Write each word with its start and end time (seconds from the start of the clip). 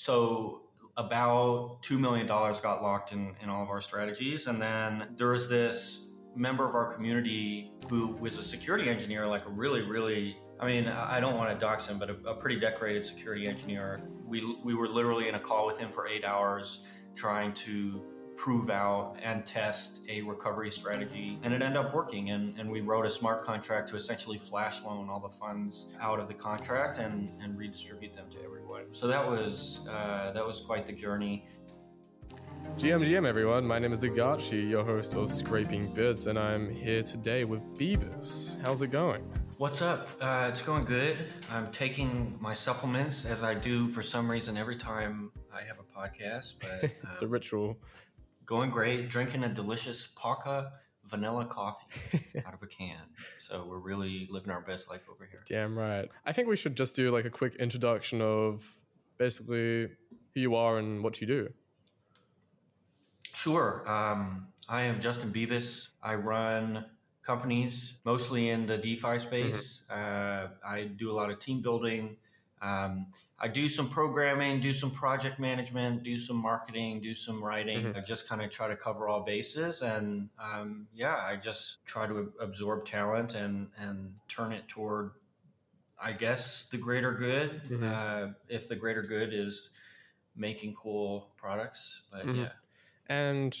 so 0.00 0.62
about 0.96 1.82
$2 1.82 2.00
million 2.00 2.26
got 2.26 2.82
locked 2.82 3.12
in, 3.12 3.34
in 3.42 3.50
all 3.50 3.62
of 3.62 3.68
our 3.68 3.82
strategies. 3.82 4.46
And 4.46 4.60
then 4.60 5.08
there 5.18 5.28
was 5.28 5.46
this 5.46 6.06
member 6.34 6.66
of 6.66 6.74
our 6.74 6.90
community 6.90 7.70
who 7.90 8.06
was 8.16 8.38
a 8.38 8.42
security 8.42 8.88
engineer, 8.88 9.26
like 9.26 9.44
a 9.44 9.50
really, 9.50 9.82
really, 9.82 10.38
I 10.58 10.66
mean, 10.66 10.88
I 10.88 11.20
don't 11.20 11.36
want 11.36 11.50
to 11.50 11.58
dox 11.58 11.86
him, 11.86 11.98
but 11.98 12.08
a, 12.08 12.14
a 12.30 12.34
pretty 12.34 12.58
decorated 12.58 13.04
security 13.04 13.46
engineer. 13.46 13.98
We, 14.26 14.56
we 14.64 14.72
were 14.72 14.88
literally 14.88 15.28
in 15.28 15.34
a 15.34 15.38
call 15.38 15.66
with 15.66 15.76
him 15.76 15.90
for 15.90 16.08
eight 16.08 16.24
hours 16.24 16.80
trying 17.14 17.52
to 17.52 18.02
prove 18.40 18.70
out 18.70 19.16
and 19.22 19.44
test 19.44 20.00
a 20.08 20.22
recovery 20.22 20.70
strategy. 20.70 21.38
And 21.42 21.52
it 21.52 21.60
ended 21.60 21.76
up 21.76 21.92
working. 21.92 22.30
And, 22.30 22.58
and 22.58 22.70
we 22.70 22.80
wrote 22.80 23.04
a 23.04 23.10
smart 23.10 23.44
contract 23.44 23.90
to 23.90 23.96
essentially 23.96 24.38
flash 24.38 24.82
loan 24.82 25.10
all 25.10 25.20
the 25.20 25.28
funds 25.28 25.88
out 26.00 26.18
of 26.18 26.26
the 26.26 26.32
contract 26.32 26.98
and, 26.98 27.30
and 27.42 27.58
redistribute 27.58 28.14
them 28.14 28.24
to 28.30 28.42
everyone. 28.42 28.84
So 28.92 29.06
that 29.08 29.30
was, 29.30 29.82
uh, 29.90 30.32
that 30.32 30.46
was 30.46 30.60
quite 30.60 30.86
the 30.86 30.92
journey. 30.94 31.44
GM 32.78 33.00
GM 33.00 33.26
everyone, 33.26 33.66
my 33.66 33.78
name 33.78 33.92
is 33.92 34.00
DeGatchi, 34.00 34.70
your 34.70 34.84
host 34.84 35.16
of 35.16 35.30
Scraping 35.30 35.92
Bits, 35.92 36.24
and 36.24 36.38
I'm 36.38 36.70
here 36.70 37.02
today 37.02 37.44
with 37.44 37.62
Bebis. 37.74 38.58
How's 38.62 38.80
it 38.80 38.90
going? 38.90 39.22
What's 39.58 39.82
up? 39.82 40.08
Uh, 40.18 40.46
it's 40.48 40.62
going 40.62 40.86
good. 40.86 41.18
I'm 41.50 41.70
taking 41.72 42.38
my 42.40 42.54
supplements 42.54 43.26
as 43.26 43.42
I 43.42 43.52
do 43.52 43.88
for 43.88 44.02
some 44.02 44.30
reason 44.30 44.56
every 44.56 44.76
time 44.76 45.30
I 45.52 45.62
have 45.64 45.76
a 45.78 45.98
podcast. 45.98 46.54
But 46.60 46.84
it's 47.02 47.12
um, 47.12 47.16
the 47.18 47.28
ritual. 47.28 47.76
Going 48.50 48.70
great. 48.70 49.08
Drinking 49.08 49.44
a 49.44 49.48
delicious 49.48 50.08
Paka 50.16 50.72
vanilla 51.04 51.44
coffee 51.44 51.86
out 52.44 52.52
of 52.52 52.60
a 52.64 52.66
can. 52.66 52.98
So 53.38 53.64
we're 53.64 53.78
really 53.78 54.26
living 54.28 54.50
our 54.50 54.60
best 54.60 54.90
life 54.90 55.02
over 55.08 55.24
here. 55.24 55.44
Damn 55.48 55.78
right. 55.78 56.08
I 56.26 56.32
think 56.32 56.48
we 56.48 56.56
should 56.56 56.76
just 56.76 56.96
do 56.96 57.12
like 57.12 57.24
a 57.24 57.30
quick 57.30 57.54
introduction 57.54 58.20
of 58.20 58.68
basically 59.18 59.86
who 60.34 60.40
you 60.40 60.56
are 60.56 60.78
and 60.78 61.04
what 61.04 61.20
you 61.20 61.28
do. 61.28 61.52
Sure. 63.36 63.88
Um, 63.88 64.48
I 64.68 64.82
am 64.82 65.00
Justin 65.00 65.32
Bebis. 65.32 65.90
I 66.02 66.16
run 66.16 66.84
companies 67.22 67.98
mostly 68.04 68.48
in 68.48 68.66
the 68.66 68.78
DeFi 68.78 69.20
space. 69.20 69.84
Mm-hmm. 69.88 70.46
Uh, 70.66 70.68
I 70.68 70.86
do 70.96 71.12
a 71.12 71.14
lot 71.14 71.30
of 71.30 71.38
team 71.38 71.62
building. 71.62 72.16
Um, 72.62 73.06
I 73.38 73.48
do 73.48 73.68
some 73.68 73.88
programming, 73.88 74.60
do 74.60 74.74
some 74.74 74.90
project 74.90 75.38
management, 75.38 76.02
do 76.02 76.18
some 76.18 76.36
marketing, 76.36 77.00
do 77.00 77.14
some 77.14 77.42
writing. 77.42 77.84
Mm-hmm. 77.84 77.96
I 77.96 78.00
just 78.00 78.28
kind 78.28 78.42
of 78.42 78.50
try 78.50 78.68
to 78.68 78.76
cover 78.76 79.08
all 79.08 79.22
bases, 79.22 79.80
and 79.80 80.28
um, 80.38 80.86
yeah, 80.94 81.16
I 81.16 81.36
just 81.36 81.84
try 81.86 82.06
to 82.06 82.32
absorb 82.38 82.84
talent 82.84 83.34
and 83.34 83.68
and 83.78 84.12
turn 84.28 84.52
it 84.52 84.68
toward, 84.68 85.12
I 86.00 86.12
guess, 86.12 86.66
the 86.70 86.76
greater 86.76 87.12
good. 87.12 87.62
Mm-hmm. 87.70 87.84
Uh, 87.84 88.32
if 88.50 88.68
the 88.68 88.76
greater 88.76 89.02
good 89.02 89.32
is 89.32 89.70
making 90.36 90.74
cool 90.74 91.30
products, 91.38 92.02
but 92.12 92.26
mm-hmm. 92.26 92.40
yeah, 92.40 92.52
and 93.08 93.56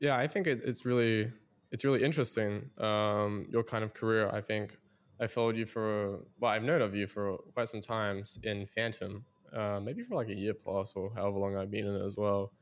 yeah, 0.00 0.16
I 0.16 0.26
think 0.26 0.48
it, 0.48 0.62
it's 0.64 0.84
really 0.84 1.30
it's 1.70 1.84
really 1.84 2.02
interesting 2.02 2.70
um, 2.78 3.46
your 3.50 3.62
kind 3.62 3.84
of 3.84 3.94
career. 3.94 4.28
I 4.30 4.40
think 4.40 4.76
I 5.22 5.28
followed 5.28 5.56
you 5.56 5.66
for 5.66 6.18
well, 6.40 6.50
I've 6.50 6.64
known 6.64 6.82
of 6.82 6.96
you 6.96 7.06
for 7.06 7.38
quite 7.54 7.68
some 7.68 7.80
times 7.80 8.40
in 8.42 8.66
Fantom, 8.66 9.24
uh, 9.56 9.78
maybe 9.80 10.02
for 10.02 10.16
like 10.16 10.28
a 10.28 10.34
year 10.34 10.52
plus 10.52 10.94
or 10.96 11.12
however 11.14 11.38
long 11.38 11.56
I've 11.56 11.70
been 11.70 11.86
in 11.86 11.94
it 11.94 12.04
as 12.04 12.16
well. 12.16 12.52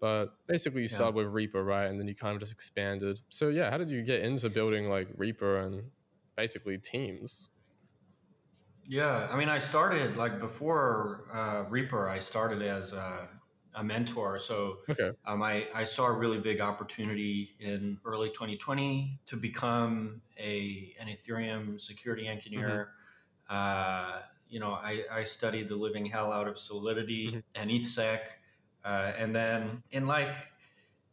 But 0.00 0.26
basically, 0.48 0.82
you 0.82 0.88
yeah. 0.88 0.96
started 0.96 1.14
with 1.14 1.26
Reaper, 1.28 1.62
right, 1.62 1.86
and 1.86 1.98
then 1.98 2.08
you 2.08 2.16
kind 2.16 2.34
of 2.34 2.40
just 2.40 2.52
expanded. 2.52 3.20
So 3.28 3.50
yeah, 3.50 3.70
how 3.70 3.78
did 3.78 3.88
you 3.88 4.02
get 4.02 4.22
into 4.22 4.50
building 4.50 4.88
like 4.88 5.08
Reaper 5.16 5.58
and 5.58 5.84
basically 6.36 6.76
teams? 6.78 7.50
Yeah, 8.84 9.28
I 9.30 9.36
mean, 9.36 9.48
I 9.48 9.60
started 9.60 10.16
like 10.16 10.40
before 10.40 11.24
uh, 11.32 11.70
Reaper. 11.70 12.08
I 12.08 12.18
started 12.18 12.62
as 12.62 12.92
uh, 12.92 13.26
a 13.78 13.84
mentor. 13.84 14.38
So 14.38 14.78
okay. 14.88 15.12
um, 15.24 15.40
I, 15.40 15.68
I 15.72 15.84
saw 15.84 16.06
a 16.06 16.12
really 16.12 16.38
big 16.38 16.60
opportunity 16.60 17.54
in 17.60 17.98
early 18.04 18.28
2020 18.28 19.20
to 19.26 19.36
become 19.36 20.20
a 20.36 20.94
an 21.00 21.06
Ethereum 21.06 21.80
security 21.80 22.26
engineer. 22.26 22.90
Mm-hmm. 23.48 23.56
Uh, 23.56 24.18
you 24.50 24.58
know, 24.58 24.72
I, 24.72 25.04
I 25.12 25.22
studied 25.22 25.68
the 25.68 25.76
living 25.76 26.04
hell 26.04 26.32
out 26.32 26.48
of 26.48 26.58
Solidity 26.58 27.28
mm-hmm. 27.28 27.38
and 27.54 27.70
EthSec. 27.70 28.20
Uh, 28.84 29.12
and 29.16 29.34
then 29.34 29.82
in 29.92 30.06
like, 30.06 30.34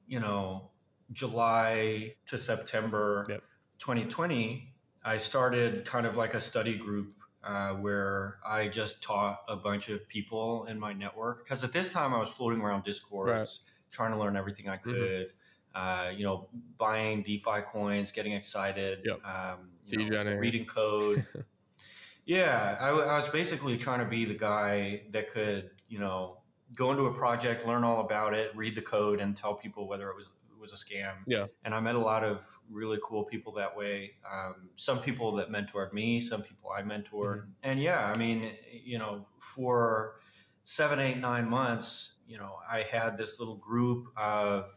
you 0.08 0.20
know, 0.20 0.70
July 1.12 2.16
to 2.26 2.38
September 2.38 3.28
yep. 3.30 3.44
2020, 3.78 4.74
I 5.04 5.18
started 5.20 5.86
kind 5.86 6.08
of 6.08 6.18
like 6.18 6.34
a 6.34 6.42
study 6.42 6.78
group 6.78 7.14
uh, 7.46 7.70
where 7.74 8.40
I 8.46 8.68
just 8.68 9.04
taught 9.04 9.42
a 9.48 9.56
bunch 9.56 9.90
of 9.90 10.08
people 10.10 10.66
in 10.66 10.80
my 10.80 10.94
network. 10.94 11.44
Because 11.44 11.64
at 11.64 11.72
this 11.72 11.90
time, 11.90 12.14
I 12.14 12.18
was 12.18 12.30
floating 12.30 12.62
around 12.62 12.84
Discord, 12.84 13.30
right. 13.30 13.50
trying 13.92 14.12
to 14.12 14.20
learn 14.20 14.36
everything 14.36 14.68
I 14.68 14.78
mm-hmm. 14.78 14.92
could. 14.92 15.28
Mm-hmm. 15.28 15.30
Uh, 15.76 16.10
you 16.12 16.24
know, 16.24 16.48
buying 16.78 17.22
DeFi 17.22 17.62
coins, 17.68 18.12
getting 18.12 18.32
excited, 18.32 19.00
yep. 19.04 19.20
um, 19.26 19.70
know, 19.92 20.36
reading 20.40 20.66
code. 20.66 21.26
yeah, 22.26 22.78
I, 22.80 22.90
I 22.90 23.18
was 23.18 23.28
basically 23.28 23.78
trying 23.78 24.00
to 24.00 24.06
be 24.06 24.24
the 24.24 24.36
guy 24.36 25.02
that 25.12 25.32
could, 25.32 25.72
you 25.90 26.00
know, 26.00 26.38
go 26.78 26.92
into 26.92 27.08
a 27.08 27.14
project, 27.14 27.68
learn 27.68 27.84
all 27.84 28.00
about 28.00 28.34
it, 28.34 28.56
read 28.56 28.74
the 28.74 28.82
code, 28.82 29.20
and 29.20 29.36
tell 29.36 29.54
people 29.54 29.86
whether 29.88 30.10
it 30.10 30.16
was 30.16 30.30
was 30.72 30.82
a 30.82 30.84
scam. 30.84 31.14
Yeah. 31.28 31.46
And 31.64 31.74
I 31.74 31.80
met 31.80 31.96
a 31.96 32.00
lot 32.00 32.24
of 32.24 32.46
really 32.70 33.00
cool 33.04 33.24
people 33.24 33.54
that 33.54 33.76
way. 33.76 34.12
Um, 34.32 34.70
some 34.76 35.00
people 35.00 35.32
that 35.36 35.52
mentored 35.52 35.94
me, 35.94 36.20
some 36.20 36.42
people 36.42 36.72
I 36.72 36.82
mentored. 36.82 37.12
Mm-hmm. 37.14 37.50
And 37.64 37.82
yeah, 37.82 38.06
I 38.06 38.18
mean, 38.18 38.52
you 38.72 38.98
know, 38.98 39.28
for 39.40 40.16
seven, 40.64 41.00
eight, 41.00 41.18
nine 41.18 41.48
months, 41.48 42.16
you 42.28 42.38
know, 42.38 42.56
I 42.70 42.82
had 42.82 43.18
this 43.18 43.40
little 43.40 43.56
group 43.56 44.08
of 44.18 44.72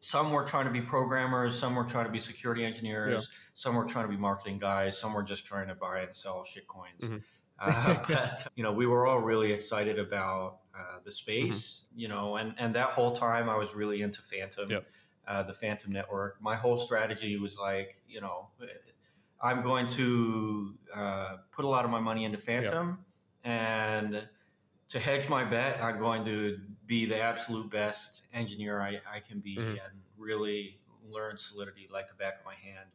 some 0.00 0.32
were 0.32 0.44
trying 0.44 0.66
to 0.66 0.70
be 0.70 0.80
programmers, 0.80 1.58
some 1.58 1.74
were 1.74 1.84
trying 1.84 2.06
to 2.06 2.12
be 2.12 2.20
security 2.20 2.64
engineers, 2.64 3.28
yeah. 3.30 3.36
some 3.54 3.74
were 3.74 3.86
trying 3.86 4.04
to 4.04 4.10
be 4.10 4.18
marketing 4.18 4.58
guys, 4.58 4.98
some 4.98 5.14
were 5.14 5.22
just 5.22 5.46
trying 5.46 5.68
to 5.68 5.74
buy 5.74 6.00
and 6.00 6.14
sell 6.14 6.44
shit 6.44 6.66
coins. 6.68 7.00
Mm-hmm. 7.00 7.16
uh, 7.58 8.02
but 8.08 8.46
you 8.54 8.62
know, 8.62 8.72
we 8.72 8.86
were 8.86 9.06
all 9.06 9.20
really 9.20 9.52
excited 9.52 9.98
about 9.98 10.58
uh, 10.76 10.98
the 11.04 11.12
space, 11.12 11.86
mm-hmm. 11.86 12.00
you 12.00 12.08
know, 12.08 12.36
and, 12.36 12.54
and 12.58 12.74
that 12.74 12.90
whole 12.90 13.12
time 13.12 13.48
I 13.48 13.56
was 13.56 13.74
really 13.74 14.02
into 14.02 14.22
Fantom, 14.22 14.70
yep. 14.70 14.86
uh, 15.26 15.42
the 15.42 15.54
Fantom 15.54 15.92
network. 15.92 16.40
My 16.42 16.56
whole 16.56 16.78
strategy 16.78 17.36
was 17.36 17.58
like, 17.58 18.00
you 18.08 18.20
know, 18.20 18.48
I'm 19.40 19.62
going 19.62 19.86
to 19.88 20.74
uh, 20.94 21.36
put 21.52 21.64
a 21.64 21.68
lot 21.68 21.84
of 21.84 21.90
my 21.90 22.00
money 22.00 22.24
into 22.24 22.38
Fantom 22.38 22.98
yep. 23.44 23.52
and 23.52 24.28
to 24.88 24.98
hedge 24.98 25.28
my 25.28 25.44
bet, 25.44 25.82
I'm 25.82 25.98
going 25.98 26.24
to 26.24 26.58
be 26.86 27.06
the 27.06 27.20
absolute 27.20 27.70
best 27.70 28.22
engineer 28.32 28.80
I, 28.80 29.00
I 29.12 29.20
can 29.20 29.40
be 29.40 29.56
mm-hmm. 29.56 29.70
and 29.70 30.00
really 30.16 30.78
learn 31.08 31.38
Solidity 31.38 31.88
like 31.92 32.08
the 32.08 32.14
back 32.14 32.40
of 32.40 32.44
my 32.44 32.54
hand. 32.54 32.88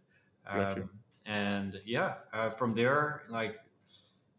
Um, 0.48 0.90
and 1.26 1.80
yeah, 1.86 2.16
uh, 2.34 2.50
from 2.50 2.74
there, 2.74 3.24
like 3.30 3.60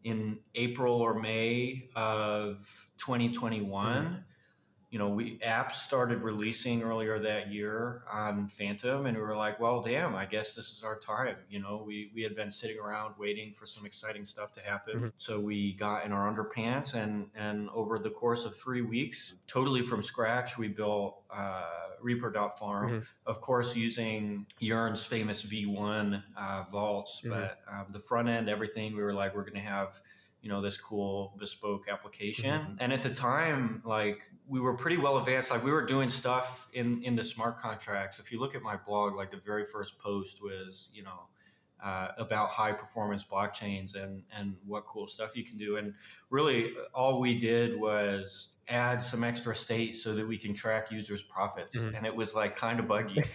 in 0.03 0.39
April 0.55 0.95
or 0.95 1.19
May 1.19 1.89
of 1.95 2.89
2021. 2.97 3.95
Mm-hmm. 3.95 4.13
You 4.91 4.99
know, 4.99 5.07
we 5.07 5.39
apps 5.39 5.73
started 5.73 6.21
releasing 6.21 6.83
earlier 6.83 7.17
that 7.17 7.49
year 7.49 8.03
on 8.11 8.49
Fantom, 8.49 9.05
and 9.05 9.15
we 9.15 9.23
were 9.23 9.37
like, 9.37 9.57
"Well, 9.57 9.81
damn! 9.81 10.15
I 10.15 10.25
guess 10.25 10.53
this 10.53 10.69
is 10.69 10.83
our 10.83 10.99
time." 10.99 11.37
You 11.49 11.61
know, 11.61 11.81
we 11.87 12.11
we 12.13 12.21
had 12.23 12.35
been 12.35 12.51
sitting 12.51 12.77
around 12.77 13.15
waiting 13.17 13.53
for 13.53 13.65
some 13.65 13.85
exciting 13.85 14.25
stuff 14.25 14.51
to 14.51 14.61
happen, 14.61 14.95
mm-hmm. 14.95 15.07
so 15.17 15.39
we 15.39 15.73
got 15.73 16.05
in 16.05 16.11
our 16.11 16.29
underpants, 16.29 16.93
and 16.93 17.27
and 17.35 17.69
over 17.69 17.99
the 17.99 18.09
course 18.09 18.43
of 18.43 18.53
three 18.53 18.81
weeks, 18.81 19.35
totally 19.47 19.81
from 19.81 20.03
scratch, 20.03 20.57
we 20.57 20.67
built 20.67 21.23
uh, 21.33 21.63
Reaper.farm, 22.01 22.89
mm-hmm. 22.91 23.03
of 23.25 23.39
course, 23.39 23.75
using 23.75 24.45
Yearn's 24.59 25.05
famous 25.05 25.43
V1 25.43 26.21
uh, 26.37 26.63
vaults, 26.69 27.21
mm-hmm. 27.21 27.29
but 27.29 27.59
um, 27.71 27.85
the 27.91 27.99
front 27.99 28.27
end, 28.27 28.49
everything, 28.49 28.95
we 28.95 29.01
were 29.01 29.13
like, 29.13 29.35
we're 29.35 29.43
going 29.43 29.53
to 29.53 29.59
have 29.59 30.01
you 30.41 30.49
know 30.49 30.61
this 30.61 30.77
cool 30.77 31.33
bespoke 31.37 31.87
application. 31.87 32.61
Mm-hmm. 32.61 32.73
and 32.79 32.93
at 32.93 33.03
the 33.03 33.11
time 33.11 33.81
like 33.85 34.23
we 34.47 34.59
were 34.59 34.75
pretty 34.75 34.97
well 34.97 35.17
advanced. 35.17 35.51
Like 35.51 35.63
we 35.63 35.71
were 35.71 35.85
doing 35.85 36.09
stuff 36.09 36.67
in 36.73 37.03
in 37.03 37.15
the 37.15 37.23
smart 37.23 37.59
contracts. 37.59 38.19
If 38.19 38.31
you 38.31 38.39
look 38.39 38.55
at 38.55 38.61
my 38.61 38.75
blog 38.75 39.15
like 39.15 39.31
the 39.31 39.37
very 39.37 39.65
first 39.65 39.99
post 39.99 40.41
was 40.41 40.89
you 40.93 41.03
know 41.03 41.27
uh, 41.83 42.09
about 42.17 42.49
high 42.49 42.71
performance 42.71 43.23
blockchains 43.23 43.95
and 43.95 44.23
and 44.35 44.55
what 44.65 44.85
cool 44.85 45.07
stuff 45.07 45.35
you 45.35 45.43
can 45.43 45.57
do. 45.57 45.77
And 45.77 45.93
really 46.29 46.73
all 46.93 47.19
we 47.19 47.37
did 47.37 47.79
was 47.79 48.49
add 48.67 49.03
some 49.03 49.23
extra 49.23 49.55
state 49.55 49.95
so 49.95 50.13
that 50.13 50.25
we 50.25 50.37
can 50.37 50.53
track 50.53 50.91
users 50.91 51.21
profits. 51.21 51.75
Mm-hmm. 51.75 51.95
and 51.95 52.05
it 52.05 52.15
was 52.15 52.33
like 52.33 52.55
kind 52.55 52.79
of 52.79 52.87
buggy. 52.87 53.23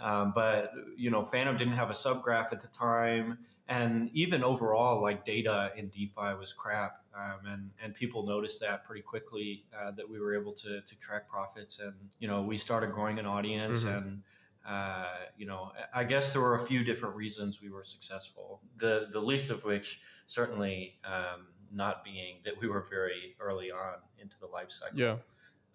Um, 0.00 0.32
but 0.34 0.72
you 0.98 1.10
know 1.10 1.24
fantom 1.24 1.56
didn't 1.56 1.74
have 1.74 1.88
a 1.88 1.94
subgraph 1.94 2.52
at 2.52 2.60
the 2.60 2.68
time 2.68 3.38
and 3.68 4.10
even 4.12 4.44
overall 4.44 5.00
like 5.00 5.24
data 5.24 5.70
in 5.76 5.88
defi 5.88 6.34
was 6.38 6.52
crap 6.52 7.02
um, 7.16 7.46
and 7.46 7.70
and 7.82 7.94
people 7.94 8.26
noticed 8.26 8.60
that 8.60 8.84
pretty 8.84 9.02
quickly 9.02 9.64
uh, 9.78 9.90
that 9.92 10.08
we 10.08 10.20
were 10.20 10.38
able 10.38 10.52
to 10.52 10.80
to 10.82 10.98
track 10.98 11.28
profits 11.28 11.78
and 11.78 11.94
you 12.18 12.28
know 12.28 12.42
we 12.42 12.58
started 12.58 12.92
growing 12.92 13.18
an 13.18 13.26
audience 13.26 13.84
mm-hmm. 13.84 13.96
and 13.96 14.22
uh, 14.68 15.06
you 15.36 15.46
know 15.46 15.72
i 15.94 16.04
guess 16.04 16.32
there 16.32 16.42
were 16.42 16.56
a 16.56 16.60
few 16.60 16.84
different 16.84 17.14
reasons 17.14 17.60
we 17.62 17.70
were 17.70 17.84
successful 17.84 18.60
the 18.76 19.08
the 19.12 19.20
least 19.20 19.50
of 19.50 19.64
which 19.64 20.00
certainly 20.26 20.98
um, 21.04 21.46
not 21.74 22.04
being 22.04 22.36
that 22.44 22.58
we 22.60 22.68
were 22.68 22.86
very 22.88 23.36
early 23.40 23.70
on 23.70 23.94
into 24.18 24.38
the 24.40 24.46
life 24.46 24.70
cycle. 24.70 24.98
Yeah. 24.98 25.16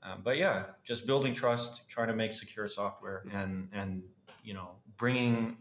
Um, 0.02 0.22
but 0.24 0.38
yeah, 0.38 0.64
just 0.84 1.06
building 1.06 1.34
trust, 1.34 1.90
trying 1.90 2.08
to 2.08 2.16
make 2.16 2.34
secure 2.34 2.68
software, 2.68 3.24
and 3.34 3.68
and 3.74 4.02
you 4.44 4.54
know 4.54 4.70
bringing 4.98 5.58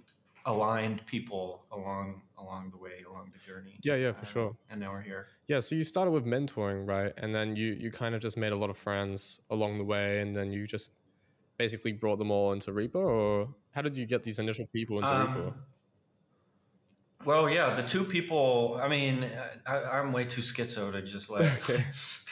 aligned 0.47 1.05
people 1.07 1.65
along 1.73 2.23
along 2.39 2.71
the 2.71 2.77
way 2.77 3.05
along 3.09 3.31
the 3.33 3.39
journey. 3.39 3.79
Yeah, 3.83 3.97
yeah, 3.97 4.13
for 4.13 4.21
Um, 4.21 4.33
sure. 4.33 4.57
And 4.71 4.81
now 4.81 4.93
we're 4.93 5.03
here. 5.03 5.27
Yeah, 5.49 5.61
so 5.61 5.75
you 5.75 5.85
started 5.85 6.13
with 6.13 6.25
mentoring, 6.25 6.87
right? 6.89 7.13
And 7.17 7.35
then 7.35 7.57
you 7.57 7.69
you 7.73 7.91
kind 7.91 8.15
of 8.15 8.21
just 8.21 8.37
made 8.37 8.53
a 8.53 8.57
lot 8.57 8.71
of 8.71 8.77
friends 8.77 9.41
along 9.51 9.79
the 9.79 9.85
way, 9.85 10.21
and 10.21 10.35
then 10.35 10.53
you 10.53 10.67
just 10.67 10.93
basically 11.59 11.93
brought 11.93 12.19
them 12.19 12.31
all 12.31 12.53
into 12.53 12.73
Reaper, 12.73 12.99
or 13.03 13.49
how 13.73 13.83
did 13.83 13.99
you 13.99 14.07
get 14.07 14.23
these 14.23 14.39
initial 14.39 14.67
people 14.67 14.99
into 15.01 15.13
Reaper? 15.13 15.49
Um, 15.49 15.55
well, 17.25 17.51
yeah, 17.51 17.75
the 17.75 17.83
two 17.83 18.05
people. 18.05 18.79
I 18.81 18.89
mean, 18.89 19.27
I, 19.67 19.83
I'm 19.83 20.13
way 20.13 20.25
too 20.25 20.41
schizo 20.41 20.93
to 20.93 21.03
just 21.03 21.29
like 21.29 21.51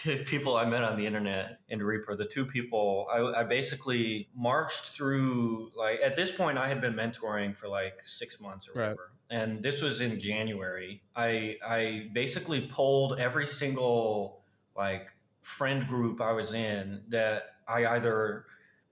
people 0.26 0.56
I 0.56 0.64
met 0.64 0.84
on 0.84 0.96
the 0.96 1.06
internet 1.06 1.58
in 1.68 1.82
Reaper. 1.82 2.14
The 2.14 2.24
two 2.24 2.46
people 2.46 3.06
I, 3.12 3.40
I 3.40 3.44
basically 3.44 4.28
marched 4.34 4.84
through. 4.84 5.70
Like 5.76 6.00
at 6.02 6.14
this 6.16 6.30
point, 6.30 6.56
I 6.58 6.68
had 6.68 6.80
been 6.80 6.94
mentoring 6.94 7.56
for 7.56 7.68
like 7.68 8.00
six 8.04 8.40
months 8.40 8.68
or 8.68 8.72
Right. 8.78 8.84
whatever, 8.90 9.10
and 9.30 9.62
this 9.62 9.82
was 9.82 10.00
in 10.00 10.20
January. 10.20 11.02
I 11.14 11.56
I 11.66 12.08
basically 12.12 12.62
pulled 12.62 13.18
every 13.18 13.46
single 13.46 14.42
like 14.76 15.08
friend 15.42 15.86
group 15.88 16.20
I 16.20 16.32
was 16.32 16.52
in 16.54 17.02
that 17.08 17.42
I 17.68 17.86
either 17.86 18.46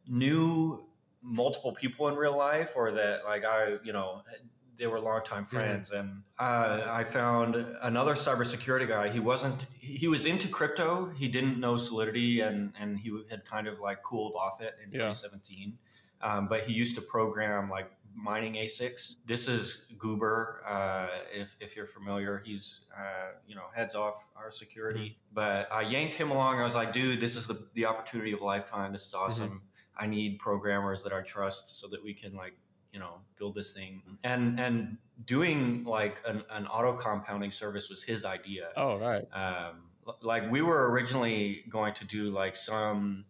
knew 0.08 0.87
multiple 1.23 1.73
people 1.73 2.08
in 2.08 2.14
real 2.17 2.37
life 2.37 2.73
or 2.76 2.93
that 2.93 3.25
like 3.25 3.44
I 3.44 3.76
you 3.82 3.93
know 3.93 4.23
they 4.79 4.87
were 4.87 4.99
longtime 5.00 5.44
friends 5.44 5.91
and 5.91 6.23
uh, 6.38 6.82
I 6.88 7.05
found 7.05 7.55
another 7.82 8.15
cybersecurity 8.15 8.88
guy 8.88 9.09
he 9.09 9.21
wasn't 9.21 9.67
he 9.79 10.09
was 10.09 10.25
into 10.26 10.49
crypto 10.49 11.11
he 11.17 11.29
didn't 11.29 11.59
know 11.61 11.76
solidity 11.76 12.41
and 12.41 12.73
and 12.79 12.99
he 12.99 13.11
had 13.31 13.44
kind 13.44 13.67
of 13.69 13.79
like 13.81 14.03
cooled 14.03 14.35
off 14.37 14.61
it 14.61 14.75
in 14.82 14.91
Yeah. 14.91 15.09
2017 15.12 15.79
um, 16.23 16.49
but 16.49 16.62
he 16.62 16.73
used 16.73 16.94
to 16.97 17.03
program 17.03 17.69
like 17.69 17.91
mining 18.17 18.55
ASICs. 18.55 19.17
This 19.26 19.49
is 19.49 19.87
Goober. 19.99 20.62
Uh, 20.67 21.09
if, 21.35 21.56
if 21.61 21.75
you're 21.76 21.85
familiar, 21.87 22.41
he's 22.47 22.82
uh, 22.97 23.32
you 23.47 23.55
know 23.56 23.65
heads 23.75 23.94
off 23.97 24.26
our 24.37 24.50
security. 24.53 25.19
But 25.32 25.69
I 25.73 25.81
yanked 25.82 26.15
him 26.15 26.31
along. 26.31 26.61
I 26.61 26.65
was 26.65 26.76
like, 26.76 26.93
dude, 26.93 27.21
this 27.21 27.35
is 27.37 27.47
the 27.49 27.67
the 27.75 27.85
opportunity 27.87 28.32
of 28.32 28.41
a 28.41 28.44
lifetime. 28.44 28.93
This 28.93 29.05
is 29.06 29.15
awesome. 29.15 29.62
I 29.99 30.06
need 30.06 30.38
programmers 30.38 31.03
that 31.03 31.12
I 31.12 31.21
trust 31.23 31.81
so 31.81 31.88
that 31.88 32.03
we 32.03 32.15
can 32.15 32.35
like 32.35 32.55
you 32.94 33.00
know 33.00 33.14
build 33.38 33.55
this 33.56 33.75
thing. 33.75 34.02
And 34.23 34.58
and 34.58 34.96
doing 35.26 35.85
like 35.85 36.23
an, 36.26 36.43
an 36.50 36.67
auto 36.69 36.93
compounding 36.94 37.52
service 37.52 37.91
was 37.91 38.02
his 38.02 38.25
idea 38.25 38.69
Oh, 38.76 38.96
right. 38.99 39.26
um, 39.32 39.75
like 40.23 40.50
we 40.50 40.62
were 40.62 40.91
originally 40.93 41.64
going 41.69 41.94
to 41.94 42.05
do 42.06 42.31
like 42.31 42.56
some 42.56 43.25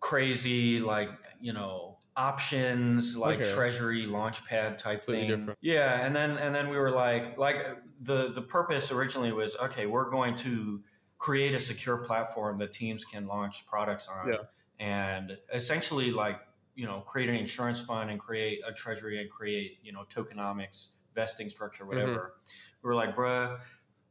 crazy 0.00 0.80
like 0.80 1.08
you 1.40 1.52
know 1.52 1.98
options 2.16 3.16
like 3.16 3.40
Okay. 3.40 3.50
treasury 3.54 4.06
launchpad 4.06 4.76
type 4.78 5.00
Completely 5.04 5.28
thing 5.28 5.38
different. 5.38 5.58
yeah 5.62 6.04
and 6.06 6.14
then 6.14 6.36
and 6.38 6.54
then 6.54 6.68
we 6.68 6.76
were 6.76 6.90
like 6.90 7.36
like 7.38 7.58
the 8.00 8.30
the 8.32 8.42
purpose 8.42 8.92
originally 8.92 9.32
was 9.32 9.56
okay 9.56 9.86
we're 9.86 10.10
going 10.10 10.36
to 10.36 10.80
create 11.18 11.54
a 11.54 11.60
secure 11.60 11.96
platform 11.98 12.58
that 12.58 12.70
teams 12.72 13.04
can 13.04 13.26
launch 13.26 13.66
products 13.66 14.08
on 14.08 14.28
Yeah. 14.28 14.36
and 14.78 15.36
essentially 15.52 16.10
like 16.12 16.38
you 16.74 16.86
know 16.86 17.00
create 17.00 17.28
an 17.28 17.36
insurance 17.36 17.80
fund 17.80 18.10
and 18.10 18.18
create 18.20 18.60
a 18.66 18.72
treasury 18.72 19.20
and 19.20 19.30
create 19.30 19.78
you 19.82 19.92
know 19.92 20.04
tokenomics 20.14 20.88
vesting 21.14 21.48
structure 21.48 21.86
whatever. 21.86 22.34
We 22.82 22.88
were 22.88 22.94
like 22.94 23.14
bruh 23.16 23.58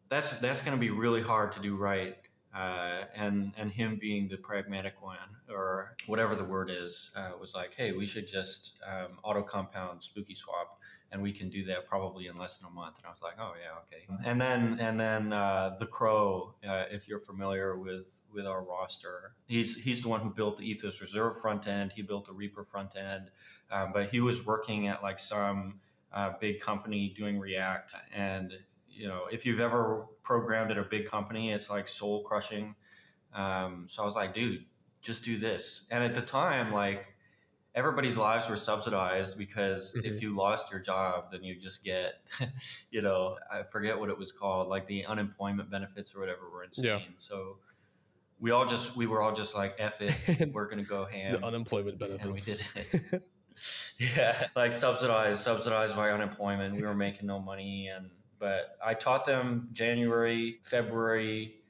that's 0.10 0.32
that's 0.40 0.62
going 0.62 0.78
to 0.78 0.80
be 0.80 0.90
really 0.92 1.22
hard 1.22 1.52
to 1.54 1.60
do 1.60 1.76
right 1.76 2.16
uh, 2.56 3.06
and 3.16 3.52
and 3.58 3.72
him 3.72 3.98
being 4.00 4.28
the 4.28 4.38
pragmatic 4.38 5.02
one 5.02 5.18
or 5.50 5.96
whatever 6.06 6.36
the 6.36 6.44
word 6.44 6.70
is 6.70 7.10
uh, 7.16 7.32
was 7.40 7.54
like 7.56 7.74
hey 7.74 7.92
we 7.92 8.06
should 8.06 8.28
just 8.28 8.80
um, 8.88 9.18
auto 9.24 9.42
compound 9.42 10.02
SpookySwap 10.02 10.78
and 11.14 11.22
we 11.22 11.32
can 11.32 11.48
do 11.50 11.64
that 11.66 11.88
probably 11.88 12.28
in 12.28 12.38
less 12.38 12.58
than 12.58 12.68
a 12.70 12.74
month. 12.74 12.98
And 12.98 13.06
i 13.06 13.10
was 13.10 13.22
like 13.22 13.36
oh 13.40 13.54
yeah 13.62 13.80
okay. 13.84 14.30
And 14.30 14.42
then 14.42 14.78
and 14.82 15.00
then 15.00 15.32
uh, 15.32 15.78
the 15.80 15.86
crow 15.86 16.56
uh, 16.68 16.86
if 16.92 17.08
you're 17.08 17.20
familiar 17.20 17.78
with 17.78 18.24
with 18.34 18.46
our 18.46 18.64
roster 18.64 19.36
he's 19.46 19.78
he's 19.78 20.02
the 20.02 20.10
one 20.10 20.20
who 20.20 20.30
built 20.30 20.58
the 20.58 20.70
ethos 20.70 21.00
reserve 21.00 21.40
front 21.40 21.68
end. 21.68 21.94
He 21.94 22.02
built 22.02 22.26
the 22.26 22.34
reaper 22.34 22.66
front 22.66 22.98
end. 22.98 23.30
Um, 23.72 23.92
but 23.94 24.10
he 24.10 24.20
was 24.20 24.46
working 24.46 24.88
at 24.88 25.02
like 25.02 25.20
some 25.20 25.80
uh, 26.12 26.34
big 26.40 26.60
company 26.60 27.14
doing 27.16 27.40
react. 27.40 27.94
And 28.14 28.54
you 28.90 29.08
know, 29.08 29.24
if 29.32 29.46
you've 29.46 29.60
ever 29.60 30.06
programmed 30.24 30.72
at 30.72 30.78
a 30.78 30.84
big 30.84 31.08
company, 31.08 31.52
it's 31.52 31.70
like 31.70 31.88
soul 31.88 32.24
crushing. 32.24 32.76
Um, 33.34 33.88
so 33.90 34.04
I 34.04 34.06
was 34.06 34.16
like, 34.16 34.34
dude, 34.34 34.66
just 35.02 35.24
do 35.24 35.38
this. 35.38 35.86
And 35.90 36.04
at 36.04 36.14
the 36.14 36.22
time, 36.22 36.72
like 36.72 37.13
everybody's 37.76 38.18
lives 38.18 38.50
were 38.50 38.56
subsidized 38.56 39.38
because 39.38 39.96
if 39.96 40.22
you 40.22 40.36
lost 40.36 40.72
your 40.72 40.80
job, 40.80 41.32
then 41.32 41.44
you 41.44 41.56
just 41.56 41.84
get, 41.84 42.22
you 42.92 43.02
know, 43.02 43.38
I 43.52 43.64
forget 43.64 44.00
what 44.00 44.10
it 44.10 44.18
was 44.18 44.32
called, 44.32 44.68
like 44.68 44.88
the 44.88 45.06
unemployment 45.06 45.70
benefits 45.72 46.14
or 46.16 46.20
whatever 46.20 46.50
were 46.52 46.64
insane. 46.64 46.86
Yeah. 46.86 47.00
So 47.18 47.58
we 48.40 48.52
all 48.52 48.66
just, 48.66 48.96
we 48.96 49.08
were 49.08 49.22
all 49.22 49.34
just 49.34 49.56
like, 49.56 49.76
F 49.80 50.02
it, 50.02 50.52
we're 50.54 50.66
going 50.66 50.84
to 50.84 50.90
go 50.90 51.06
ham. 51.06 51.40
the 51.40 51.46
unemployment 51.46 51.98
benefits. 51.98 52.24
and 52.24 52.32
we 52.32 52.40
did 52.40 53.12
it. 53.12 53.24
yeah, 54.18 54.48
like 54.56 54.74
subsidized, 54.74 55.42
subsidized 55.42 55.96
by 55.96 56.12
unemployment. 56.12 56.76
We 56.76 56.84
were 56.84 56.96
making 56.96 57.28
no 57.28 57.40
money, 57.40 57.90
and 57.96 58.10
but 58.40 58.78
I 58.84 58.96
taught 58.96 59.26
them 59.26 59.68
January, 59.72 60.60
February. 60.64 61.62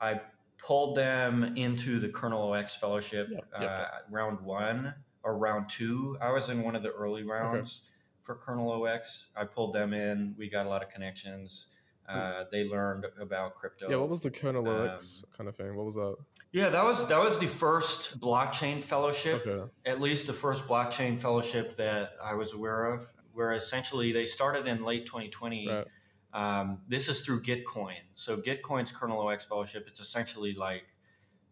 I 0.00 0.20
pulled 0.58 0.96
them 0.96 1.52
into 1.56 2.00
the 2.00 2.08
Kernel 2.08 2.52
OX 2.52 2.74
fellowship 2.74 3.28
Yep, 3.30 3.44
yep, 3.60 3.70
uh, 3.70 3.84
round 4.10 4.40
one 4.40 4.94
or 5.28 5.36
round 5.36 5.68
two. 5.68 6.16
I 6.22 6.32
was 6.32 6.48
in 6.48 6.62
one 6.62 6.74
of 6.74 6.82
the 6.82 6.90
early 6.90 7.22
rounds 7.22 7.82
for 8.22 8.34
Kernel 8.34 8.82
OX. 8.82 9.28
I 9.36 9.44
pulled 9.44 9.74
them 9.74 9.92
in. 9.92 10.34
We 10.38 10.48
got 10.48 10.64
a 10.64 10.68
lot 10.70 10.82
of 10.82 10.88
connections. 10.88 11.66
Uh, 12.08 12.44
they 12.50 12.64
learned 12.64 13.04
about 13.20 13.54
crypto. 13.54 13.90
yeah, 13.90 13.96
what 13.96 14.08
was 14.08 14.22
the 14.22 14.30
kernel 14.30 14.66
OX 14.66 15.22
kind 15.36 15.46
of 15.46 15.54
thing? 15.54 15.76
What 15.76 15.84
was 15.84 15.94
that? 15.96 16.16
Yeah, 16.52 16.70
that 16.70 16.82
was 16.82 17.06
that 17.08 17.18
was 17.18 17.38
the 17.38 17.46
first 17.46 18.18
blockchain 18.18 18.82
fellowship 18.82 19.46
Okay. 19.46 19.70
at 19.84 20.00
least 20.00 20.26
the 20.26 20.32
first 20.32 20.66
blockchain 20.66 21.18
fellowship 21.20 21.76
that 21.76 22.12
I 22.24 22.32
was 22.32 22.54
aware 22.54 22.86
of, 22.86 23.12
where 23.34 23.52
essentially 23.52 24.12
they 24.12 24.24
started 24.24 24.66
in 24.66 24.82
late 24.82 25.04
2020. 25.04 25.68
Right. 25.68 25.86
Um, 26.32 26.78
this 26.88 27.10
is 27.10 27.20
through 27.20 27.42
Gitcoin. 27.42 28.00
So 28.14 28.38
Gitcoin's 28.38 28.90
kernel 28.92 29.20
OX 29.28 29.44
fellowship, 29.44 29.84
it's 29.86 30.00
essentially 30.00 30.54
like 30.54 30.86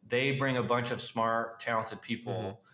they 0.08 0.32
bring 0.32 0.56
a 0.56 0.62
bunch 0.62 0.90
of 0.90 1.02
smart, 1.02 1.61
talented 1.61 2.00
people. 2.00 2.33
Mm-hmm. 2.33 2.65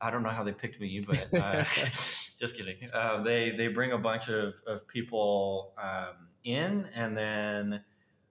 I 0.00 0.10
don't 0.10 0.22
know 0.22 0.28
how 0.30 0.44
they 0.44 0.52
picked 0.52 0.80
me, 0.80 1.00
but 1.06 1.34
uh, 1.40 1.64
just 2.38 2.56
kidding. 2.56 2.76
Uh, 2.92 3.22
they 3.22 3.50
they 3.50 3.68
bring 3.68 3.92
a 3.92 3.98
bunch 3.98 4.28
of, 4.28 4.60
of 4.66 4.86
people 4.88 5.74
um, 5.82 6.28
in, 6.44 6.88
and 6.94 7.16
then 7.16 7.82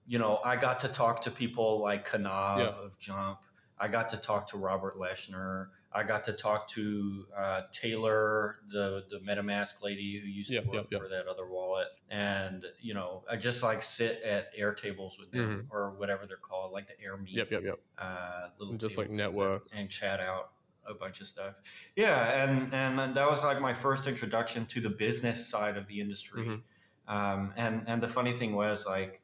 you 0.07 0.19
know 0.19 0.39
I 0.43 0.55
got 0.55 0.79
to 0.81 0.87
talk 0.87 1.21
to 1.23 1.31
people 1.31 1.81
like 1.81 2.07
Kanav 2.09 2.57
Yeah. 2.59 2.83
of 2.85 2.97
Jump. 2.99 3.39
I 3.79 3.87
got 3.87 4.09
to 4.09 4.17
talk 4.17 4.47
to 4.49 4.57
Robert 4.57 4.97
Leshner. 4.97 5.67
I 5.93 6.03
got 6.03 6.25
to 6.25 6.33
talk 6.33 6.67
to 6.69 7.25
uh, 7.35 7.61
Taylor, 7.71 8.57
the 8.71 9.03
the 9.09 9.19
MetaMask 9.19 9.81
lady 9.83 10.19
who 10.19 10.27
used 10.27 10.51
Yep, 10.51 10.63
to 10.63 10.69
work 10.69 10.75
yep, 10.75 10.87
yep. 10.91 11.01
for 11.01 11.07
that 11.09 11.27
other 11.27 11.47
wallet, 11.47 11.87
and 12.09 12.65
you 12.81 12.93
know 12.93 13.23
I 13.29 13.35
just 13.35 13.61
like 13.63 13.81
sit 13.83 14.21
at 14.23 14.49
air 14.55 14.73
tables 14.73 15.17
with 15.19 15.31
them 15.31 15.67
or 15.71 15.91
whatever 15.97 16.25
they're 16.25 16.37
called, 16.37 16.71
like 16.71 16.87
the 16.87 16.99
air 17.01 17.17
meet 17.17 17.29
Mm-hmm. 17.29 17.37
Yep, 17.37 17.51
yep, 17.51 17.63
yep. 17.63 17.79
uh, 17.97 18.47
little 18.59 18.75
just, 18.75 18.97
like, 18.97 19.09
network. 19.09 19.67
and, 19.71 19.81
and 19.81 19.89
chat 19.89 20.19
out 20.19 20.51
a 20.87 20.93
bunch 20.93 21.21
of 21.21 21.27
stuff. 21.27 21.55
Yeah, 21.95 22.43
and 22.43 22.73
and 22.73 22.97
then 22.99 23.13
that 23.13 23.29
was 23.29 23.43
like 23.43 23.59
my 23.61 23.73
first 23.73 24.07
introduction 24.07 24.65
to 24.67 24.81
the 24.81 24.89
business 24.89 25.47
side 25.47 25.77
of 25.77 25.87
the 25.87 25.99
industry. 26.01 26.47
Mhm. 26.47 26.61
Um, 27.07 27.53
and 27.55 27.83
and 27.87 28.01
the 28.01 28.09
funny 28.09 28.33
thing 28.33 28.55
was 28.55 28.85
like. 28.85 29.21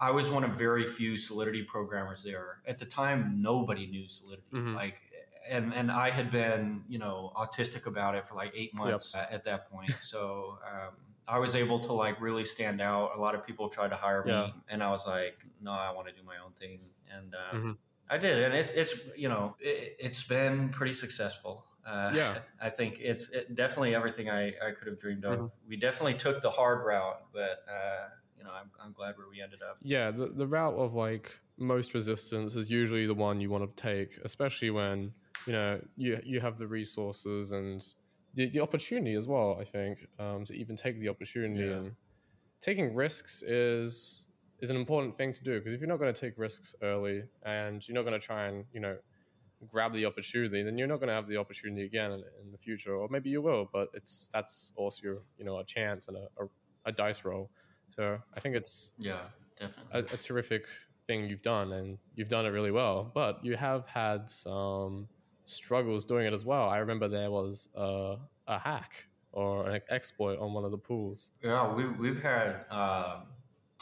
I 0.00 0.10
was 0.10 0.28
one 0.28 0.42
of 0.44 0.50
very 0.58 0.86
few 0.86 1.16
Solidity 1.16 1.62
programmers 1.62 2.22
there. 2.24 2.60
At 2.66 2.78
the 2.78 2.84
time, 2.84 3.40
nobody 3.40 3.86
knew 3.86 4.08
Solidity. 4.08 4.48
Mhm. 4.52 4.74
Like, 4.74 5.00
and 5.48 5.72
and 5.72 5.90
I 5.90 6.10
had 6.10 6.30
been, 6.32 6.84
you 6.88 6.98
know, 6.98 7.32
autistic 7.36 7.86
about 7.86 8.14
it 8.16 8.26
for 8.26 8.34
like 8.34 8.50
eight 8.54 8.74
months 8.74 9.14
uh, 9.14 9.26
at 9.30 9.44
that 9.44 9.70
point. 9.70 9.92
So 10.00 10.58
um, 10.68 10.94
I 11.28 11.38
was 11.38 11.54
able 11.54 11.78
to 11.80 11.92
like 11.92 12.20
really 12.20 12.44
stand 12.44 12.80
out. 12.80 13.12
A 13.16 13.20
lot 13.20 13.34
of 13.36 13.46
people 13.46 13.68
tried 13.68 13.90
to 13.90 13.96
hire 13.96 14.24
me, 14.24 14.32
and 14.68 14.82
I 14.82 14.90
was 14.90 15.06
like, 15.06 15.36
no, 15.60 15.70
I 15.70 15.90
want 15.92 16.08
to 16.08 16.12
do 16.12 16.22
my 16.24 16.38
own 16.44 16.52
thing. 16.52 16.80
And 17.16 17.34
uh, 17.34 17.52
Mhm. 17.56 17.76
I 18.10 18.18
did, 18.18 18.42
and 18.44 18.54
it, 18.54 18.72
it's 18.74 18.94
you 19.16 19.28
know 19.28 19.56
it, 19.60 19.96
it's 19.98 20.22
been 20.24 20.68
pretty 20.70 20.94
successful. 20.94 21.64
Uh, 21.86 22.10
Yeah. 22.14 22.38
I 22.60 22.70
think 22.70 22.98
it's 23.00 23.28
it, 23.30 23.54
definitely 23.54 23.94
everything 23.94 24.30
I, 24.30 24.48
I 24.48 24.70
could 24.76 24.88
have 24.88 24.98
dreamed 24.98 25.24
of. 25.24 25.38
Mhm. 25.38 25.50
We 25.68 25.76
definitely 25.76 26.14
took 26.14 26.40
the 26.40 26.50
hard 26.50 26.84
route, 26.84 27.22
but 27.32 27.64
uh, 27.68 28.08
you 28.38 28.44
know 28.44 28.50
I'm, 28.50 28.70
I'm 28.82 28.92
glad 28.92 29.16
where 29.16 29.28
we 29.28 29.40
ended 29.42 29.60
up. 29.62 29.78
Yeah, 29.82 30.10
the, 30.10 30.28
the 30.28 30.46
route 30.46 30.74
of 30.74 30.94
like 30.94 31.32
most 31.58 31.94
resistance 31.94 32.56
is 32.56 32.70
usually 32.70 33.06
the 33.06 33.14
one 33.14 33.40
you 33.40 33.50
want 33.50 33.76
to 33.76 33.82
take, 33.82 34.18
especially 34.24 34.70
when 34.70 35.12
you 35.46 35.52
know 35.52 35.80
you 35.96 36.20
you 36.24 36.40
have 36.40 36.58
the 36.58 36.66
resources 36.66 37.52
and 37.52 37.82
the, 38.34 38.48
the 38.50 38.60
opportunity 38.60 39.14
as 39.14 39.26
well. 39.28 39.56
I 39.60 39.64
think 39.64 40.06
um, 40.18 40.44
to 40.44 40.54
even 40.54 40.76
take 40.76 41.00
the 41.00 41.08
opportunity 41.08 41.68
Yeah. 41.68 41.76
and 41.76 41.96
taking 42.60 42.94
risks 42.94 43.42
is 43.42 44.23
is 44.60 44.70
an 44.70 44.76
important 44.76 45.16
thing 45.16 45.32
to 45.32 45.42
do 45.42 45.58
because 45.58 45.72
if 45.72 45.80
you're 45.80 45.88
not 45.88 45.98
going 45.98 46.12
to 46.12 46.20
take 46.20 46.38
risks 46.38 46.74
early 46.82 47.22
and 47.44 47.86
you're 47.86 47.94
not 47.94 48.02
going 48.02 48.18
to 48.18 48.24
try 48.24 48.46
and 48.46 48.64
you 48.72 48.80
know 48.80 48.96
grab 49.70 49.92
the 49.92 50.04
opportunity, 50.04 50.62
then 50.62 50.78
you're 50.78 50.86
not 50.86 51.00
going 51.00 51.08
to 51.08 51.14
have 51.14 51.28
the 51.28 51.36
opportunity 51.36 51.84
again 51.84 52.12
in, 52.12 52.20
in, 52.42 52.52
the 52.52 52.58
future, 52.58 52.94
or 52.94 53.08
maybe 53.08 53.30
you 53.30 53.40
will, 53.40 53.68
but 53.72 53.88
it's 53.94 54.28
that's 54.32 54.72
also 54.76 55.18
you 55.38 55.44
know 55.44 55.58
a 55.58 55.64
chance 55.64 56.08
and 56.08 56.16
a, 56.16 56.28
a, 56.42 56.46
a 56.86 56.92
dice 56.92 57.24
roll. 57.24 57.50
So 57.90 58.18
I 58.34 58.40
think 58.40 58.56
it's 58.56 58.92
yeah, 58.98 59.18
definitely 59.58 60.00
a, 60.00 60.14
a, 60.14 60.18
terrific 60.18 60.66
thing 61.06 61.28
you've 61.28 61.42
done, 61.42 61.72
and 61.72 61.98
you've 62.14 62.28
done 62.28 62.46
it 62.46 62.50
really 62.50 62.70
well. 62.70 63.10
But 63.14 63.44
you 63.44 63.56
have 63.56 63.86
had 63.86 64.28
some 64.28 65.08
struggles 65.44 66.04
doing 66.04 66.26
it 66.26 66.32
as 66.32 66.44
well. 66.44 66.68
I 66.68 66.78
remember 66.78 67.08
there 67.08 67.30
was 67.30 67.68
a, 67.74 68.16
a 68.48 68.58
hack 68.58 69.06
or 69.32 69.68
an 69.68 69.80
exploit 69.90 70.38
on 70.38 70.52
one 70.52 70.64
of 70.64 70.70
the 70.70 70.78
pools. 70.78 71.30
Yeah, 71.42 71.72
we 71.72 71.86
we've 71.86 72.22
had 72.22 72.64
um, 72.70 73.24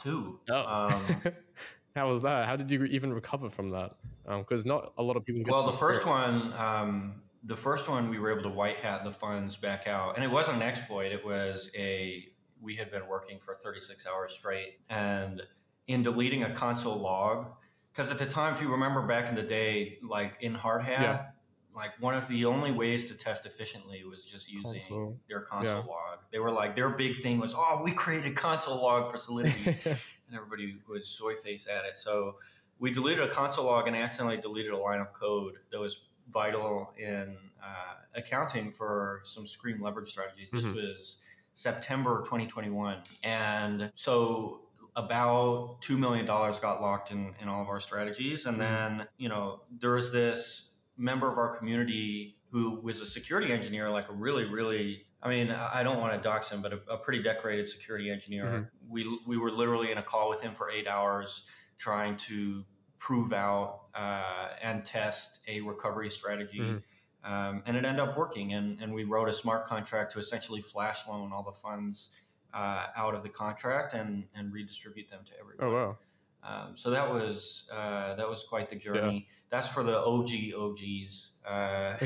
two. 0.03 0.39
Oh. 0.49 0.89
Um, 0.89 1.21
How 1.95 2.07
was 2.07 2.23
that? 2.23 2.47
How 2.47 2.55
did 2.55 2.71
you 2.71 2.85
even 2.85 3.13
recover 3.13 3.49
from 3.49 3.69
that? 3.69 3.93
Because 4.25 4.65
um, 4.65 4.69
not 4.69 4.93
a 4.97 5.03
lot 5.03 5.15
of 5.15 5.25
people. 5.25 5.43
well, 5.47 5.69
the 5.69 5.77
first 5.77 6.07
one, 6.07 6.51
um, 6.57 7.21
the 7.43 7.55
first 7.55 7.87
one, 7.87 8.09
we 8.09 8.17
were 8.17 8.31
able 8.31 8.41
to 8.43 8.49
white 8.49 8.77
hat 8.77 9.03
the 9.03 9.13
funds 9.13 9.57
back 9.57 9.85
out, 9.85 10.15
and 10.15 10.23
it 10.23 10.31
wasn't 10.31 10.57
an 10.57 10.63
exploit. 10.63 11.11
It 11.11 11.23
was 11.23 11.69
a 11.77 12.25
we 12.59 12.75
had 12.75 12.89
been 12.89 13.07
working 13.07 13.39
for 13.39 13.55
36 13.55 14.07
hours 14.07 14.33
straight, 14.33 14.79
and 14.89 15.43
in 15.87 16.01
deleting 16.01 16.43
a 16.43 16.55
console 16.55 16.97
log, 16.97 17.51
because 17.93 18.09
at 18.09 18.17
the 18.17 18.25
time, 18.25 18.55
if 18.55 18.61
you 18.61 18.71
remember 18.71 19.03
back 19.03 19.29
in 19.29 19.35
the 19.35 19.43
day, 19.43 19.99
like 20.01 20.37
in 20.41 20.55
Hardhat, 20.55 20.87
yeah 20.87 21.25
like 21.75 21.91
one 21.99 22.15
of 22.15 22.27
the 22.27 22.45
only 22.45 22.71
ways 22.71 23.07
to 23.07 23.15
test 23.15 23.45
efficiently 23.45 24.03
was 24.03 24.23
just 24.23 24.51
using 24.51 24.71
console. 24.71 25.17
their 25.27 25.41
console 25.41 25.79
yeah. 25.79 25.91
log. 25.91 26.19
They 26.31 26.39
were 26.39 26.51
like 26.51 26.75
their 26.75 26.89
big 26.89 27.17
thing 27.17 27.39
was, 27.39 27.53
oh, 27.55 27.81
we 27.83 27.91
created 27.91 28.35
console 28.35 28.81
log 28.81 29.11
for 29.11 29.17
Solidity, 29.17 29.77
and 29.85 30.35
everybody 30.35 30.77
was 30.87 31.07
soy 31.07 31.35
face 31.35 31.67
at 31.67 31.85
it. 31.85 31.97
So 31.97 32.35
we 32.79 32.91
deleted 32.91 33.23
a 33.23 33.29
console 33.29 33.65
log 33.65 33.87
and 33.87 33.95
accidentally 33.95 34.37
deleted 34.37 34.71
a 34.71 34.77
line 34.77 34.99
of 34.99 35.13
code 35.13 35.55
that 35.71 35.79
was 35.79 35.99
vital 36.29 36.93
in 36.97 37.37
uh, 37.63 37.95
accounting 38.15 38.71
for 38.71 39.21
some 39.23 39.47
Scream 39.47 39.81
leverage 39.81 40.09
strategies. 40.09 40.49
This 40.51 40.63
mm-hmm. 40.63 40.75
was 40.75 41.17
September 41.53 42.21
2021, 42.25 42.97
and 43.23 43.91
so 43.95 44.61
about 44.95 45.77
two 45.81 45.97
million 45.97 46.25
dollars 46.25 46.59
got 46.59 46.81
locked 46.81 47.11
in 47.11 47.33
in 47.41 47.47
all 47.47 47.61
of 47.61 47.67
our 47.67 47.79
strategies, 47.79 48.45
and 48.45 48.59
mm-hmm. 48.59 48.97
then 48.99 49.07
you 49.17 49.29
know 49.29 49.61
there 49.79 49.93
was 49.93 50.11
this 50.11 50.72
member 50.97 51.31
of 51.31 51.37
our 51.37 51.55
community 51.55 52.37
who 52.51 52.79
was 52.81 53.01
a 53.01 53.05
security 53.05 53.51
engineer, 53.51 53.89
like 53.89 54.09
a 54.09 54.13
really, 54.13 54.45
really, 54.45 55.05
I 55.23 55.29
mean, 55.29 55.49
I 55.51 55.81
don't 55.81 55.99
want 55.99 56.13
to 56.13 56.19
dox 56.19 56.49
him, 56.49 56.61
but 56.61 56.73
a, 56.73 56.79
a 56.91 56.97
pretty 56.97 57.23
decorated 57.23 57.67
security 57.67 58.11
engineer. 58.11 58.45
Mm-hmm. 58.45 58.93
We, 58.93 59.19
we 59.25 59.37
were 59.37 59.49
literally 59.49 59.91
in 59.91 59.97
a 59.97 60.03
call 60.03 60.29
with 60.29 60.41
him 60.41 60.53
for 60.53 60.69
eight 60.69 60.87
hours 60.87 61.43
trying 61.77 62.17
to 62.17 62.63
prove 62.99 63.33
out 63.33 63.85
uh, 63.95 64.49
and 64.61 64.85
test 64.85 65.39
a 65.47 65.61
recovery 65.61 66.09
strategy. 66.09 66.59
Mm-hmm. 66.59 67.31
Um, 67.33 67.63
and 67.65 67.75
it 67.75 67.85
ended 67.85 68.01
up 68.01 68.17
working. 68.17 68.53
And, 68.53 68.79
and 68.81 68.93
we 68.93 69.03
wrote 69.03 69.29
a 69.29 69.33
smart 69.33 69.65
contract 69.65 70.11
to 70.13 70.19
essentially 70.19 70.61
flash 70.61 71.07
loan 71.07 71.31
all 71.33 71.43
the 71.43 71.53
funds 71.53 72.11
uh, 72.53 72.87
out 72.95 73.15
of 73.15 73.23
the 73.23 73.29
contract 73.29 73.93
and, 73.93 74.25
and 74.35 74.53
redistribute 74.53 75.09
them 75.09 75.21
to 75.25 75.31
everyone. 75.39 75.65
Oh, 75.65 75.73
wow. 75.73 75.97
Um, 76.45 76.73
so 76.75 76.89
that 76.89 77.11
was 77.11 77.69
uh, 77.71 78.15
that 78.15 78.29
was 78.29 78.43
quite 78.43 78.69
the 78.69 78.75
journey. 78.75 79.27
Yeah. 79.27 79.35
That's 79.49 79.67
for 79.67 79.83
the 79.83 79.97
OG 79.99 80.53
OGs. 80.57 81.29
Uh, 81.43 81.97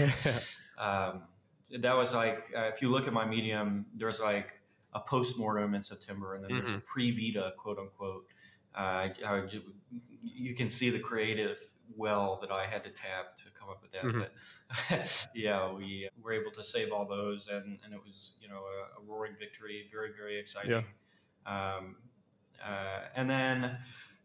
um, 0.80 1.22
that 1.80 1.96
was 1.96 2.16
like 2.16 2.42
uh, 2.58 2.64
if 2.64 2.82
you 2.82 2.90
look 2.90 3.06
at 3.06 3.14
my 3.14 3.24
medium, 3.24 3.86
there's 3.96 4.20
like 4.20 4.60
a 4.94 5.00
post 5.00 5.38
mortem 5.38 5.76
in 5.76 5.84
September, 5.84 6.34
and 6.34 6.44
then 6.44 6.52
mm-hmm. 6.52 6.66
there's 6.66 6.78
a 6.78 6.82
pre 6.82 7.12
Vita 7.12 7.54
quote 7.56 7.78
unquote. 7.78 8.26
Uh, 8.74 9.10
you 10.24 10.56
can 10.56 10.72
see 10.72 10.90
the 10.90 11.00
creative 11.00 11.60
well 11.96 12.40
that 12.42 12.52
I 12.52 12.66
had 12.66 12.84
to 12.84 12.90
tap 12.90 13.38
to 13.38 13.44
come 13.58 13.70
up 13.70 13.82
with 13.82 13.92
that. 13.92 14.04
Mm-hmm. 14.04 14.22
But 14.90 15.28
yeah, 15.36 15.72
we 15.72 16.10
were 16.22 16.34
able 16.34 16.52
to 16.52 16.64
save 16.64 16.92
all 16.92 17.08
those, 17.08 17.48
and, 17.48 17.80
and 17.84 17.94
it 17.94 18.00
was 18.04 18.34
you 18.42 18.48
know 18.48 18.62
a, 18.62 19.00
a 19.00 19.06
roaring 19.06 19.34
victory, 19.40 19.88
very 19.92 20.12
very 20.18 20.40
exciting. 20.40 20.84
Yeah. 21.46 21.76
Um, 21.78 21.96
uh, 22.66 23.02
and 23.16 23.30
then 23.30 23.78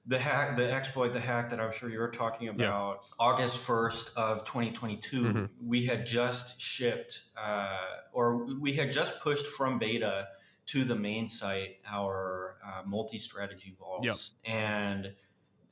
the 0.06 0.18
hack, 0.18 0.56
the 0.56 0.72
exploit, 0.72 1.12
the 1.12 1.20
hack 1.20 1.50
that 1.50 1.60
I'm 1.60 1.72
sure 1.72 1.88
you're 1.88 2.10
talking 2.10 2.48
about, 2.48 3.00
yeah. 3.02 3.24
August 3.24 3.66
1st 3.66 4.14
of 4.16 4.44
2022, 4.44 5.22
mm-hmm. 5.22 5.44
we 5.64 5.86
had 5.86 6.04
just 6.04 6.60
shipped, 6.60 7.20
uh, 7.36 7.76
or 8.12 8.46
we 8.60 8.72
had 8.72 8.90
just 8.90 9.20
pushed 9.20 9.46
from 9.46 9.78
beta 9.78 10.26
to 10.66 10.84
the 10.84 10.94
main 10.94 11.28
site 11.28 11.76
our 11.86 12.56
uh, 12.66 12.82
multi-strategy 12.86 13.76
vaults, 13.78 14.32
yep. 14.44 14.52
and 14.52 15.12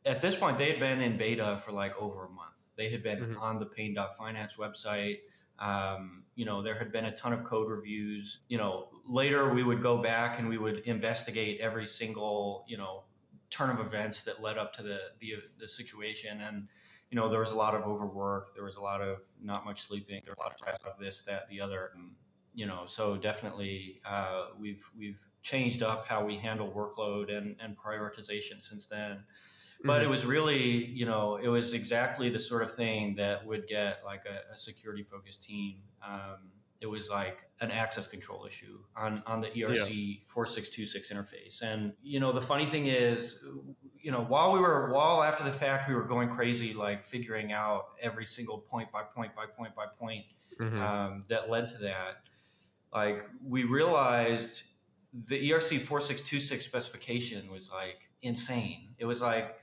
at 0.05 0.23
this 0.23 0.35
point, 0.35 0.59
they 0.59 0.71
had 0.71 0.81
been 0.81 1.01
in 1.01 1.17
beta 1.17 1.59
for 1.65 1.73
like 1.73 2.01
over 2.01 2.25
a 2.25 2.31
month. 2.31 2.55
They 2.77 2.89
had 2.89 3.03
been 3.03 3.19
mm-hmm. 3.19 3.39
on 3.39 3.59
the 3.59 3.67
Paine.finance 3.67 4.57
website. 4.57 5.19
Um, 5.59 6.25
you 6.35 6.47
know, 6.47 6.63
there 6.63 6.75
had 6.75 6.91
been 6.91 7.05
a 7.05 7.15
ton 7.15 7.33
of 7.33 7.45
code 7.45 7.69
reviews. 7.69 8.41
You 8.49 8.59
know, 8.59 8.89
later 9.07 9.53
we 9.53 9.63
would 9.63 9.83
go 9.83 9.99
back 9.99 10.39
and 10.39 10.49
we 10.49 10.57
would 10.57 10.79
investigate 10.81 11.61
every 11.61 11.87
single, 11.87 12.65
you 12.67 12.79
know, 12.79 13.05
turn 13.51 13.71
of 13.71 13.85
events 13.85 14.25
that 14.25 14.41
led 14.41 14.59
up 14.59 14.73
to 14.75 14.83
the, 14.83 14.99
the, 15.21 15.35
the 15.59 15.69
situation. 15.69 16.41
And, 16.41 16.69
you 17.11 17.17
know, 17.17 17.29
there 17.29 17.41
was 17.41 17.51
a 17.51 17.57
lot 17.57 17.75
of 17.75 17.83
overwork. 17.83 18.55
There 18.55 18.65
was 18.65 18.77
a 18.77 18.81
lot 18.81 19.01
of 19.01 19.19
not 19.43 19.65
much 19.65 19.83
sleeping. 19.83 20.23
There 20.25 20.33
was 20.33 20.39
a 20.39 20.43
lot 20.43 20.53
of 20.53 20.59
stress 20.59 20.81
of 20.85 20.99
this, 20.99 21.23
that, 21.23 21.49
the 21.51 21.61
other. 21.61 21.91
And, 21.95 22.13
you 22.55 22.67
know, 22.67 22.83
so 22.87 23.17
definitely 23.17 24.01
uh, 24.05 24.47
we've 24.59 24.85
we've 24.97 25.21
changed 25.43 25.83
up 25.83 26.07
how 26.07 26.25
we 26.25 26.37
handle 26.37 26.71
workload 26.71 27.37
and, 27.37 27.57
and 27.61 27.77
prioritization 27.77 28.63
since 28.63 28.87
then. 28.87 29.25
But 29.83 29.95
mm-hmm. 29.95 30.05
it 30.05 30.11
was 30.11 30.27
really, 30.27 30.87
you 30.87 31.07
know, 31.07 31.37
it 31.37 31.49
was 31.49 31.73
exactly 31.73 32.29
the 32.29 32.39
sort 32.39 32.63
of 32.63 32.71
thing 32.71 33.15
that 33.17 33.47
would 33.47 33.67
get 33.67 34.01
like 34.05 34.23
a, 34.27 34.53
a 34.55 34.59
security 34.59 35.03
focused 35.03 35.43
team 35.43 35.77
um, 36.07 36.51
it 36.81 36.87
was 36.87 37.11
like 37.11 37.45
an 37.61 37.71
access 37.71 38.07
control 38.07 38.47
issue 38.47 38.79
on, 38.97 39.23
on 39.27 39.43
the 39.43 39.49
ERC 39.49 39.91
yeah. 39.91 40.15
4626 40.27 41.13
interface. 41.13 41.63
And, 41.63 41.93
you 42.03 42.21
know, 42.21 42.33
the 42.33 42.41
funny 42.41 42.65
thing 42.65 42.87
is, 42.87 43.45
you 44.01 44.11
know, 44.11 44.23
while 44.23 44.53
we 44.53 44.61
were, 44.61 44.91
while 44.91 45.23
after 45.23 45.45
the 45.45 45.53
fact 45.53 45.89
we 45.89 45.95
were 45.95 46.05
going 46.05 46.31
crazy, 46.31 46.73
like 46.73 47.05
figuring 47.05 47.53
out 47.53 47.89
every 48.01 48.25
single 48.25 48.59
point 48.59 48.91
by 48.91 49.03
point 49.03 49.37
by 49.37 49.45
point 49.45 49.75
by 49.75 49.85
point 49.99 50.25
mm-hmm. 50.59 50.81
um, 50.81 51.25
that 51.29 51.51
led 51.51 51.69
to 51.69 51.79
that, 51.79 52.23
like 52.95 53.25
we 53.47 53.65
realized 53.65 54.63
the 55.29 55.51
ERC 55.51 55.81
4626 55.81 56.65
specification 56.65 57.51
was 57.51 57.71
like 57.71 58.11
insane. 58.23 58.95
It 58.99 59.05
was 59.05 59.21
like, 59.21 59.57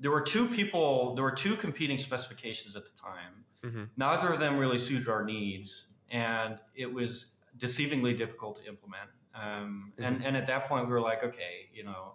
there 0.00 0.10
were 0.10 0.22
two 0.22 0.46
people, 0.48 1.14
there 1.14 1.24
were 1.24 1.30
two 1.32 1.56
competing 1.56 1.98
specifications 1.98 2.76
at 2.76 2.84
the 2.86 2.92
time. 2.98 3.44
Mm-hmm. 3.62 3.84
Neither 3.96 4.32
of 4.32 4.40
them 4.40 4.56
really 4.56 4.78
suited 4.78 5.08
our 5.08 5.24
needs 5.24 5.88
and 6.10 6.58
it 6.74 6.92
was 6.92 7.36
deceivingly 7.58 8.16
difficult 8.16 8.56
to 8.56 8.68
implement. 8.68 9.10
Um, 9.34 9.92
mm-hmm. 9.92 10.04
and, 10.04 10.24
and 10.24 10.36
at 10.36 10.46
that 10.46 10.68
point, 10.68 10.86
we 10.86 10.92
were 10.92 11.00
like, 11.00 11.24
okay, 11.24 11.68
you 11.72 11.84
know, 11.84 12.14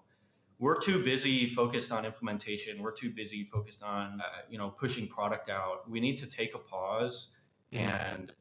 we're 0.59 0.77
too 0.77 1.03
busy 1.03 1.47
focused 1.47 1.91
on 1.91 2.05
implementation. 2.05 2.81
We're 2.81 2.91
too 2.91 3.09
busy 3.09 3.43
focused 3.43 3.81
on, 3.81 4.21
uh, 4.21 4.41
you 4.49 4.59
know, 4.59 4.69
pushing 4.69 5.07
product 5.07 5.49
out. 5.49 5.89
We 5.89 5.99
need 5.99 6.17
to 6.19 6.27
take 6.29 6.53
a 6.53 6.59
pause 6.59 7.29
and 7.71 8.31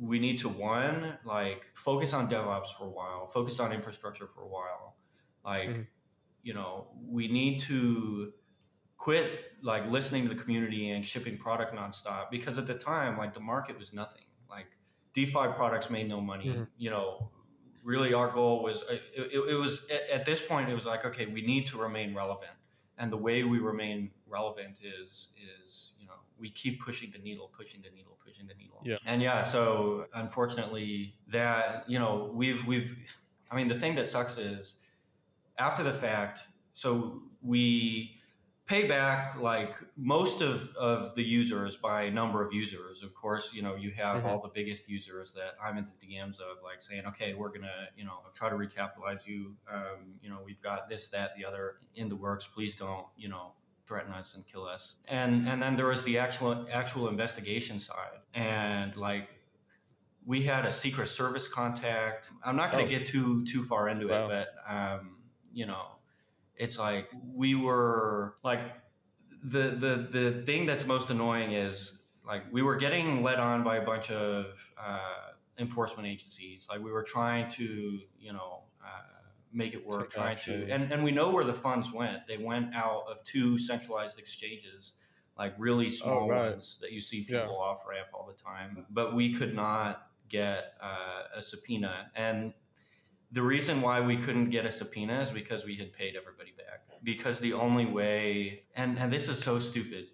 we 0.00 0.18
need 0.18 0.38
to 0.38 0.48
one 0.48 1.16
like 1.24 1.66
focus 1.74 2.12
on 2.12 2.28
DevOps 2.28 2.76
for 2.76 2.86
a 2.86 2.90
while, 2.90 3.26
focus 3.26 3.60
on 3.60 3.72
infrastructure 3.72 4.26
for 4.26 4.42
a 4.42 4.48
while. 4.48 4.96
Like, 5.44 5.68
mm-hmm. 5.68 5.82
you 6.42 6.54
know, 6.54 6.88
we 7.08 7.28
need 7.28 7.60
to 7.60 8.32
quit 8.96 9.52
like 9.62 9.88
listening 9.90 10.24
to 10.24 10.28
the 10.28 10.40
community 10.40 10.90
and 10.90 11.04
shipping 11.04 11.38
product 11.38 11.74
nonstop 11.74 12.30
because 12.30 12.58
at 12.58 12.66
the 12.66 12.74
time, 12.74 13.16
like 13.16 13.32
the 13.32 13.40
market 13.40 13.78
was 13.78 13.92
nothing. 13.92 14.22
DeFi 15.12 15.48
products 15.56 15.90
made 15.90 16.08
no 16.08 16.20
money. 16.20 16.46
Mm-hmm. 16.46 16.62
You 16.76 16.90
know, 16.90 17.30
really 17.82 18.12
our 18.14 18.30
goal 18.30 18.62
was 18.62 18.82
uh, 18.82 18.94
it, 19.14 19.32
it, 19.32 19.38
it 19.50 19.54
was 19.54 19.86
at, 19.90 20.20
at, 20.20 20.26
this 20.26 20.40
point 20.40 20.68
it 20.68 20.74
was 20.74 20.86
like 20.86 21.04
okay, 21.04 21.26
we 21.26 21.42
need 21.42 21.66
to 21.68 21.78
remain 21.78 22.14
relevant, 22.14 22.52
and 22.98 23.10
the 23.10 23.16
way 23.16 23.44
we 23.44 23.58
remain 23.58 24.10
relevant 24.28 24.80
is 24.82 25.28
is 25.36 25.92
you 25.98 26.06
know 26.06 26.14
we 26.38 26.50
keep 26.50 26.80
pushing 26.80 27.10
the 27.10 27.18
needle, 27.18 27.50
pushing 27.56 27.80
the 27.82 27.90
needle, 27.90 28.18
pushing 28.24 28.46
the 28.46 28.54
needle. 28.54 28.80
Yeah. 28.84 28.96
And 29.06 29.22
yeah, 29.22 29.42
so 29.42 30.06
unfortunately 30.14 31.14
that 31.28 31.84
you 31.88 31.98
know 31.98 32.30
we've 32.34 32.64
we've 32.66 32.96
I 33.50 33.56
mean 33.56 33.68
the 33.68 33.78
thing 33.78 33.94
that 33.96 34.08
sucks 34.08 34.38
is 34.38 34.74
after 35.58 35.82
the 35.82 35.92
fact. 35.92 36.40
So 36.74 37.22
we 37.42 38.17
pay 38.68 38.86
back 38.86 39.40
like 39.40 39.74
most 39.96 40.42
of, 40.42 40.68
of 40.76 41.14
the 41.14 41.22
users 41.24 41.76
by 41.78 42.10
number 42.10 42.44
of 42.44 42.52
users. 42.52 43.02
Of 43.02 43.14
course, 43.14 43.50
you 43.54 43.62
know, 43.62 43.74
you 43.74 43.90
have 43.92 44.18
mm-hmm. 44.18 44.26
all 44.26 44.40
the 44.42 44.50
biggest 44.50 44.90
users 44.90 45.32
that 45.32 45.54
I'm 45.62 45.78
in 45.78 45.86
the 45.86 46.06
DMs 46.06 46.38
of 46.38 46.62
like 46.62 46.82
saying, 46.82 47.06
okay, 47.06 47.32
we're 47.32 47.48
going 47.48 47.62
to, 47.62 47.88
you 47.96 48.04
know, 48.04 48.18
try 48.34 48.50
to 48.50 48.56
recapitalize 48.56 49.26
you. 49.26 49.54
Um, 49.72 50.18
you 50.22 50.28
know, 50.28 50.40
we've 50.44 50.60
got 50.60 50.88
this, 50.88 51.08
that, 51.08 51.34
the 51.36 51.46
other 51.46 51.76
in 51.96 52.10
the 52.10 52.16
works. 52.16 52.46
Please 52.46 52.76
don't, 52.76 53.06
you 53.16 53.30
know, 53.30 53.52
threaten 53.86 54.12
us 54.12 54.34
and 54.34 54.46
kill 54.46 54.66
us. 54.66 54.96
And, 55.08 55.48
and 55.48 55.62
then 55.62 55.74
there 55.74 55.86
was 55.86 56.04
the 56.04 56.18
actual, 56.18 56.66
actual 56.70 57.08
investigation 57.08 57.80
side. 57.80 58.18
And 58.34 58.94
like, 58.96 59.30
we 60.26 60.42
had 60.42 60.66
a 60.66 60.72
secret 60.72 61.08
service 61.08 61.48
contact. 61.48 62.30
I'm 62.44 62.56
not 62.56 62.70
going 62.70 62.86
to 62.86 62.94
oh. 62.94 62.98
get 62.98 63.08
too, 63.08 63.46
too 63.46 63.62
far 63.62 63.88
into 63.88 64.08
wow. 64.08 64.28
it, 64.28 64.28
but, 64.28 64.70
um, 64.70 65.16
you 65.54 65.64
know, 65.64 65.86
it's 66.58 66.78
like 66.78 67.10
we 67.34 67.54
were 67.54 68.34
like 68.42 68.60
the 69.42 69.70
the 69.70 70.08
the 70.10 70.42
thing 70.44 70.66
that's 70.66 70.86
most 70.86 71.10
annoying 71.10 71.52
is 71.52 71.98
like 72.26 72.42
we 72.52 72.62
were 72.62 72.76
getting 72.76 73.22
led 73.22 73.38
on 73.38 73.64
by 73.64 73.76
a 73.76 73.84
bunch 73.84 74.10
of 74.10 74.46
uh, 74.78 75.32
enforcement 75.58 76.06
agencies. 76.06 76.66
Like 76.68 76.82
we 76.82 76.92
were 76.92 77.02
trying 77.02 77.48
to, 77.50 78.00
you 78.20 78.32
know, 78.32 78.64
uh, 78.84 79.02
make 79.52 79.72
it 79.72 79.86
work, 79.86 80.10
trying 80.10 80.36
to, 80.38 80.68
and 80.70 80.92
and 80.92 81.02
we 81.02 81.12
know 81.12 81.30
where 81.30 81.44
the 81.44 81.54
funds 81.54 81.92
went. 81.92 82.26
They 82.26 82.36
went 82.36 82.74
out 82.74 83.04
of 83.10 83.22
two 83.24 83.56
centralized 83.56 84.18
exchanges, 84.18 84.94
like 85.38 85.54
really 85.58 85.86
oh, 85.86 85.90
small 85.90 86.24
oh, 86.24 86.28
right. 86.28 86.50
ones 86.50 86.78
that 86.82 86.92
you 86.92 87.00
see 87.00 87.22
people 87.22 87.38
yeah. 87.38 87.46
off 87.48 87.84
ramp 87.88 88.08
all 88.12 88.26
the 88.26 88.42
time. 88.42 88.84
But 88.90 89.14
we 89.14 89.32
could 89.32 89.54
not 89.54 90.08
get 90.28 90.74
uh, 90.82 91.36
a 91.36 91.42
subpoena, 91.42 92.10
and 92.14 92.52
the 93.32 93.42
reason 93.42 93.82
why 93.82 94.00
we 94.00 94.16
couldn't 94.16 94.50
get 94.50 94.64
a 94.64 94.70
subpoena 94.70 95.20
is 95.20 95.30
because 95.30 95.64
we 95.64 95.76
had 95.76 95.92
paid 95.92 96.14
everybody 96.16 96.52
back. 96.56 96.80
Because 97.02 97.38
the 97.40 97.52
only 97.52 97.86
way, 97.86 98.64
and 98.74 98.98
and 98.98 99.12
this 99.12 99.28
is 99.28 99.38
so 99.38 99.58
stupid 99.58 100.06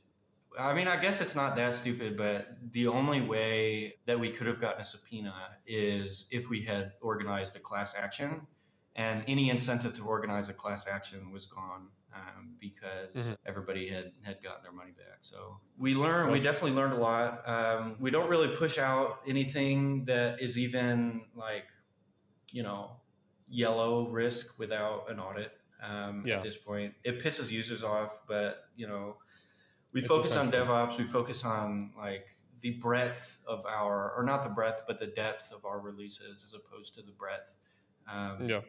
I 0.58 0.72
mean, 0.72 0.86
I 0.86 0.96
guess 0.96 1.20
it's 1.20 1.34
not 1.34 1.56
that 1.56 1.74
stupid, 1.74 2.16
but 2.16 2.56
the 2.72 2.86
only 2.86 3.20
way 3.20 3.96
that 4.06 4.18
we 4.18 4.30
could 4.30 4.46
have 4.46 4.60
gotten 4.60 4.82
a 4.82 4.84
subpoena 4.84 5.34
is 5.66 6.26
if 6.30 6.48
we 6.48 6.62
had 6.62 6.92
organized 7.00 7.56
a 7.56 7.58
class 7.58 7.94
action, 7.96 8.46
and 8.96 9.24
any 9.26 9.50
incentive 9.50 9.94
to 9.94 10.04
organize 10.04 10.48
a 10.48 10.54
class 10.54 10.86
action 10.86 11.32
was 11.32 11.46
gone 11.46 11.88
um, 12.14 12.54
because 12.60 13.12
mm-hmm. 13.14 13.32
everybody 13.44 13.88
had 13.88 14.12
had 14.22 14.40
gotten 14.42 14.62
their 14.62 14.72
money 14.72 14.92
back. 14.92 15.18
So 15.22 15.58
we 15.76 15.96
learned, 15.96 16.30
we 16.30 16.38
definitely 16.38 16.76
learned 16.76 16.92
a 16.92 16.98
lot. 16.98 17.48
Um, 17.48 17.96
we 17.98 18.12
don't 18.12 18.30
really 18.30 18.54
push 18.54 18.78
out 18.78 19.18
anything 19.26 20.04
that 20.04 20.40
is 20.40 20.56
even 20.56 21.22
like, 21.34 21.66
you 22.52 22.62
know, 22.62 22.98
yellow 23.54 24.08
risk 24.08 24.58
without 24.58 25.10
an 25.10 25.20
audit. 25.20 25.52
Um, 25.82 26.24
yeah. 26.26 26.36
At 26.36 26.42
this 26.42 26.56
point, 26.56 26.94
it 27.04 27.22
pisses 27.22 27.50
users 27.50 27.82
off, 27.82 28.20
but 28.26 28.64
you 28.76 28.86
know 28.86 29.16
we 29.92 30.00
it's 30.00 30.08
focus 30.08 30.36
on 30.36 30.50
DevOps. 30.50 30.98
We 30.98 31.04
focus 31.04 31.44
on 31.44 31.92
like 31.96 32.26
the 32.60 32.72
breadth 32.72 33.42
of 33.46 33.64
our, 33.66 34.12
or 34.16 34.24
not 34.24 34.42
the 34.42 34.48
breadth, 34.48 34.84
but 34.86 34.98
the 34.98 35.06
depth 35.06 35.52
of 35.52 35.64
our 35.64 35.78
releases 35.80 36.44
as 36.44 36.54
opposed 36.54 36.94
to 36.94 37.02
the 37.02 37.12
breadth. 37.12 37.56
Um, 38.10 38.48
yeah. 38.48 38.60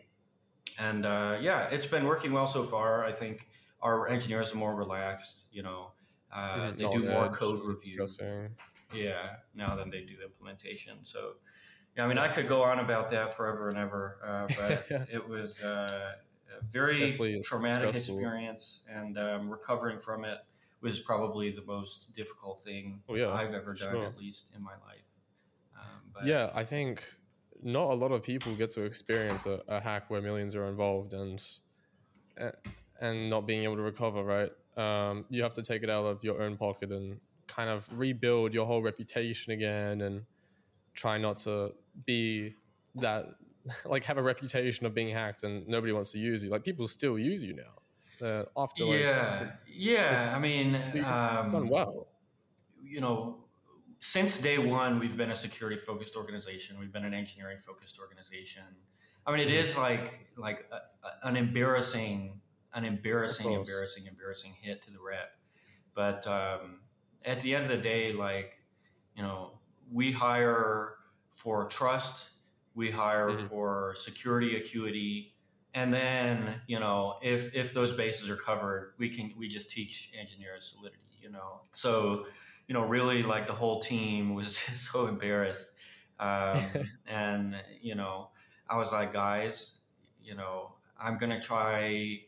And 0.77 1.05
uh, 1.05 1.37
yeah, 1.41 1.67
it's 1.71 1.85
been 1.85 2.05
working 2.05 2.31
well 2.31 2.45
so 2.45 2.63
far. 2.63 3.05
I 3.05 3.11
think 3.11 3.47
our 3.81 4.07
engineers 4.09 4.53
are 4.53 4.57
more 4.57 4.75
relaxed. 4.75 5.45
You 5.51 5.63
know, 5.63 5.91
uh, 6.33 6.37
mm-hmm. 6.37 6.77
they 6.77 6.89
do 6.89 7.09
more 7.09 7.29
code 7.29 7.63
review. 7.63 7.93
Stressing. 8.07 8.49
Yeah, 8.93 9.37
now 9.55 9.75
than 9.75 9.89
they 9.89 10.01
do 10.01 10.13
implementation. 10.23 10.97
So, 11.03 11.33
yeah, 11.95 12.03
I 12.03 12.07
mean, 12.07 12.17
I 12.17 12.27
could 12.27 12.47
go 12.47 12.63
on 12.63 12.79
about 12.79 13.09
that 13.09 13.33
forever 13.33 13.69
and 13.69 13.77
ever, 13.77 14.17
uh, 14.25 14.47
but 14.57 15.07
it 15.11 15.27
was 15.27 15.61
uh, 15.61 16.13
a 16.59 16.65
very 16.65 16.99
Definitely 16.99 17.41
traumatic 17.41 17.89
stressful. 17.89 18.15
experience, 18.15 18.81
and 18.89 19.17
um, 19.17 19.49
recovering 19.49 19.99
from 19.99 20.25
it 20.25 20.39
was 20.81 20.99
probably 20.99 21.51
the 21.51 21.63
most 21.63 22.13
difficult 22.13 22.61
thing 22.61 23.01
oh, 23.07 23.15
yeah, 23.15 23.31
I've 23.31 23.53
ever 23.53 23.73
done, 23.73 23.91
sure. 23.91 24.03
at 24.03 24.17
least 24.17 24.51
in 24.55 24.61
my 24.61 24.73
life. 24.85 25.05
Um, 25.75 26.27
yeah, 26.27 26.51
I 26.53 26.65
think 26.65 27.03
not 27.63 27.91
a 27.91 27.95
lot 27.95 28.11
of 28.11 28.21
people 28.23 28.53
get 28.55 28.71
to 28.71 28.81
experience 28.81 29.45
a, 29.45 29.61
a, 29.67 29.79
hack 29.79 30.09
where 30.09 30.21
millions 30.21 30.55
are 30.55 30.67
involved 30.67 31.13
and 31.13 31.41
and 32.99 33.29
not 33.29 33.47
being 33.47 33.63
able 33.63 33.77
to 33.77 33.81
recover. 33.81 34.21
Right, 34.21 34.51
um, 34.77 35.25
you 35.29 35.43
have 35.43 35.53
to 35.53 35.61
take 35.61 35.83
it 35.83 35.89
out 35.89 36.05
of 36.05 36.23
your 36.25 36.41
own 36.41 36.57
pocket 36.57 36.91
and 36.91 37.19
kind 37.47 37.69
of 37.69 37.87
rebuild 37.97 38.53
your 38.53 38.65
whole 38.65 38.81
reputation 38.81 39.53
again 39.53 40.01
and 40.01 40.23
try 40.95 41.17
not 41.17 41.37
to 41.39 41.73
be 42.05 42.55
that 42.95 43.25
like 43.85 44.03
have 44.03 44.17
a 44.17 44.23
reputation 44.23 44.85
of 44.85 44.93
being 44.93 45.13
hacked 45.13 45.43
and 45.43 45.67
nobody 45.67 45.93
wants 45.93 46.11
to 46.13 46.19
use 46.19 46.43
you. 46.43 46.49
Like 46.49 46.63
people 46.63 46.87
still 46.87 47.19
use 47.19 47.43
you 47.43 47.55
now. 47.55 48.25
Uh, 48.25 48.45
after 48.57 48.85
yeah. 48.85 49.51
Yeah 49.67 50.33
i 50.33 50.39
mean 50.39 50.75
um, 51.03 51.51
done 51.51 51.67
well. 51.67 52.07
you 52.81 53.01
know 53.01 53.45
since 53.99 54.39
day 54.39 54.57
one 54.57 54.99
we've 54.99 55.17
been 55.17 55.31
a 55.31 55.35
security 55.35 55.77
focused 55.77 56.15
organization. 56.15 56.79
We've 56.79 56.93
been 56.93 57.05
an 57.05 57.13
engineering 57.13 57.57
focused 57.57 57.99
organization. 57.99 58.63
I 59.25 59.35
mean 59.35 59.49
it 59.49 59.51
mm-hmm. 59.51 59.81
like 59.81 60.27
like 60.37 60.65
a, 60.71 60.75
a, 61.07 61.27
an 61.27 61.35
embarrassing 61.35 62.39
an 62.73 62.85
embarrassing 62.85 63.51
embarrassing 63.51 64.05
embarrassing 64.05 64.53
hit 64.61 64.81
to 64.83 64.91
the 64.91 64.99
rep. 64.99 65.31
But 65.93 66.27
um, 66.27 66.81
at 67.25 67.41
the 67.41 67.55
end 67.55 67.65
of 67.65 67.71
the 67.71 67.83
day 67.83 68.13
like 68.13 68.59
you 69.15 69.23
know 69.23 69.59
we 69.91 70.11
hire 70.11 70.95
for 71.29 71.65
trust 71.65 72.29
we 72.75 72.91
hire 72.91 73.29
mm-hmm. 73.29 73.47
for 73.47 73.95
security 73.97 74.57
acuity 74.57 75.33
and 75.73 75.93
then 75.93 76.61
you 76.67 76.79
know 76.79 77.15
if 77.21 77.53
if 77.55 77.73
those 77.73 77.93
bases 77.93 78.29
are 78.29 78.35
covered 78.35 78.93
we 78.97 79.09
can 79.09 79.33
we 79.37 79.47
just 79.47 79.69
teach 79.69 80.11
engineers 80.19 80.73
solidity 80.75 81.01
you 81.21 81.29
know 81.29 81.61
so 81.73 82.25
you 82.67 82.73
know 82.73 82.85
really 82.85 83.23
like 83.23 83.47
the 83.47 83.53
whole 83.53 83.79
team 83.79 84.33
was 84.33 84.57
so 84.57 85.07
embarrassed 85.07 85.67
um, 86.19 86.61
and 87.07 87.55
you 87.81 87.95
know 87.95 88.29
i 88.69 88.77
was 88.77 88.91
like 88.91 89.13
guys 89.13 89.75
you 90.23 90.35
know 90.35 90.73
i'm 90.99 91.17
gonna 91.17 91.41
try 91.41 92.19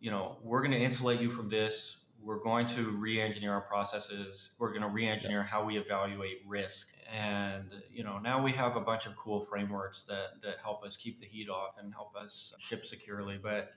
you 0.00 0.10
know 0.10 0.36
we're 0.42 0.62
gonna 0.62 0.76
insulate 0.76 1.20
you 1.20 1.30
from 1.30 1.48
this 1.48 1.98
we're 2.24 2.42
going 2.42 2.66
to 2.66 2.90
re-engineer 2.90 3.52
our 3.52 3.60
processes. 3.60 4.50
We're 4.58 4.70
going 4.70 4.82
to 4.82 4.88
re-engineer 4.88 5.40
yeah. 5.40 5.44
how 5.44 5.64
we 5.64 5.76
evaluate 5.76 6.38
risk. 6.46 6.94
And 7.12 7.70
you 7.92 8.02
know 8.02 8.18
now 8.18 8.42
we 8.42 8.52
have 8.52 8.76
a 8.76 8.80
bunch 8.80 9.06
of 9.06 9.14
cool 9.16 9.44
frameworks 9.44 10.04
that 10.04 10.40
that 10.42 10.56
help 10.62 10.84
us 10.84 10.96
keep 10.96 11.20
the 11.20 11.26
heat 11.26 11.48
off 11.48 11.74
and 11.78 11.92
help 11.92 12.16
us 12.16 12.54
ship 12.58 12.86
securely. 12.86 13.38
But 13.40 13.72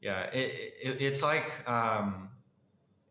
yeah 0.00 0.22
it, 0.24 0.74
it, 0.82 1.02
it's 1.02 1.22
like 1.22 1.68
um, 1.68 2.30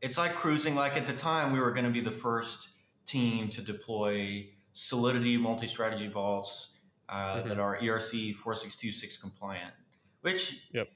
it's 0.01 0.17
like 0.17 0.35
cruising. 0.35 0.75
Like 0.75 0.97
at 0.97 1.05
the 1.05 1.13
time 1.13 1.53
we 1.53 1.59
were 1.59 1.71
going 1.71 1.85
to 1.85 1.91
be 1.91 2.01
the 2.01 2.11
first 2.11 2.69
team 3.05 3.49
to 3.49 3.61
deploy 3.61 4.49
solidity 4.73 5.37
multi-strategy 5.37 6.07
vaults 6.07 6.69
uh, 7.09 7.37
mm-hmm. 7.37 7.49
that 7.49 7.59
are 7.59 7.77
erc 7.77 8.35
4626 8.35 9.17
compliant 9.17 9.73
which 10.21 10.67
yep 10.71 10.87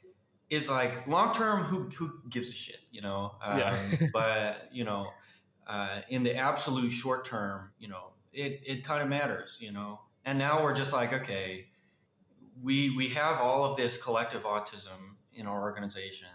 is 0.51 0.69
like 0.69 1.07
long 1.07 1.33
term 1.33 1.63
who 1.63 1.89
who 1.97 2.11
gives 2.29 2.51
a 2.51 2.53
shit 2.53 2.81
you 2.91 3.01
know 3.01 3.31
um, 3.43 3.57
yeah. 3.57 3.75
but 4.13 4.69
you 4.71 4.83
know 4.83 5.07
uh, 5.65 6.01
in 6.09 6.21
the 6.21 6.35
absolute 6.35 6.91
short 6.91 7.25
term 7.25 7.71
you 7.79 7.87
know 7.87 8.11
it, 8.33 8.61
it 8.65 8.83
kind 8.83 9.01
of 9.01 9.07
matters 9.07 9.57
you 9.59 9.71
know 9.71 9.99
and 10.25 10.37
now 10.37 10.61
we're 10.61 10.75
just 10.75 10.93
like 10.93 11.13
okay 11.13 11.65
we 12.61 12.95
we 12.95 13.07
have 13.07 13.37
all 13.37 13.63
of 13.63 13.77
this 13.77 13.97
collective 13.97 14.43
autism 14.43 15.15
in 15.33 15.47
our 15.47 15.61
organization 15.61 16.27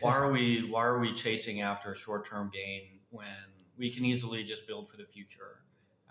why 0.00 0.12
are 0.12 0.30
we 0.30 0.68
why 0.70 0.84
are 0.84 0.98
we 0.98 1.14
chasing 1.14 1.60
after 1.62 1.92
a 1.92 1.96
short 1.96 2.26
term 2.26 2.50
gain 2.52 2.82
when 3.10 3.26
we 3.78 3.88
can 3.88 4.04
easily 4.04 4.42
just 4.42 4.66
build 4.66 4.90
for 4.90 4.96
the 4.96 5.06
future 5.06 5.60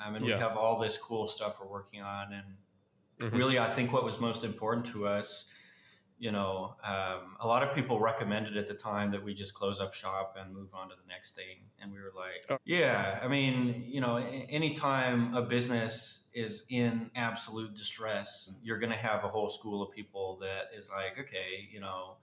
um, 0.03 0.15
and 0.15 0.25
yeah. 0.25 0.35
we 0.35 0.41
have 0.41 0.55
all 0.55 0.79
this 0.79 0.97
cool 0.97 1.27
stuff 1.27 1.57
we're 1.61 1.67
working 1.67 2.01
on 2.01 2.31
and 2.31 2.45
mm-hmm. 3.19 3.37
really 3.37 3.59
i 3.59 3.67
think 3.67 3.91
what 3.91 4.05
was 4.05 4.21
most 4.21 4.45
important 4.45 4.85
to 4.85 5.05
us 5.05 5.45
you 6.23 6.31
know, 6.31 6.73
um, 6.85 7.35
a 7.41 7.45
lot 7.45 7.63
of 7.63 7.75
people 7.75 7.99
recommended 7.99 8.55
at 8.55 8.65
the 8.65 8.73
time 8.73 9.11
that 9.11 9.21
we 9.21 9.33
just 9.33 9.53
close 9.53 9.81
up 9.81 9.93
shop 9.93 10.37
and 10.39 10.55
move 10.55 10.69
on 10.73 10.87
to 10.87 10.95
the 10.95 11.05
next 11.05 11.35
thing. 11.35 11.57
And 11.81 11.91
we 11.91 11.99
were 11.99 12.13
like, 12.15 12.45
oh. 12.49 12.57
yeah, 12.63 13.19
I 13.21 13.27
mean, 13.27 13.83
you 13.85 13.99
know, 13.99 14.15
anytime 14.15 15.35
a 15.35 15.41
business 15.41 16.21
is 16.33 16.63
in 16.69 17.11
absolute 17.17 17.75
distress, 17.75 18.53
you're 18.63 18.79
going 18.79 18.93
to 18.93 18.97
have 18.97 19.25
a 19.25 19.27
whole 19.27 19.49
school 19.49 19.83
of 19.83 19.91
people 19.91 20.37
that 20.39 20.69
is 20.73 20.89
like, 20.89 21.19
okay, 21.19 21.67
you 21.69 21.81
know, 21.81 22.15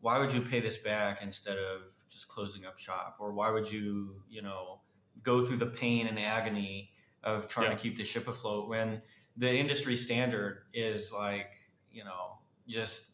why 0.00 0.18
would 0.18 0.34
you 0.34 0.40
pay 0.40 0.58
this 0.58 0.78
back 0.78 1.22
instead 1.22 1.56
of 1.56 1.82
just 2.10 2.26
closing 2.26 2.66
up 2.66 2.76
shop? 2.78 3.18
Or 3.20 3.32
why 3.32 3.52
would 3.52 3.70
you, 3.70 4.22
you 4.28 4.42
know, 4.42 4.80
go 5.22 5.44
through 5.44 5.58
the 5.58 5.66
pain 5.66 6.08
and 6.08 6.18
agony 6.18 6.90
of 7.22 7.46
trying 7.46 7.70
yeah. 7.70 7.76
to 7.76 7.80
keep 7.80 7.96
the 7.96 8.04
ship 8.04 8.26
afloat 8.26 8.68
when 8.68 9.02
the 9.36 9.56
industry 9.56 9.94
standard 9.94 10.62
is 10.74 11.12
like, 11.12 11.54
you 11.92 12.02
know, 12.02 12.38
just 12.66 13.12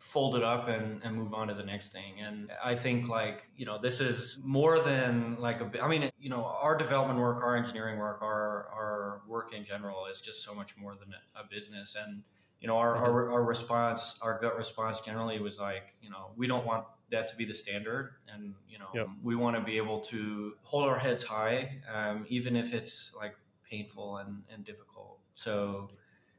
fold 0.00 0.34
it 0.34 0.42
up 0.42 0.66
and, 0.66 1.02
and 1.04 1.14
move 1.14 1.34
on 1.34 1.48
to 1.48 1.54
the 1.54 1.62
next 1.62 1.92
thing. 1.92 2.20
And 2.20 2.50
I 2.64 2.74
think 2.74 3.08
like, 3.08 3.50
you 3.54 3.66
know, 3.66 3.78
this 3.78 4.00
is 4.00 4.38
more 4.42 4.80
than 4.80 5.36
like 5.38 5.60
a, 5.60 5.82
I 5.82 5.88
mean, 5.88 6.10
you 6.18 6.30
know, 6.30 6.42
our 6.44 6.74
development 6.74 7.20
work, 7.20 7.42
our 7.42 7.54
engineering 7.54 7.98
work, 7.98 8.22
our, 8.22 8.68
our 8.72 9.20
work 9.28 9.52
in 9.52 9.62
general 9.62 10.06
is 10.06 10.22
just 10.22 10.42
so 10.42 10.54
much 10.54 10.74
more 10.78 10.94
than 10.94 11.12
a 11.36 11.46
business. 11.46 11.96
And, 12.02 12.22
you 12.62 12.66
know, 12.66 12.78
our, 12.78 12.94
mm-hmm. 12.94 13.04
our, 13.04 13.30
our 13.32 13.44
response, 13.44 14.18
our 14.22 14.40
gut 14.40 14.56
response 14.56 15.00
generally 15.00 15.38
was 15.38 15.58
like, 15.58 15.94
you 16.00 16.08
know, 16.08 16.30
we 16.34 16.46
don't 16.46 16.64
want 16.64 16.86
that 17.10 17.28
to 17.28 17.36
be 17.36 17.44
the 17.44 17.54
standard. 17.54 18.14
And, 18.32 18.54
you 18.70 18.78
know, 18.78 18.88
yep. 18.94 19.06
we 19.22 19.36
want 19.36 19.56
to 19.56 19.62
be 19.62 19.76
able 19.76 20.00
to 20.00 20.54
hold 20.62 20.88
our 20.88 20.98
heads 20.98 21.24
high, 21.24 21.82
um, 21.94 22.24
even 22.30 22.56
if 22.56 22.72
it's 22.72 23.14
like 23.14 23.36
painful 23.68 24.16
and, 24.16 24.44
and 24.50 24.64
difficult. 24.64 25.18
So, 25.34 25.90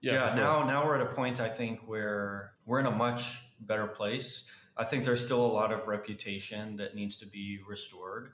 yeah, 0.01 0.13
yeah 0.13 0.27
sure. 0.29 0.37
now 0.37 0.63
now 0.65 0.85
we're 0.85 0.95
at 0.95 1.01
a 1.01 1.13
point 1.13 1.39
I 1.39 1.47
think 1.47 1.81
where 1.85 2.53
we're 2.65 2.79
in 2.79 2.87
a 2.87 2.91
much 2.91 3.43
better 3.61 3.87
place. 3.87 4.43
I 4.77 4.85
think 4.85 5.05
there's 5.05 5.23
still 5.23 5.45
a 5.45 5.53
lot 5.53 5.71
of 5.71 5.87
reputation 5.87 6.77
that 6.77 6.95
needs 6.95 7.17
to 7.17 7.27
be 7.27 7.59
restored. 7.67 8.33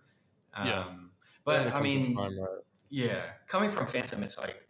Um, 0.53 0.67
yeah. 0.67 0.85
But 1.43 1.73
I 1.73 1.81
mean, 1.81 2.15
time, 2.15 2.39
right? 2.39 2.49
yeah, 2.89 3.21
coming 3.47 3.71
from 3.71 3.87
Fantom, 3.87 4.21
it's 4.23 4.37
like, 4.37 4.67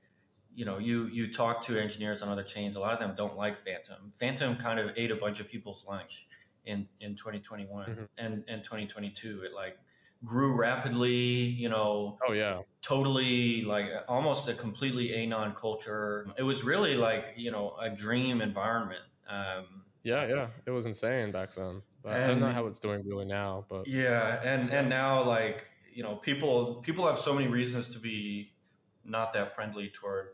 you 0.54 0.66
know, 0.66 0.78
you 0.78 1.08
you 1.08 1.32
talk 1.32 1.62
to 1.64 1.80
engineers 1.80 2.22
on 2.22 2.30
other 2.30 2.44
chains. 2.44 2.76
A 2.76 2.80
lot 2.80 2.94
of 2.94 3.00
them 3.00 3.14
don't 3.16 3.36
like 3.36 3.58
Fantom. 3.58 4.12
Fantom 4.16 4.56
kind 4.56 4.80
of 4.80 4.92
ate 4.96 5.12
a 5.12 5.16
bunch 5.16 5.40
of 5.40 5.48
people's 5.48 5.86
lunch, 5.88 6.28
in 6.68 6.88
in 7.00 7.16
2021 7.16 7.86
mm-hmm. 7.86 8.04
and 8.18 8.44
and 8.48 8.64
2022. 8.64 9.42
It 9.44 9.54
like 9.54 9.78
grew 10.24 10.56
rapidly. 10.56 11.16
You 11.16 11.70
know. 11.70 12.18
Oh 12.28 12.34
yeah. 12.34 12.62
Totally 12.82 13.64
like 13.64 13.88
almost 14.08 14.48
a 14.48 14.54
completely 14.54 15.16
anon 15.16 15.54
culture. 15.56 16.28
It 16.38 16.44
was 16.44 16.64
really 16.64 16.96
like 16.96 17.26
you 17.38 17.52
know 17.52 17.76
a 17.80 17.90
dream 17.90 18.42
environment. 18.42 19.04
Um, 19.28 19.84
yeah, 20.08 20.28
yeah, 20.28 20.48
it 20.66 20.72
was 20.72 20.86
insane 20.86 21.32
back 21.32 21.54
then. 21.54 21.82
But 22.02 22.14
and, 22.14 22.24
I 22.24 22.28
don't 22.28 22.40
know 22.40 22.52
how 22.52 22.66
it's 22.68 22.80
doing 22.80 23.06
really 23.06 23.26
now. 23.26 23.66
But 23.70 23.88
yeah, 23.88 24.40
and 24.44 24.72
and 24.72 24.88
now 24.88 25.24
like 25.24 25.66
you 25.94 26.04
know 26.04 26.16
people 26.16 26.76
people 26.76 27.06
have 27.06 27.20
so 27.20 27.34
many 27.34 27.48
reasons 27.48 27.90
to 27.90 28.00
be 28.00 28.54
not 29.04 29.34
that 29.34 29.54
friendly 29.54 29.90
toward 29.90 30.28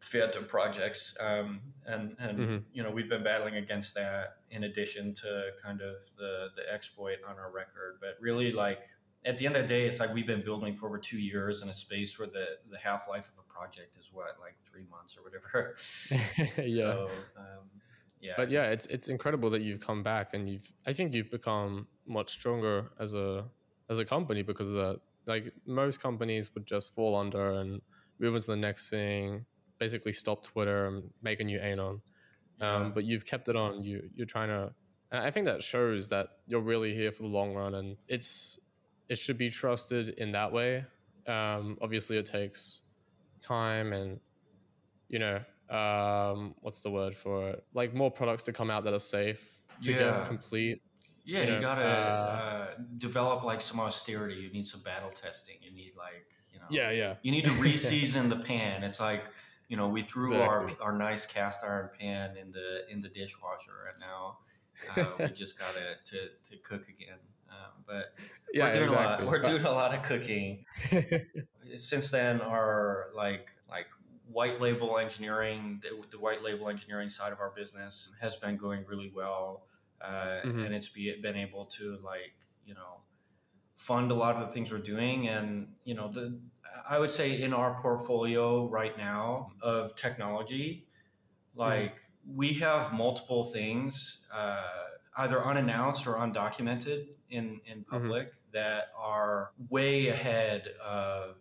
Fantom 0.00 0.44
projects, 0.46 1.16
um, 1.20 1.60
and 1.84 2.16
and 2.18 2.38
mm-hmm. 2.38 2.56
you 2.72 2.82
know 2.82 2.90
we've 2.90 3.08
been 3.08 3.24
battling 3.24 3.56
against 3.56 3.94
that 3.96 4.36
in 4.50 4.64
addition 4.64 5.12
to 5.14 5.50
kind 5.62 5.80
of 5.80 5.96
the 6.16 6.48
the 6.56 6.72
exploit 6.72 7.18
on 7.28 7.36
our 7.38 7.50
record. 7.52 7.98
But 8.00 8.16
really, 8.20 8.52
like 8.52 8.80
at 9.24 9.36
the 9.36 9.46
end 9.46 9.56
of 9.56 9.62
the 9.62 9.68
day, 9.68 9.86
it's 9.86 9.98
like 9.98 10.14
we've 10.14 10.26
been 10.26 10.44
building 10.44 10.76
for 10.76 10.86
over 10.86 10.98
two 10.98 11.18
years 11.18 11.60
in 11.62 11.68
a 11.68 11.74
space 11.74 12.18
where 12.18 12.28
the 12.28 12.46
the 12.70 12.78
half 12.78 13.08
life 13.08 13.28
of 13.28 13.44
a 13.44 13.52
project 13.52 13.96
is 13.98 14.08
what 14.12 14.36
like 14.40 14.54
three 14.62 14.86
months 14.90 15.16
or 15.16 15.24
whatever. 15.24 15.74
yeah. 16.62 16.76
So, 16.76 17.08
um, 17.36 17.68
yeah. 18.20 18.32
But 18.36 18.50
yeah, 18.50 18.70
it's 18.70 18.86
it's 18.86 19.08
incredible 19.08 19.50
that 19.50 19.62
you've 19.62 19.80
come 19.80 20.02
back 20.02 20.34
and 20.34 20.48
you've 20.48 20.72
I 20.86 20.92
think 20.92 21.12
you've 21.12 21.30
become 21.30 21.86
much 22.06 22.30
stronger 22.30 22.90
as 22.98 23.14
a 23.14 23.44
as 23.90 23.98
a 23.98 24.04
company 24.04 24.42
because 24.42 24.68
of 24.68 24.74
that. 24.74 25.00
Like 25.26 25.52
most 25.66 26.00
companies 26.00 26.54
would 26.54 26.66
just 26.66 26.94
fall 26.94 27.16
under 27.16 27.50
and 27.50 27.80
move 28.18 28.36
into 28.36 28.52
the 28.52 28.56
next 28.56 28.88
thing, 28.88 29.44
basically 29.78 30.12
stop 30.12 30.44
Twitter 30.44 30.86
and 30.86 31.10
make 31.22 31.40
a 31.40 31.44
new 31.44 31.58
anon. 31.58 32.00
Yeah. 32.60 32.76
Um, 32.76 32.92
but 32.92 33.04
you've 33.04 33.24
kept 33.24 33.48
it 33.48 33.56
on. 33.56 33.82
You 33.82 34.08
you're 34.14 34.26
trying 34.26 34.48
to. 34.48 34.72
And 35.12 35.22
I 35.22 35.30
think 35.30 35.46
that 35.46 35.62
shows 35.62 36.08
that 36.08 36.28
you're 36.46 36.60
really 36.60 36.94
here 36.94 37.12
for 37.12 37.22
the 37.22 37.28
long 37.28 37.54
run, 37.54 37.74
and 37.74 37.96
it's 38.08 38.58
it 39.08 39.18
should 39.18 39.38
be 39.38 39.50
trusted 39.50 40.10
in 40.10 40.32
that 40.32 40.52
way. 40.52 40.84
Um, 41.26 41.76
obviously, 41.80 42.16
it 42.18 42.26
takes 42.26 42.80
time 43.40 43.92
and 43.92 44.18
you 45.08 45.18
know 45.18 45.40
um, 45.70 46.54
what's 46.60 46.80
the 46.80 46.90
word 46.90 47.16
for 47.16 47.50
it? 47.50 47.64
Like 47.74 47.94
more 47.94 48.10
products 48.10 48.44
to 48.44 48.52
come 48.52 48.70
out 48.70 48.84
that 48.84 48.94
are 48.94 49.00
safe 49.00 49.58
to 49.82 49.92
yeah. 49.92 49.98
get 49.98 50.26
complete. 50.26 50.82
Yeah, 51.24 51.40
you, 51.40 51.46
know, 51.46 51.54
you 51.54 51.60
gotta 51.60 51.84
uh, 51.84 51.88
uh, 51.88 52.74
develop 52.98 53.42
like 53.42 53.60
some 53.60 53.80
austerity. 53.80 54.36
You 54.36 54.50
need 54.52 54.66
some 54.66 54.80
battle 54.82 55.10
testing. 55.10 55.56
You 55.60 55.74
need 55.74 55.92
like 55.96 56.26
you 56.52 56.60
know. 56.60 56.66
Yeah, 56.70 56.90
yeah. 56.90 57.14
You 57.22 57.32
need 57.32 57.44
to 57.44 57.50
reseason 57.62 58.28
the 58.28 58.36
pan. 58.36 58.84
It's 58.84 59.00
like 59.00 59.24
you 59.68 59.76
know 59.76 59.88
we 59.88 60.02
threw 60.02 60.34
exactly. 60.34 60.76
our 60.80 60.92
our 60.92 60.96
nice 60.96 61.26
cast 61.26 61.64
iron 61.64 61.90
pan 61.98 62.36
in 62.36 62.52
the 62.52 62.88
in 62.88 63.00
the 63.00 63.08
dishwasher, 63.08 63.92
and 63.92 64.00
now 64.00 64.38
uh, 64.96 65.12
we 65.18 65.34
just 65.34 65.58
got 65.58 65.72
to 65.74 66.12
to 66.12 66.28
to 66.50 66.62
cook 66.62 66.88
again. 66.88 67.18
Um, 67.48 67.82
but 67.86 68.14
yeah, 68.52 68.64
we're 68.64 68.72
doing 68.74 68.84
exactly. 68.84 69.06
a 69.06 69.08
lot. 69.08 69.26
We're 69.26 69.42
doing 69.42 69.64
a 69.64 69.70
lot 69.70 69.94
of 69.94 70.02
cooking. 70.02 70.64
Since 71.76 72.10
then, 72.10 72.40
our 72.40 73.08
like 73.16 73.50
like 73.68 73.86
white 74.36 74.60
label 74.60 74.98
engineering, 74.98 75.80
the, 75.82 75.88
the, 76.10 76.18
white 76.18 76.42
label 76.42 76.68
engineering 76.68 77.08
side 77.08 77.32
of 77.32 77.40
our 77.40 77.54
business 77.56 78.10
has 78.20 78.36
been 78.36 78.58
going 78.58 78.84
really 78.86 79.10
well, 79.16 79.62
uh, 80.02 80.42
mm-hmm. 80.44 80.62
and 80.62 80.74
it's 80.74 80.90
be, 80.90 81.18
been 81.22 81.36
able 81.36 81.64
to 81.64 81.98
like 82.04 82.36
you 82.66 82.74
know 82.74 83.00
fund 83.76 84.10
a 84.10 84.14
lot 84.14 84.36
of 84.36 84.46
the 84.46 84.52
things 84.52 84.70
we're 84.70 84.78
doing, 84.78 85.28
and 85.28 85.68
you 85.84 85.94
know 85.94 86.08
the 86.12 86.38
I 86.86 86.98
would 86.98 87.10
say 87.10 87.40
in 87.40 87.54
our 87.54 87.80
portfolio 87.80 88.68
right 88.68 88.96
now 88.98 89.52
of 89.62 89.96
technology, 89.96 90.86
like 91.54 91.94
mm-hmm. 91.94 92.36
we 92.36 92.52
have 92.54 92.92
multiple 92.92 93.42
things. 93.42 94.18
Uh, 94.30 94.60
either 95.18 95.42
unannounced 95.42 96.06
or 96.06 96.16
undocumented 96.16 97.06
in, 97.30 97.58
in 97.64 97.78
mm-hmm. 97.78 97.90
public 97.90 98.26
mm-hmm. 98.26 98.52
that 98.52 98.88
are 98.98 99.52
way 99.70 100.08
ahead 100.08 100.68
of 100.84 101.36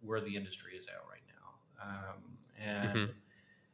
where 0.00 0.22
the 0.22 0.34
industry 0.34 0.72
is 0.78 0.86
at 0.86 0.94
right 1.10 1.20
now. 1.28 1.86
Um, 1.86 2.37
and 2.62 2.88
mm-hmm. 2.88 3.12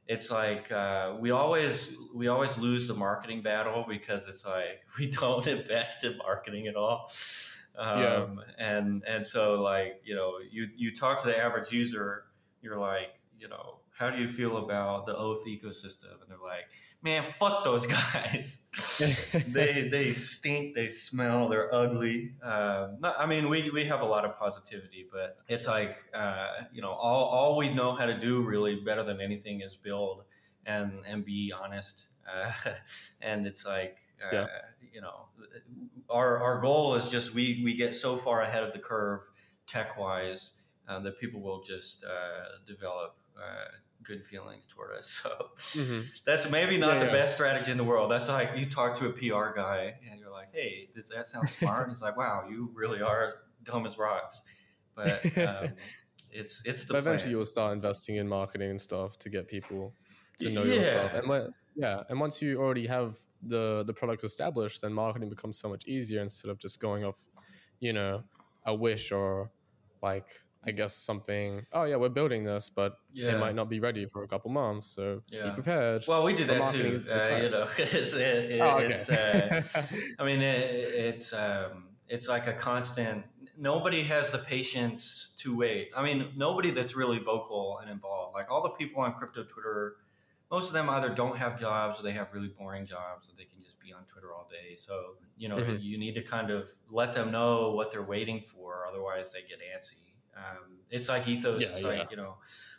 it's 0.08 0.30
like 0.30 0.70
uh, 0.72 1.14
we 1.18 1.30
always 1.30 1.96
we 2.14 2.28
always 2.28 2.56
lose 2.58 2.88
the 2.88 2.94
marketing 2.94 3.42
battle 3.42 3.84
because 3.88 4.26
it's 4.28 4.44
like 4.44 4.82
we 4.98 5.10
don't 5.10 5.46
invest 5.46 6.04
in 6.04 6.16
marketing 6.18 6.66
at 6.66 6.76
all. 6.76 7.10
Um, 7.76 8.00
yeah. 8.00 8.26
and 8.58 9.02
and 9.04 9.26
so 9.26 9.60
like 9.60 10.00
you 10.04 10.14
know 10.14 10.34
you 10.50 10.68
you 10.76 10.94
talk 10.94 11.22
to 11.22 11.26
the 11.26 11.36
average 11.36 11.72
user 11.72 12.22
you're 12.62 12.78
like 12.78 13.16
you 13.36 13.48
know 13.48 13.80
how 13.94 14.10
do 14.10 14.20
you 14.20 14.28
feel 14.28 14.58
about 14.58 15.06
the 15.06 15.16
oath 15.16 15.46
ecosystem 15.46 16.20
and 16.20 16.28
they're 16.28 16.38
like 16.42 16.66
man, 17.04 17.22
fuck 17.38 17.62
those 17.62 17.86
guys. 17.98 18.62
they 19.48 19.88
they 19.88 20.12
stink. 20.12 20.74
They 20.74 20.88
smell. 20.88 21.48
They're 21.48 21.72
ugly. 21.72 22.32
Um, 22.42 22.96
not, 23.00 23.14
I 23.18 23.26
mean, 23.26 23.48
we, 23.48 23.70
we 23.70 23.84
have 23.84 24.00
a 24.00 24.06
lot 24.06 24.24
of 24.24 24.36
positivity, 24.36 25.06
but 25.12 25.36
it's 25.48 25.68
like 25.68 25.98
uh, 26.12 26.48
you 26.72 26.82
know, 26.82 26.90
all, 26.90 27.26
all 27.26 27.56
we 27.56 27.72
know 27.72 27.94
how 27.94 28.06
to 28.06 28.18
do 28.18 28.42
really 28.42 28.76
better 28.76 29.04
than 29.04 29.20
anything 29.20 29.60
is 29.60 29.76
build 29.76 30.24
and 30.66 31.00
and 31.06 31.24
be 31.24 31.52
honest. 31.52 32.06
Uh, 32.26 32.50
and 33.20 33.46
it's 33.46 33.66
like 33.66 33.98
uh, 34.24 34.34
yeah. 34.34 34.46
you 34.92 35.00
know, 35.00 35.26
our 36.08 36.42
our 36.42 36.60
goal 36.60 36.94
is 36.94 37.08
just 37.08 37.34
we 37.34 37.60
we 37.62 37.74
get 37.76 37.94
so 37.94 38.16
far 38.16 38.42
ahead 38.42 38.64
of 38.64 38.72
the 38.72 38.78
curve 38.78 39.20
tech 39.66 39.98
wise 39.98 40.52
uh, 40.88 40.98
that 41.00 41.18
people 41.18 41.40
will 41.40 41.62
just 41.62 42.04
uh, 42.04 42.58
develop 42.66 43.16
uh, 43.36 43.68
good 44.04 44.24
feelings 44.24 44.66
toward 44.66 44.92
us. 44.92 45.26
So 45.64 45.80
mm-hmm. 45.80 46.00
that's 46.26 46.50
maybe 46.50 46.76
not 46.76 46.94
yeah, 46.94 46.98
the 47.00 47.06
yeah. 47.06 47.12
best 47.12 47.34
strategy 47.34 47.70
in 47.70 47.78
the 47.78 47.84
world. 47.84 48.10
That's 48.10 48.28
like 48.28 48.56
you 48.56 48.66
talk 48.66 48.96
to 48.96 49.06
a 49.06 49.10
PR 49.10 49.56
guy 49.56 49.94
and 50.10 50.20
you're 50.20 50.30
like, 50.30 50.48
"Hey, 50.52 50.88
does 50.94 51.08
that 51.08 51.26
sound 51.26 51.48
smart?" 51.58 51.84
and 51.84 51.92
he's 51.92 52.02
like, 52.02 52.16
"Wow, 52.16 52.44
you 52.48 52.70
really 52.74 53.00
are 53.00 53.34
dumb 53.62 53.86
as 53.86 53.96
rocks." 53.96 54.42
But 54.94 55.38
um, 55.38 55.72
it's 56.30 56.62
it's 56.64 56.84
the. 56.84 56.94
But 56.94 56.98
eventually, 56.98 57.30
you'll 57.30 57.44
start 57.44 57.72
investing 57.72 58.16
in 58.16 58.28
marketing 58.28 58.70
and 58.70 58.80
stuff 58.80 59.18
to 59.20 59.30
get 59.30 59.48
people 59.48 59.94
to 60.40 60.50
know 60.50 60.64
yeah. 60.64 60.74
your 60.74 60.84
stuff. 60.84 61.14
And 61.14 61.28
when, 61.28 61.54
yeah, 61.74 62.02
and 62.08 62.20
once 62.20 62.42
you 62.42 62.60
already 62.60 62.86
have 62.86 63.16
the 63.42 63.84
the 63.86 63.92
product 63.92 64.24
established, 64.24 64.82
then 64.82 64.92
marketing 64.92 65.28
becomes 65.28 65.58
so 65.58 65.68
much 65.68 65.86
easier 65.86 66.22
instead 66.22 66.50
of 66.50 66.58
just 66.58 66.80
going 66.80 67.04
off, 67.04 67.26
you 67.80 67.92
know, 67.92 68.22
a 68.66 68.74
wish 68.74 69.12
or 69.12 69.50
like 70.02 70.28
I 70.66 70.70
guess 70.70 70.96
something. 70.96 71.66
Oh 71.72 71.84
yeah, 71.84 71.96
we're 71.96 72.08
building 72.08 72.44
this, 72.44 72.70
but 72.70 72.98
yeah. 73.12 73.32
it 73.32 73.40
might 73.40 73.54
not 73.54 73.68
be 73.68 73.80
ready 73.80 74.06
for 74.06 74.22
a 74.22 74.28
couple 74.28 74.50
months. 74.50 74.88
So 74.88 75.22
yeah. 75.30 75.48
be 75.48 75.54
prepared. 75.54 76.04
Well, 76.08 76.22
we 76.22 76.34
do 76.34 76.44
that 76.44 76.72
too. 76.72 77.04
Uh, 77.10 77.36
you 77.42 77.50
know, 77.50 77.68
it's, 77.78 78.14
it, 78.14 78.60
oh, 78.60 78.78
okay. 78.78 78.86
it's 78.86 79.08
uh, 79.08 79.62
I 80.18 80.24
mean, 80.24 80.40
it, 80.40 80.70
it's 80.70 81.32
um, 81.32 81.88
it's 82.08 82.28
like 82.28 82.46
a 82.46 82.52
constant. 82.52 83.24
Nobody 83.56 84.02
has 84.04 84.32
the 84.32 84.38
patience 84.38 85.32
to 85.38 85.56
wait. 85.56 85.90
I 85.96 86.02
mean, 86.02 86.32
nobody 86.36 86.70
that's 86.70 86.96
really 86.96 87.18
vocal 87.18 87.78
and 87.80 87.90
involved. 87.90 88.34
Like 88.34 88.50
all 88.50 88.62
the 88.62 88.70
people 88.70 89.02
on 89.02 89.14
crypto 89.14 89.44
Twitter, 89.44 89.96
most 90.50 90.66
of 90.66 90.72
them 90.72 90.90
either 90.90 91.10
don't 91.10 91.36
have 91.36 91.58
jobs 91.58 92.00
or 92.00 92.02
they 92.02 92.12
have 92.12 92.28
really 92.32 92.48
boring 92.48 92.84
jobs 92.84 93.28
that 93.28 93.36
they 93.36 93.44
can 93.44 93.62
just 93.62 93.78
be 93.80 93.92
on 93.92 94.02
Twitter 94.04 94.32
all 94.32 94.48
day. 94.50 94.76
So 94.76 95.14
you 95.36 95.48
know, 95.48 95.56
mm-hmm. 95.56 95.76
you 95.80 95.98
need 95.98 96.14
to 96.14 96.22
kind 96.22 96.50
of 96.50 96.70
let 96.90 97.12
them 97.12 97.30
know 97.30 97.72
what 97.72 97.92
they're 97.92 98.02
waiting 98.02 98.40
for. 98.40 98.86
Otherwise, 98.88 99.32
they 99.32 99.40
get 99.40 99.58
antsy. 99.58 100.13
Um, 100.36 100.78
it's 100.90 101.08
like 101.08 101.26
ethos. 101.28 101.62
Yeah, 101.62 101.68
it's 101.68 101.82
yeah. 101.82 101.88
like 101.88 102.10
you 102.10 102.16
know, 102.16 102.36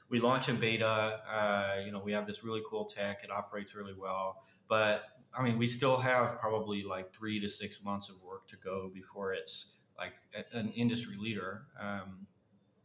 we 0.10 0.20
launch 0.20 0.50
in 0.50 0.58
beta. 0.58 0.86
Uh, 0.86 1.82
you 1.86 1.92
know, 1.92 2.00
we 2.00 2.12
have 2.12 2.26
this 2.26 2.44
really 2.44 2.62
cool 2.70 2.86
tech. 2.86 3.24
It 3.24 3.32
operates 3.32 3.76
really 3.76 3.94
well, 3.98 4.44
but 4.68 5.06
I 5.38 5.44
mean, 5.44 5.58
we 5.58 5.68
still 5.68 5.98
have 5.98 6.38
probably 6.38 6.84
like 6.84 7.14
three 7.14 7.40
to 7.40 7.50
six 7.50 7.84
months 7.84 8.10
of 8.10 8.22
work 8.22 8.48
to 8.48 8.58
go 8.58 8.90
before 8.94 9.34
it's 9.34 9.76
like 9.98 10.14
a, 10.36 10.58
an 10.58 10.72
industry 10.72 11.16
leader. 11.20 11.64
Um, 11.80 12.28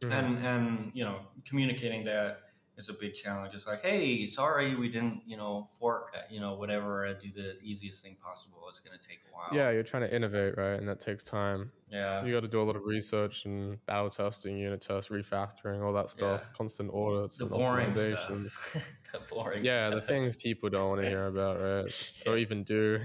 mm-hmm. 0.01 0.11
And 0.11 0.45
and 0.45 0.91
you 0.93 1.03
know, 1.03 1.19
communicating 1.45 2.03
that 2.05 2.41
is 2.81 2.89
a 2.89 2.93
big 2.93 3.13
challenge. 3.13 3.53
It's 3.53 3.67
like, 3.67 3.81
hey, 3.81 4.27
sorry, 4.27 4.75
we 4.75 4.89
didn't, 4.89 5.21
you 5.25 5.37
know, 5.37 5.67
fork, 5.79 6.13
you 6.29 6.39
know, 6.41 6.55
whatever, 6.55 7.05
uh, 7.05 7.13
do 7.13 7.31
the 7.31 7.57
easiest 7.61 8.03
thing 8.03 8.17
possible. 8.21 8.57
It's 8.69 8.79
going 8.79 8.97
to 8.99 9.07
take 9.07 9.19
a 9.29 9.33
while. 9.33 9.47
Yeah, 9.53 9.71
you're 9.71 9.83
trying 9.83 10.03
to 10.03 10.13
innovate, 10.13 10.57
right? 10.57 10.73
And 10.79 10.87
that 10.89 10.99
takes 10.99 11.23
time. 11.23 11.71
Yeah. 11.89 12.23
You 12.25 12.33
got 12.33 12.41
to 12.41 12.47
do 12.47 12.61
a 12.61 12.63
lot 12.63 12.75
of 12.75 12.83
research 12.85 13.45
and 13.45 13.83
battle 13.85 14.09
testing, 14.09 14.57
unit 14.57 14.81
tests, 14.81 15.09
refactoring, 15.09 15.83
all 15.83 15.93
that 15.93 16.09
stuff, 16.09 16.41
yeah. 16.43 16.57
constant 16.57 16.91
audits 16.93 17.37
the 17.37 17.45
and 17.45 17.51
boring 17.53 17.89
optimizations. 17.89 18.53
the 19.11 19.19
boring 19.29 19.63
Yeah, 19.65 19.89
stuff. 19.89 20.01
the 20.01 20.07
things 20.07 20.35
people 20.35 20.69
don't 20.69 20.89
want 20.89 21.01
to 21.01 21.07
hear 21.09 21.27
about, 21.27 21.61
right? 21.61 22.13
Or 22.27 22.37
even 22.37 22.63
do. 22.63 22.99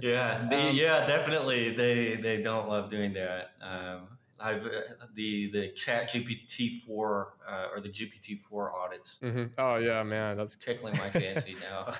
yeah, 0.00 0.46
the, 0.50 0.68
um, 0.68 0.74
yeah, 0.74 1.04
definitely. 1.06 1.74
They 1.74 2.16
they 2.16 2.42
don't 2.42 2.68
love 2.68 2.88
doing 2.88 3.12
that. 3.14 3.52
Um, 3.60 4.11
I've 4.42 4.66
uh, 4.66 5.06
the 5.14 5.50
the 5.50 5.68
Chat 5.68 6.10
GPT 6.10 6.80
four 6.80 7.34
uh, 7.48 7.68
or 7.74 7.80
the 7.80 7.88
GPT 7.88 8.38
four 8.38 8.74
audits. 8.74 9.18
Mm-hmm. 9.22 9.58
Oh 9.58 9.76
yeah, 9.76 10.02
man, 10.02 10.36
that's 10.36 10.56
tickling 10.56 10.96
my 10.98 11.10
fancy 11.10 11.56
now. 11.70 11.94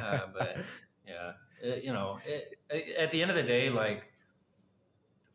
uh, 0.02 0.20
but 0.36 0.58
yeah, 1.06 1.32
it, 1.62 1.84
you 1.84 1.92
know, 1.92 2.18
it, 2.26 2.58
at 2.98 3.10
the 3.10 3.22
end 3.22 3.30
of 3.30 3.36
the 3.36 3.42
day, 3.42 3.70
like, 3.70 4.04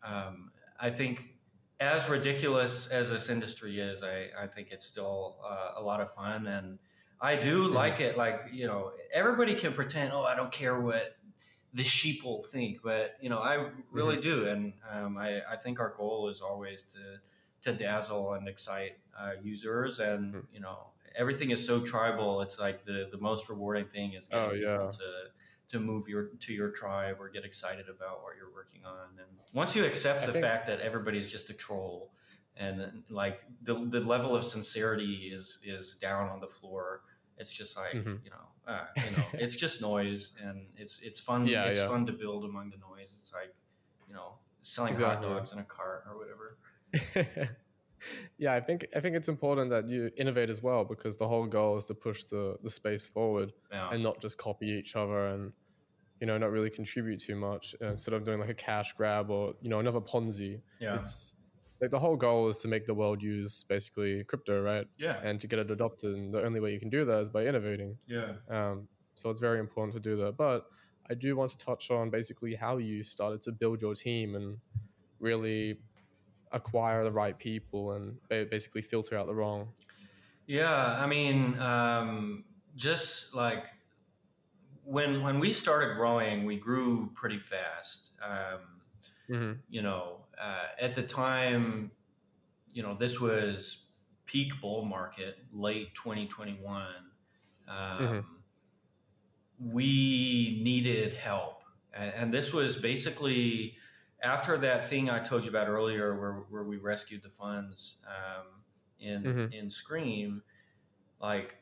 um, 0.03 0.51
I 0.79 0.89
think 0.89 1.35
as 1.79 2.07
ridiculous 2.07 2.87
as 2.87 3.09
this 3.09 3.29
industry 3.29 3.79
is, 3.79 4.03
I 4.03 4.29
I 4.37 4.47
think 4.47 4.69
it's 4.71 4.85
still 4.85 5.37
uh, 5.43 5.79
a 5.79 5.81
lot 5.81 6.01
of 6.01 6.13
fun, 6.13 6.47
and 6.47 6.77
I 7.19 7.35
do 7.35 7.65
mm-hmm. 7.65 7.75
like 7.75 7.99
it. 7.99 8.17
Like 8.17 8.41
you 8.51 8.67
know, 8.67 8.91
everybody 9.13 9.55
can 9.55 9.73
pretend, 9.73 10.11
oh, 10.13 10.23
I 10.23 10.35
don't 10.35 10.51
care 10.51 10.79
what 10.79 11.15
the 11.73 11.83
sheeple 11.83 12.45
think, 12.45 12.79
but 12.83 13.15
you 13.21 13.29
know, 13.29 13.39
I 13.39 13.69
really 13.91 14.17
mm-hmm. 14.17 14.43
do, 14.43 14.47
and 14.47 14.73
um, 14.91 15.17
I, 15.17 15.41
I 15.51 15.55
think 15.55 15.79
our 15.79 15.93
goal 15.97 16.29
is 16.29 16.41
always 16.41 16.83
to 16.93 16.99
to 17.63 17.77
dazzle 17.77 18.33
and 18.33 18.47
excite 18.47 18.97
uh, 19.19 19.31
users, 19.41 19.99
and 19.99 20.33
mm-hmm. 20.33 20.53
you 20.53 20.59
know, 20.59 20.77
everything 21.15 21.51
is 21.51 21.65
so 21.65 21.81
tribal. 21.81 22.41
It's 22.41 22.59
like 22.59 22.83
the 22.83 23.09
the 23.11 23.17
most 23.17 23.49
rewarding 23.49 23.85
thing 23.85 24.13
is 24.13 24.27
getting 24.27 24.49
oh, 24.49 24.53
yeah. 24.53 24.77
people 24.77 24.91
to 24.91 25.29
to 25.69 25.79
move 25.79 26.07
your 26.07 26.29
to 26.41 26.53
your 26.53 26.69
tribe 26.69 27.17
or 27.19 27.29
get 27.29 27.43
excited 27.43 27.85
about 27.89 28.21
what 28.21 28.35
you're 28.37 28.53
working 28.53 28.81
on. 28.85 29.17
And 29.17 29.27
once 29.53 29.75
you 29.75 29.85
accept 29.85 30.23
I 30.23 30.27
the 30.27 30.33
think... 30.33 30.45
fact 30.45 30.67
that 30.67 30.79
everybody's 30.81 31.29
just 31.29 31.49
a 31.49 31.53
troll, 31.53 32.11
and 32.55 33.03
like 33.09 33.43
the 33.63 33.73
the 33.85 34.01
level 34.01 34.35
of 34.35 34.43
sincerity 34.43 35.31
is 35.33 35.57
is 35.63 35.95
down 35.95 36.29
on 36.29 36.39
the 36.39 36.47
floor 36.47 37.01
it's 37.37 37.51
just 37.51 37.77
like 37.77 37.93
mm-hmm. 37.93 38.15
you 38.23 38.31
know, 38.31 38.73
uh, 38.73 38.85
you 38.97 39.17
know, 39.17 39.23
it's 39.33 39.55
just 39.55 39.81
noise, 39.81 40.33
and 40.41 40.65
it's 40.77 40.99
it's 41.01 41.19
fun. 41.19 41.45
Yeah, 41.45 41.65
it's 41.65 41.79
yeah. 41.79 41.87
fun 41.87 42.05
to 42.05 42.13
build 42.13 42.45
among 42.45 42.69
the 42.69 42.77
noise. 42.77 43.13
It's 43.19 43.33
like 43.33 43.53
you 44.07 44.13
know, 44.13 44.33
selling 44.61 44.93
exactly. 44.93 45.27
hot 45.27 45.35
dogs 45.35 45.53
in 45.53 45.59
a 45.59 45.63
cart 45.63 46.05
or 46.09 46.17
whatever. 46.17 46.57
yeah, 48.37 48.53
I 48.53 48.59
think 48.59 48.87
I 48.95 48.99
think 48.99 49.15
it's 49.15 49.29
important 49.29 49.69
that 49.71 49.89
you 49.89 50.11
innovate 50.17 50.49
as 50.49 50.61
well 50.61 50.83
because 50.83 51.17
the 51.17 51.27
whole 51.27 51.45
goal 51.45 51.77
is 51.77 51.85
to 51.85 51.93
push 51.93 52.23
the 52.23 52.57
the 52.63 52.69
space 52.69 53.07
forward 53.07 53.53
yeah. 53.71 53.89
and 53.91 54.03
not 54.03 54.21
just 54.21 54.37
copy 54.37 54.67
each 54.67 54.95
other 54.95 55.27
and 55.27 55.51
you 56.19 56.27
know 56.27 56.37
not 56.37 56.51
really 56.51 56.69
contribute 56.69 57.19
too 57.19 57.35
much 57.35 57.75
instead 57.81 58.13
of 58.13 58.23
doing 58.23 58.39
like 58.39 58.49
a 58.49 58.53
cash 58.53 58.93
grab 58.93 59.29
or 59.29 59.53
you 59.61 59.69
know 59.69 59.79
another 59.79 60.01
Ponzi. 60.01 60.61
Yeah. 60.79 60.95
It's 60.99 61.35
like 61.83 61.91
the 61.91 61.99
whole 61.99 62.15
goal 62.15 62.47
is 62.47 62.57
to 62.59 62.69
make 62.69 62.85
the 62.85 62.93
world 62.93 63.21
use 63.21 63.65
basically 63.67 64.23
crypto, 64.23 64.61
right? 64.61 64.87
Yeah. 64.97 65.17
And 65.21 65.41
to 65.41 65.47
get 65.47 65.59
it 65.59 65.69
adopted, 65.69 66.15
and 66.15 66.33
the 66.33 66.41
only 66.41 66.61
way 66.61 66.71
you 66.71 66.79
can 66.79 66.89
do 66.89 67.03
that 67.03 67.19
is 67.19 67.29
by 67.29 67.45
innovating. 67.45 67.97
Yeah. 68.07 68.35
Um, 68.49 68.87
so 69.15 69.29
it's 69.29 69.41
very 69.41 69.59
important 69.59 69.93
to 69.95 69.99
do 69.99 70.15
that. 70.23 70.37
But 70.37 70.65
I 71.09 71.13
do 71.13 71.35
want 71.35 71.51
to 71.51 71.57
touch 71.57 71.91
on 71.91 72.09
basically 72.09 72.55
how 72.55 72.77
you 72.77 73.03
started 73.03 73.41
to 73.41 73.51
build 73.51 73.81
your 73.81 73.95
team 73.95 74.35
and 74.35 74.59
really 75.19 75.79
acquire 76.53 77.03
the 77.03 77.11
right 77.11 77.37
people 77.37 77.91
and 77.91 78.15
basically 78.29 78.81
filter 78.81 79.17
out 79.17 79.27
the 79.27 79.35
wrong. 79.35 79.67
Yeah, 80.47 80.97
I 80.97 81.05
mean, 81.05 81.59
um, 81.59 82.45
just 82.77 83.35
like 83.35 83.65
when 84.85 85.21
when 85.21 85.37
we 85.37 85.51
started 85.51 85.97
growing, 85.97 86.45
we 86.45 86.55
grew 86.55 87.11
pretty 87.13 87.39
fast. 87.39 88.11
Um, 88.23 88.59
mm-hmm. 89.29 89.51
You 89.69 89.81
know, 89.81 90.22
uh, 90.39 90.67
at 90.79 90.95
the 90.95 91.03
time, 91.03 91.91
you 92.73 92.83
know, 92.83 92.95
this 92.95 93.19
was 93.19 93.85
peak 94.25 94.51
bull 94.61 94.85
market, 94.85 95.37
late 95.51 95.93
2021. 95.95 96.85
Um, 97.67 97.77
mm-hmm. 97.77 98.19
We 99.71 100.59
needed 100.63 101.13
help. 101.13 101.63
And, 101.93 102.13
and, 102.15 102.33
this 102.33 102.51
was 102.51 102.75
basically 102.75 103.75
after 104.21 104.57
that 104.57 104.89
thing 104.89 105.09
I 105.09 105.19
told 105.19 105.43
you 105.43 105.49
about 105.49 105.67
earlier, 105.67 106.19
where, 106.19 106.33
where 106.49 106.63
we 106.63 106.77
rescued 106.77 107.21
the 107.21 107.29
funds 107.29 107.97
um, 108.07 108.45
in, 108.99 109.23
mm-hmm. 109.23 109.53
in 109.53 109.69
Scream. 109.69 110.41
Like, 111.21 111.55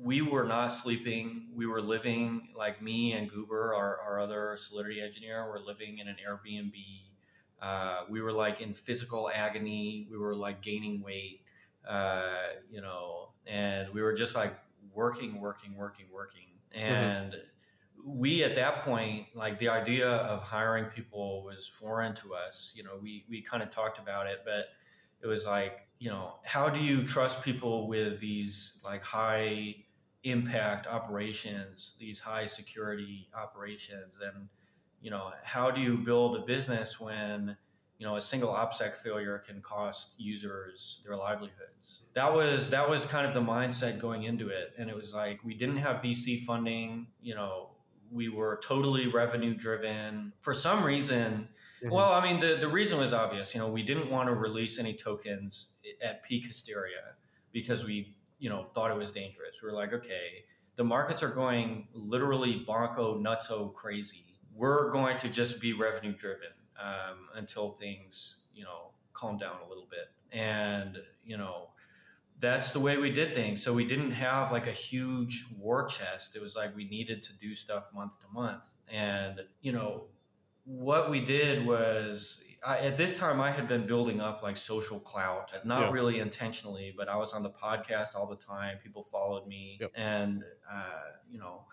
we 0.00 0.22
were 0.22 0.44
not 0.44 0.68
sleeping. 0.68 1.48
We 1.54 1.66
were 1.66 1.82
living, 1.82 2.48
like 2.56 2.82
me 2.82 3.12
and 3.12 3.28
Goober, 3.30 3.74
our, 3.74 4.00
our 4.00 4.20
other 4.20 4.56
Solidity 4.58 5.00
engineer, 5.00 5.46
were 5.48 5.60
living 5.60 5.98
in 5.98 6.08
an 6.08 6.16
Airbnb 6.26 6.72
uh, 7.60 8.02
we 8.08 8.20
were 8.20 8.32
like 8.32 8.60
in 8.60 8.74
physical 8.74 9.30
agony. 9.32 10.06
We 10.10 10.18
were 10.18 10.34
like 10.34 10.60
gaining 10.60 11.02
weight, 11.02 11.40
uh, 11.88 12.34
you 12.70 12.80
know, 12.80 13.30
and 13.46 13.88
we 13.92 14.02
were 14.02 14.12
just 14.12 14.34
like 14.34 14.54
working, 14.92 15.40
working, 15.40 15.74
working, 15.76 16.06
working. 16.12 16.48
Mm-hmm. 16.76 16.84
And 16.84 17.32
mm-hmm. 17.32 18.18
we, 18.18 18.44
at 18.44 18.54
that 18.56 18.82
point, 18.82 19.26
like 19.34 19.58
the 19.58 19.68
idea 19.68 20.08
of 20.08 20.42
hiring 20.42 20.86
people 20.86 21.42
was 21.44 21.66
foreign 21.66 22.14
to 22.16 22.34
us. 22.34 22.72
You 22.74 22.84
know, 22.84 22.98
we, 23.00 23.24
we 23.28 23.40
kind 23.40 23.62
of 23.62 23.70
talked 23.70 23.98
about 23.98 24.26
it, 24.26 24.40
but 24.44 24.66
it 25.22 25.26
was 25.26 25.46
like, 25.46 25.88
you 25.98 26.10
know, 26.10 26.34
how 26.44 26.68
do 26.68 26.80
you 26.80 27.02
trust 27.02 27.42
people 27.42 27.88
with 27.88 28.20
these 28.20 28.78
like 28.84 29.02
high 29.02 29.74
impact 30.24 30.86
operations, 30.86 31.96
these 31.98 32.20
high 32.20 32.44
security 32.44 33.28
operations? 33.34 34.18
And, 34.22 34.48
you 35.04 35.10
know, 35.10 35.32
how 35.42 35.70
do 35.70 35.82
you 35.82 35.98
build 35.98 36.34
a 36.34 36.40
business 36.40 36.98
when 36.98 37.54
you 37.98 38.06
know 38.06 38.16
a 38.16 38.22
single 38.22 38.54
OPSEC 38.54 38.94
failure 38.94 39.38
can 39.46 39.60
cost 39.60 40.14
users 40.18 41.02
their 41.04 41.14
livelihoods? 41.14 42.04
That 42.14 42.32
was 42.32 42.70
that 42.70 42.88
was 42.88 43.04
kind 43.04 43.26
of 43.26 43.34
the 43.34 43.42
mindset 43.42 44.00
going 44.00 44.22
into 44.22 44.48
it, 44.48 44.72
and 44.78 44.88
it 44.88 44.96
was 44.96 45.12
like 45.12 45.44
we 45.44 45.52
didn't 45.52 45.76
have 45.76 45.96
VC 45.96 46.42
funding. 46.46 47.08
You 47.20 47.34
know, 47.34 47.72
we 48.10 48.30
were 48.30 48.58
totally 48.64 49.08
revenue 49.08 49.54
driven. 49.54 50.32
For 50.40 50.54
some 50.54 50.82
reason, 50.82 51.48
mm-hmm. 51.82 51.90
well, 51.90 52.14
I 52.14 52.24
mean, 52.24 52.40
the 52.40 52.56
the 52.58 52.68
reason 52.68 52.96
was 52.96 53.12
obvious. 53.12 53.54
You 53.54 53.60
know, 53.60 53.68
we 53.68 53.82
didn't 53.82 54.10
want 54.10 54.30
to 54.30 54.34
release 54.34 54.78
any 54.78 54.94
tokens 54.94 55.72
at 56.02 56.24
peak 56.24 56.46
hysteria 56.46 57.12
because 57.52 57.84
we 57.84 58.16
you 58.38 58.48
know 58.48 58.68
thought 58.72 58.90
it 58.90 58.96
was 58.96 59.12
dangerous. 59.12 59.56
We 59.62 59.68
were 59.68 59.76
like, 59.76 59.92
okay, 59.92 60.46
the 60.76 60.84
markets 60.84 61.22
are 61.22 61.28
going 61.28 61.88
literally 61.92 62.64
bonko 62.66 63.22
nutso 63.22 63.74
crazy 63.74 64.23
we're 64.54 64.90
going 64.90 65.16
to 65.18 65.28
just 65.28 65.60
be 65.60 65.72
revenue 65.72 66.12
driven 66.12 66.48
um, 66.80 67.28
until 67.34 67.72
things, 67.72 68.36
you 68.54 68.64
know, 68.64 68.90
calm 69.12 69.36
down 69.36 69.56
a 69.64 69.68
little 69.68 69.86
bit. 69.90 70.10
And, 70.32 70.98
you 71.24 71.36
know, 71.36 71.68
that's 72.40 72.72
the 72.72 72.80
way 72.80 72.96
we 72.98 73.10
did 73.10 73.34
things. 73.34 73.62
So 73.62 73.72
we 73.72 73.84
didn't 73.84 74.10
have 74.10 74.52
like 74.52 74.66
a 74.66 74.72
huge 74.72 75.46
war 75.58 75.86
chest. 75.86 76.36
It 76.36 76.42
was 76.42 76.56
like 76.56 76.74
we 76.74 76.84
needed 76.84 77.22
to 77.24 77.38
do 77.38 77.54
stuff 77.54 77.84
month 77.94 78.18
to 78.20 78.26
month. 78.32 78.74
And, 78.92 79.40
you 79.60 79.72
know, 79.72 80.04
what 80.64 81.10
we 81.10 81.20
did 81.20 81.64
was 81.64 82.42
I, 82.64 82.78
at 82.78 82.96
this 82.96 83.18
time 83.18 83.40
I 83.40 83.50
had 83.50 83.68
been 83.68 83.86
building 83.86 84.20
up 84.20 84.42
like 84.42 84.56
social 84.56 84.98
clout, 84.98 85.52
not 85.64 85.80
yeah. 85.80 85.90
really 85.90 86.18
intentionally, 86.18 86.94
but 86.96 87.08
I 87.08 87.16
was 87.16 87.32
on 87.32 87.42
the 87.42 87.50
podcast 87.50 88.16
all 88.16 88.26
the 88.26 88.36
time. 88.36 88.78
People 88.82 89.04
followed 89.04 89.46
me, 89.46 89.78
yep. 89.80 89.92
and 89.94 90.42
uh, 90.70 91.12
you 91.30 91.38
know, 91.38 91.64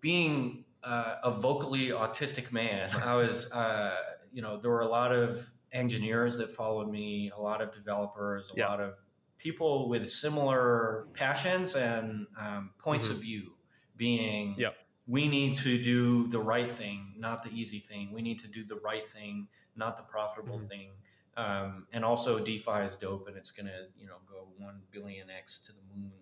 being 0.00 0.64
uh, 0.84 1.16
a 1.24 1.30
vocally 1.30 1.88
autistic 1.88 2.52
man. 2.52 2.90
I 3.04 3.14
was, 3.14 3.50
uh, 3.52 3.96
you 4.32 4.42
know, 4.42 4.58
there 4.58 4.70
were 4.70 4.82
a 4.82 4.88
lot 4.88 5.12
of 5.12 5.50
engineers 5.72 6.36
that 6.38 6.50
followed 6.50 6.90
me, 6.90 7.30
a 7.36 7.40
lot 7.40 7.60
of 7.60 7.72
developers, 7.72 8.50
a 8.54 8.58
yeah. 8.58 8.68
lot 8.68 8.80
of 8.80 9.00
people 9.38 9.88
with 9.88 10.10
similar 10.10 11.06
passions 11.12 11.74
and 11.74 12.26
um, 12.38 12.70
points 12.78 13.06
mm-hmm. 13.06 13.16
of 13.16 13.22
view. 13.22 13.52
Being, 13.96 14.54
yep. 14.56 14.76
we 15.08 15.26
need 15.26 15.56
to 15.56 15.82
do 15.82 16.28
the 16.28 16.38
right 16.38 16.70
thing, 16.70 17.14
not 17.18 17.42
the 17.42 17.50
easy 17.50 17.80
thing. 17.80 18.12
We 18.12 18.22
need 18.22 18.38
to 18.40 18.46
do 18.46 18.64
the 18.64 18.76
right 18.76 19.08
thing, 19.08 19.48
not 19.74 19.96
the 19.96 20.04
profitable 20.04 20.58
mm-hmm. 20.58 20.68
thing. 20.68 20.90
Um, 21.36 21.86
and 21.92 22.04
also, 22.04 22.38
DeFi 22.38 22.84
is 22.84 22.96
dope, 22.96 23.26
and 23.26 23.36
it's 23.36 23.50
gonna, 23.50 23.86
you 23.96 24.06
know, 24.06 24.16
go 24.30 24.48
one 24.56 24.80
billion 24.92 25.30
x 25.30 25.58
to 25.60 25.72
the 25.72 25.80
moon. 25.96 26.12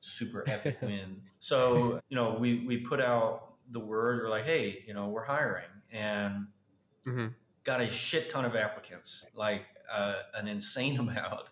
Super 0.00 0.44
epic 0.46 0.78
win. 0.82 1.20
So, 1.40 2.00
you 2.08 2.16
know, 2.16 2.36
we 2.38 2.64
we 2.66 2.78
put 2.78 3.00
out 3.00 3.55
the 3.70 3.80
word 3.80 4.22
or 4.22 4.28
like, 4.28 4.44
hey, 4.44 4.84
you 4.86 4.94
know, 4.94 5.08
we're 5.08 5.24
hiring 5.24 5.64
and 5.90 6.46
mm-hmm. 7.06 7.26
got 7.64 7.80
a 7.80 7.88
shit 7.88 8.30
ton 8.30 8.44
of 8.44 8.54
applicants, 8.54 9.24
like 9.34 9.64
uh, 9.92 10.16
an 10.34 10.48
insane 10.48 10.98
amount. 10.98 11.50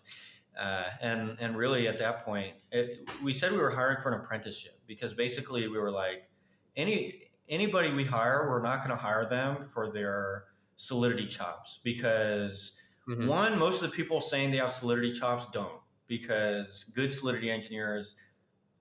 Uh, 0.59 0.85
and 1.01 1.35
and 1.41 1.57
really 1.57 1.87
at 1.87 1.99
that 1.99 2.23
point, 2.23 2.53
it, 2.71 3.09
we 3.21 3.33
said 3.33 3.51
we 3.51 3.57
were 3.57 3.71
hiring 3.71 4.01
for 4.01 4.13
an 4.13 4.21
apprenticeship 4.21 4.79
because 4.87 5.13
basically 5.13 5.67
we 5.67 5.77
were 5.77 5.91
like, 5.91 6.29
any 6.77 7.29
anybody 7.49 7.91
we 7.91 8.05
hire, 8.05 8.47
we're 8.49 8.61
not 8.61 8.77
going 8.77 8.89
to 8.89 8.95
hire 8.95 9.27
them 9.29 9.67
for 9.67 9.91
their 9.91 10.45
solidity 10.77 11.27
chops 11.27 11.81
because 11.83 12.71
mm-hmm. 13.07 13.27
one, 13.27 13.59
most 13.59 13.83
of 13.83 13.91
the 13.91 13.95
people 13.95 14.21
saying 14.21 14.51
they 14.51 14.57
have 14.57 14.71
solidity 14.71 15.11
chops 15.11 15.45
don't 15.51 15.79
because 16.07 16.85
good 16.95 17.11
solidity 17.11 17.49
engineers 17.49 18.15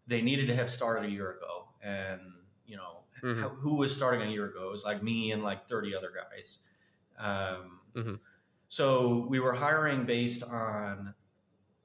they 0.06 0.20
needed 0.20 0.46
to 0.46 0.54
have 0.54 0.70
started 0.70 1.08
a 1.08 1.10
year 1.10 1.32
ago 1.32 1.68
and 1.82 2.20
you 2.66 2.76
know 2.76 2.98
mm-hmm. 3.24 3.40
how, 3.40 3.48
who 3.48 3.76
was 3.76 3.94
starting 3.94 4.28
a 4.28 4.30
year 4.30 4.46
ago. 4.46 4.68
It 4.68 4.72
was 4.72 4.84
like 4.84 5.02
me 5.02 5.32
and 5.32 5.42
like 5.42 5.66
30 5.66 5.96
other 5.96 6.12
guys. 6.14 6.58
Um, 7.18 7.80
mm-hmm. 7.94 8.14
So 8.68 9.26
we 9.28 9.40
were 9.40 9.52
hiring 9.52 10.04
based 10.04 10.42
on 10.42 11.14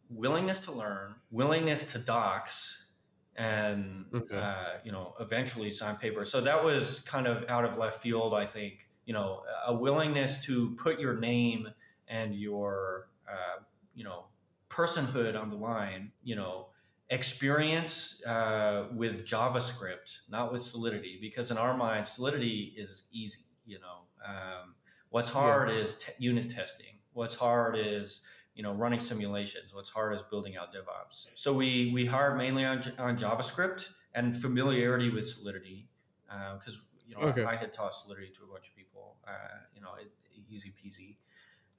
willingness 0.10 0.60
to 0.60 0.72
learn, 0.72 1.16
willingness 1.32 1.92
to 1.94 2.00
dox, 2.00 2.88
and 3.36 4.06
okay. 4.14 4.36
uh, 4.36 4.80
you 4.84 4.92
know 4.92 5.14
eventually 5.20 5.72
sign 5.72 5.96
paper. 5.96 6.26
So 6.26 6.42
that 6.42 6.64
was 6.64 7.00
kind 7.00 7.28
of 7.28 7.50
out 7.50 7.64
of 7.64 7.78
left 7.78 8.02
field, 8.02 8.34
I 8.34 8.46
think. 8.46 8.90
You 9.06 9.14
know, 9.14 9.44
a 9.66 9.74
willingness 9.74 10.44
to 10.46 10.76
put 10.76 11.00
your 11.00 11.16
name 11.16 11.68
and 12.08 12.36
your 12.36 13.08
uh, 13.28 13.62
you 13.96 14.04
know 14.04 14.26
personhood 14.70 15.40
on 15.40 15.50
the 15.50 15.56
line. 15.56 16.12
You 16.24 16.36
know, 16.36 16.69
experience 17.10 18.24
uh, 18.26 18.88
with 18.94 19.26
JavaScript, 19.26 20.20
not 20.30 20.52
with 20.52 20.62
Solidity, 20.62 21.18
because 21.20 21.52
in 21.52 21.58
our 21.58 21.76
mind, 21.76 22.06
Solidity 22.06 22.74
is 22.78 23.04
easy. 23.12 23.40
You 23.66 23.80
know, 23.80 24.28
um, 24.28 24.76
what's 25.10 25.30
hard 25.30 25.70
yeah. 25.70 25.76
is 25.76 25.94
te- 25.96 26.14
unit 26.18 26.50
testing. 26.50 26.98
What's 27.14 27.36
hard 27.36 27.78
is 27.78 28.22
you 28.56 28.64
know 28.64 28.74
running 28.74 29.00
simulations. 29.00 29.74
What's 29.74 29.90
hard 29.90 30.14
is 30.14 30.22
building 30.24 30.58
out 30.58 30.74
DevOps. 30.74 31.28
So 31.36 31.54
we 31.54 31.92
we 31.94 32.06
hired 32.06 32.38
mainly 32.38 32.66
on, 32.66 32.84
on 32.98 33.18
JavaScript 33.18 33.90
and 34.14 34.36
familiarity 34.36 35.10
with 35.10 35.28
Solidity 35.28 35.88
because. 36.28 36.76
Uh, 36.76 36.84
you 37.08 37.16
know, 37.16 37.30
okay. 37.30 37.44
I, 37.44 37.54
I, 37.54 37.56
had 37.56 37.74
taught 37.74 37.96
Solidity 37.96 38.32
to 38.36 38.44
a 38.44 38.54
bunch 38.54 38.68
of 38.68 38.76
people. 38.76 39.16
Uh, 39.28 39.32
you 39.74 39.82
know, 39.82 39.96
it, 40.00 40.12
easy 40.48 40.70
peasy. 40.70 41.16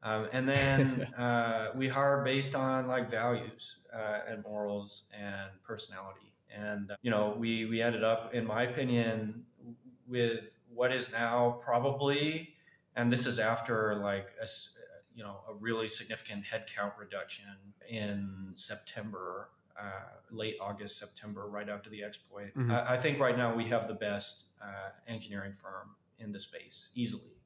Um, 0.02 0.28
and 0.32 0.48
then 0.48 1.02
uh, 1.18 1.70
we 1.74 1.88
hire 1.88 2.22
based 2.24 2.54
on 2.54 2.86
like 2.86 3.10
values 3.10 3.76
uh, 3.94 4.20
and 4.28 4.42
morals 4.44 5.04
and 5.16 5.50
personality. 5.62 6.32
And 6.54 6.90
you 7.02 7.10
know, 7.10 7.36
we 7.38 7.66
we 7.66 7.80
ended 7.80 8.02
up, 8.02 8.34
in 8.34 8.46
my 8.46 8.64
opinion, 8.64 9.44
with 10.08 10.58
what 10.72 10.92
is 10.92 11.12
now 11.12 11.60
probably, 11.62 12.54
and 12.96 13.12
this 13.12 13.26
is 13.26 13.38
after 13.38 13.94
like 13.96 14.30
a 14.42 14.46
you 15.14 15.22
know 15.22 15.36
a 15.48 15.54
really 15.54 15.86
significant 15.86 16.44
headcount 16.44 16.98
reduction 16.98 17.46
in 17.88 18.52
September. 18.54 19.50
Uh, 19.80 20.10
late 20.30 20.56
August, 20.60 20.98
September, 20.98 21.48
right 21.48 21.70
after 21.70 21.88
the 21.88 22.04
exploit. 22.04 22.48
Mm-hmm. 22.48 22.70
I, 22.70 22.92
I, 22.92 22.96
think 22.98 23.18
right 23.18 23.34
now 23.34 23.54
we 23.54 23.64
have 23.68 23.88
the 23.88 23.94
best 23.94 24.44
uh, 24.62 24.90
engineering 25.08 25.54
firm 25.54 25.94
in 26.18 26.32
the 26.32 26.38
space, 26.38 26.90
easily. 26.94 27.40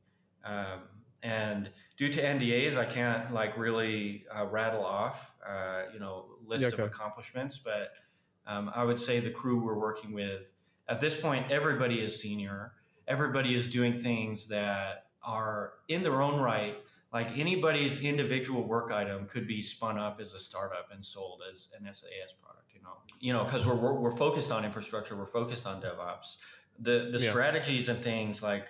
Um, 0.45 0.81
and 1.25 1.71
due 1.97 2.11
to 2.11 2.23
NDAs, 2.23 2.77
I 2.77 2.85
can't 2.85 3.33
like 3.33 3.57
really 3.57 4.27
uh, 4.35 4.45
rattle 4.47 4.85
off, 4.85 5.35
uh, 5.45 5.85
you 5.93 5.99
know, 5.99 6.27
list 6.47 6.63
yeah, 6.63 6.69
okay. 6.69 6.83
of 6.83 6.89
accomplishments. 6.91 7.59
But 7.59 7.93
um, 8.47 8.71
I 8.75 8.85
would 8.85 9.01
say 9.01 9.21
the 9.21 9.31
crew 9.31 9.65
we're 9.65 9.79
working 9.79 10.13
with 10.13 10.53
at 10.87 11.01
this 11.01 11.19
point, 11.19 11.51
everybody 11.51 12.01
is 12.01 12.21
senior. 12.21 12.73
Everybody 13.09 13.55
is 13.55 13.69
doing 13.69 13.99
things 13.99 14.47
that 14.49 15.07
are 15.23 15.73
in 15.89 16.03
their 16.03 16.21
own 16.21 16.39
right. 16.39 16.77
Like 17.13 17.39
anybody's 17.39 18.03
individual 18.03 18.65
work 18.65 18.93
item 18.93 19.27
could 19.27 19.47
be 19.47 19.63
spun 19.63 19.99
up 19.99 20.21
as 20.21 20.35
a 20.35 20.39
startup 20.39 20.89
and 20.93 21.05
sold 21.05 21.41
as 21.53 21.69
an 21.79 21.87
SaaS 21.87 22.35
product. 22.43 22.69
You 22.75 22.83
know, 22.83 22.97
you 23.19 23.33
know, 23.33 23.45
because 23.45 23.67
we're, 23.67 23.77
we're, 23.77 23.95
we're 23.95 24.11
focused 24.11 24.51
on 24.53 24.65
infrastructure, 24.65 25.17
we're 25.17 25.25
focused 25.25 25.67
on 25.67 25.81
DevOps. 25.81 26.37
The 26.81 27.09
the 27.13 27.19
yeah. 27.23 27.31
strategies 27.31 27.89
and 27.89 28.03
things 28.03 28.43
like 28.43 28.69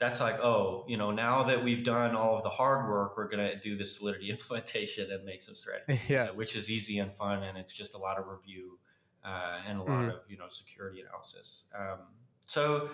that's 0.00 0.18
like, 0.18 0.40
oh, 0.40 0.84
you 0.88 0.96
know, 0.96 1.10
now 1.10 1.42
that 1.44 1.62
we've 1.62 1.84
done 1.84 2.16
all 2.16 2.34
of 2.34 2.42
the 2.42 2.48
hard 2.48 2.88
work, 2.88 3.18
we're 3.18 3.28
going 3.28 3.46
to 3.46 3.56
do 3.60 3.76
the 3.76 3.84
Solidity 3.84 4.30
implementation 4.30 5.12
and 5.12 5.24
make 5.24 5.42
some 5.42 5.54
strategy, 5.54 6.00
yeah. 6.08 6.24
Uh, 6.24 6.28
which 6.28 6.56
is 6.56 6.70
easy 6.70 6.98
and 6.98 7.12
fun. 7.12 7.42
And 7.42 7.58
it's 7.58 7.72
just 7.72 7.94
a 7.94 7.98
lot 7.98 8.18
of 8.18 8.26
review 8.26 8.78
uh, 9.24 9.58
and 9.68 9.78
a 9.78 9.82
lot 9.82 9.90
mm-hmm. 9.90 10.08
of, 10.08 10.20
you 10.28 10.38
know, 10.38 10.48
security 10.48 11.02
analysis. 11.02 11.64
Um, 11.78 11.98
so, 12.46 12.88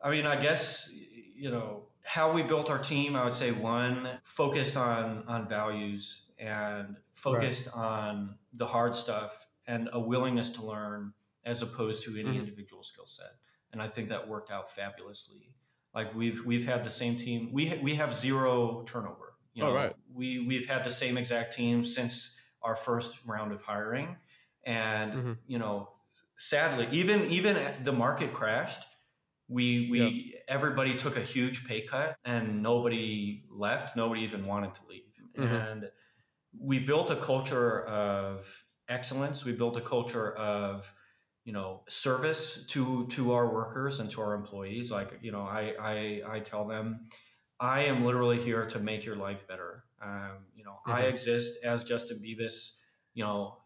I 0.00 0.10
mean, 0.10 0.24
I 0.24 0.40
guess, 0.40 0.90
you 1.34 1.50
know, 1.50 1.88
how 2.02 2.32
we 2.32 2.44
built 2.44 2.70
our 2.70 2.78
team, 2.78 3.16
I 3.16 3.24
would 3.24 3.34
say 3.34 3.50
one, 3.50 4.08
focused 4.22 4.76
on, 4.76 5.24
on 5.26 5.48
values 5.48 6.22
and 6.38 6.96
focused 7.14 7.66
right. 7.74 7.84
on 7.84 8.36
the 8.54 8.66
hard 8.66 8.94
stuff 8.94 9.46
and 9.66 9.88
a 9.92 9.98
willingness 9.98 10.50
to 10.50 10.64
learn 10.64 11.12
as 11.44 11.62
opposed 11.62 12.04
to 12.04 12.12
any 12.12 12.22
mm-hmm. 12.22 12.38
individual 12.38 12.84
skill 12.84 13.06
set. 13.06 13.32
And 13.72 13.82
I 13.82 13.88
think 13.88 14.10
that 14.10 14.28
worked 14.28 14.52
out 14.52 14.70
fabulously. 14.70 15.55
Like 15.96 16.14
we've 16.14 16.44
we've 16.44 16.66
had 16.66 16.84
the 16.84 16.90
same 16.90 17.16
team. 17.16 17.48
We 17.54 17.68
ha- 17.68 17.78
we 17.82 17.94
have 17.94 18.14
zero 18.14 18.84
turnover. 18.86 19.32
You 19.54 19.64
know, 19.64 19.72
right. 19.72 19.96
We 20.14 20.46
we've 20.46 20.66
had 20.66 20.84
the 20.84 20.90
same 20.90 21.16
exact 21.16 21.56
team 21.56 21.86
since 21.86 22.36
our 22.60 22.76
first 22.76 23.16
round 23.26 23.50
of 23.50 23.62
hiring, 23.62 24.16
and 24.66 25.12
mm-hmm. 25.12 25.32
you 25.46 25.58
know, 25.58 25.88
sadly, 26.36 26.86
even 26.92 27.24
even 27.30 27.56
the 27.82 27.92
market 27.92 28.34
crashed. 28.34 28.84
We 29.48 29.88
we 29.90 30.00
yep. 30.00 30.44
everybody 30.48 30.96
took 30.96 31.16
a 31.16 31.20
huge 31.20 31.66
pay 31.66 31.80
cut, 31.80 32.18
and 32.26 32.62
nobody 32.62 33.44
left. 33.50 33.96
Nobody 33.96 34.20
even 34.20 34.44
wanted 34.44 34.74
to 34.74 34.80
leave, 34.90 35.14
mm-hmm. 35.38 35.54
and 35.54 35.90
we 36.60 36.78
built 36.78 37.10
a 37.10 37.16
culture 37.16 37.86
of 37.86 38.46
excellence. 38.86 39.46
We 39.46 39.52
built 39.52 39.78
a 39.78 39.80
culture 39.80 40.34
of 40.36 40.92
you 41.46 41.52
know 41.52 41.80
service 41.88 42.66
to 42.66 43.06
to 43.06 43.32
our 43.32 43.48
workers 43.48 44.00
and 44.00 44.10
to 44.10 44.20
our 44.20 44.34
employees 44.34 44.90
like 44.90 45.16
you 45.22 45.32
know 45.32 45.42
i 45.42 45.74
i, 45.80 46.22
I 46.28 46.40
tell 46.40 46.66
them 46.66 47.06
i 47.60 47.84
am 47.84 48.04
literally 48.04 48.42
here 48.42 48.66
to 48.66 48.78
make 48.80 49.06
your 49.06 49.16
life 49.16 49.46
better 49.46 49.84
um, 50.02 50.44
you 50.54 50.64
know 50.64 50.72
mm-hmm. 50.86 50.92
i 50.92 51.02
exist 51.02 51.60
as 51.64 51.84
justin 51.84 52.18
Bebis 52.18 52.72
you 53.14 53.24
know 53.24 53.58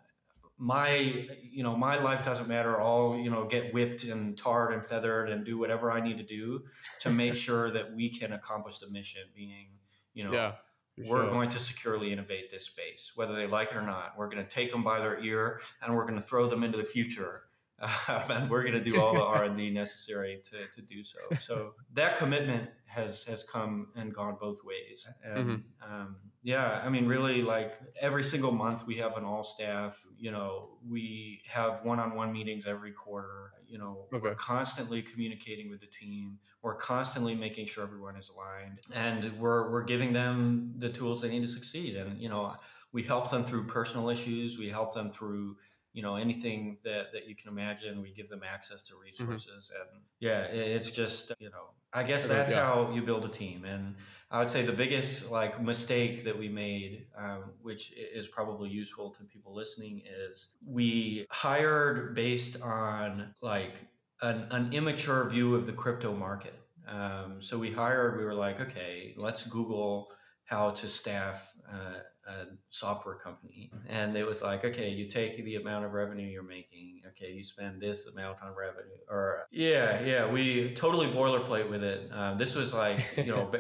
my 0.59 1.27
you 1.43 1.63
know 1.63 1.75
my 1.75 1.99
life 1.99 2.23
doesn't 2.23 2.49
matter 2.49 2.79
i'll 2.81 3.19
you 3.19 3.31
know 3.31 3.47
get 3.47 3.73
whipped 3.73 4.05
and 4.05 4.37
tarred 4.37 4.75
and 4.75 4.85
feathered 4.85 5.31
and 5.31 5.47
do 5.47 5.57
whatever 5.57 5.91
i 5.91 6.01
need 6.01 6.19
to 6.19 6.23
do 6.23 6.63
to 7.01 7.09
make 7.09 7.35
sure 7.47 7.71
that 7.71 7.95
we 7.95 8.11
can 8.11 8.35
accomplish 8.35 8.79
the 8.79 8.91
mission 8.91 9.23
being 9.35 9.69
you 10.13 10.23
know 10.23 10.33
yeah, 10.33 10.53
we're 10.99 11.23
sure. 11.23 11.31
going 11.31 11.49
to 11.49 11.59
securely 11.59 12.13
innovate 12.13 12.51
this 12.51 12.67
space 12.67 13.13
whether 13.15 13.35
they 13.35 13.47
like 13.47 13.71
it 13.71 13.77
or 13.77 13.83
not 13.83 14.13
we're 14.19 14.29
going 14.29 14.45
to 14.45 14.51
take 14.51 14.71
them 14.71 14.85
by 14.85 14.99
their 14.99 15.19
ear 15.21 15.63
and 15.83 15.97
we're 15.97 16.05
going 16.05 16.21
to 16.21 16.21
throw 16.21 16.47
them 16.47 16.63
into 16.63 16.77
the 16.77 16.85
future 16.85 17.45
um, 17.81 17.89
and 18.31 18.51
we're 18.51 18.63
going 18.63 18.75
to 18.75 18.83
do 18.83 19.01
all 19.01 19.15
the 19.15 19.23
R 19.25 19.45
and 19.45 19.57
D 19.57 19.71
necessary 19.71 20.43
to, 20.51 20.67
to 20.75 20.83
do 20.83 21.03
so. 21.03 21.19
So 21.41 21.75
that 21.95 22.17
commitment 22.17 22.71
has 22.87 23.25
has 23.25 23.43
come 23.43 23.89
and 23.97 24.15
gone 24.15 24.37
both 24.41 24.59
ways. 24.65 25.07
And 25.25 25.37
mm-hmm. 25.37 25.93
um, 25.93 26.17
yeah, 26.43 26.81
I 26.85 26.89
mean, 26.89 27.07
really, 27.07 27.43
like 27.43 27.75
every 28.01 28.25
single 28.25 28.53
month 28.53 28.87
we 28.87 28.97
have 28.97 29.17
an 29.17 29.25
all 29.25 29.45
staff. 29.45 30.03
You 30.19 30.31
know, 30.31 30.71
we 30.89 31.43
have 31.49 31.85
one 31.85 31.99
on 31.99 32.15
one 32.15 32.33
meetings 32.33 32.67
every 32.67 32.93
quarter. 32.93 33.53
You 33.67 33.79
know, 33.79 34.07
okay. 34.13 34.21
we're 34.23 34.35
constantly 34.35 35.03
communicating 35.03 35.71
with 35.71 35.81
the 35.81 35.87
team. 35.87 36.39
We're 36.63 36.75
constantly 36.75 37.35
making 37.35 37.67
sure 37.67 37.85
everyone 37.85 38.17
is 38.17 38.31
aligned, 38.31 38.81
and 38.95 39.39
we're 39.39 39.71
we're 39.71 39.85
giving 39.85 40.13
them 40.13 40.75
the 40.77 40.91
tools 40.91 41.23
they 41.23 41.29
need 41.29 41.43
to 41.43 41.49
succeed. 41.49 41.97
And 41.97 42.21
you 42.21 42.29
know, 42.29 42.55
we 42.93 43.03
help 43.03 43.31
them 43.31 43.45
through 43.45 43.67
personal 43.67 44.09
issues. 44.09 44.59
We 44.59 44.69
help 44.69 44.95
them 44.95 45.13
through 45.13 45.57
you 45.93 46.03
know 46.03 46.17
anything 46.17 46.79
that 46.85 47.13
that 47.13 47.29
you 47.29 47.35
can 47.35 47.49
imagine 47.49 48.01
we 48.01 48.13
give 48.13 48.29
them 48.29 48.43
access 48.45 48.83
to 48.83 48.95
mm-hmm. 48.95 49.03
resources 49.03 49.71
mm-hmm. 49.73 49.95
and 49.95 50.03
yeah 50.21 50.43
it's 50.43 50.91
just 50.91 51.33
you 51.39 51.51
know 51.51 51.71
i 51.93 52.03
guess 52.03 52.29
that's 52.29 52.53
yeah. 52.53 52.65
how 52.65 52.91
you 52.93 53.03
build 53.03 53.25
a 53.25 53.29
team 53.29 53.65
and 53.65 53.95
i 54.31 54.39
would 54.39 54.49
say 54.49 54.63
the 54.63 54.73
biggest 54.73 55.31
like 55.31 55.61
mistake 55.63 56.25
that 56.25 56.39
we 56.39 56.49
made 56.49 57.07
um, 57.19 57.45
which 57.63 57.93
is 57.93 58.29
probably 58.29 58.69
useful 58.69 59.11
to 59.11 59.25
people 59.25 59.55
listening 59.55 60.03
is 60.07 60.51
we 60.65 61.27
hired 61.31 62.15
based 62.15 62.61
on 62.63 63.35
like 63.43 63.75
an, 64.23 64.47
an 64.51 64.73
immature 64.73 65.29
view 65.29 65.55
of 65.55 65.67
the 65.67 65.73
crypto 65.73 66.15
market 66.15 66.55
um, 66.89 67.37
so 67.41 67.59
we 67.59 67.71
hired 67.71 68.17
we 68.17 68.25
were 68.25 68.35
like 68.35 68.61
okay 68.61 69.15
let's 69.17 69.45
google 69.45 70.09
how 70.45 70.71
to 70.71 70.89
staff 70.89 71.55
uh, 71.73 72.01
a 72.31 72.47
software 72.69 73.17
company 73.17 73.71
mm-hmm. 73.75 73.91
and 73.91 74.17
it 74.17 74.27
was 74.27 74.43
like 74.43 74.65
okay 74.65 74.89
you 74.89 75.09
take 75.09 75.37
the 75.45 75.57
amount 75.57 75.85
of 75.85 75.93
revenue 75.93 76.27
you're 76.27 76.43
making 76.43 77.01
okay 77.07 77.33
you 77.33 77.43
spend 77.43 77.81
this 77.81 78.07
amount 78.07 78.37
on 78.43 78.55
revenue 78.55 78.97
or 79.09 79.47
yeah 79.51 80.01
yeah 80.03 80.31
we 80.31 80.73
totally 80.75 81.09
boilerplate 81.09 81.69
with 81.69 81.83
it 81.83 82.11
um, 82.13 82.39
this 82.39 82.55
was 82.55 82.73
like 82.73 83.01
you 83.17 83.27
know 83.27 83.51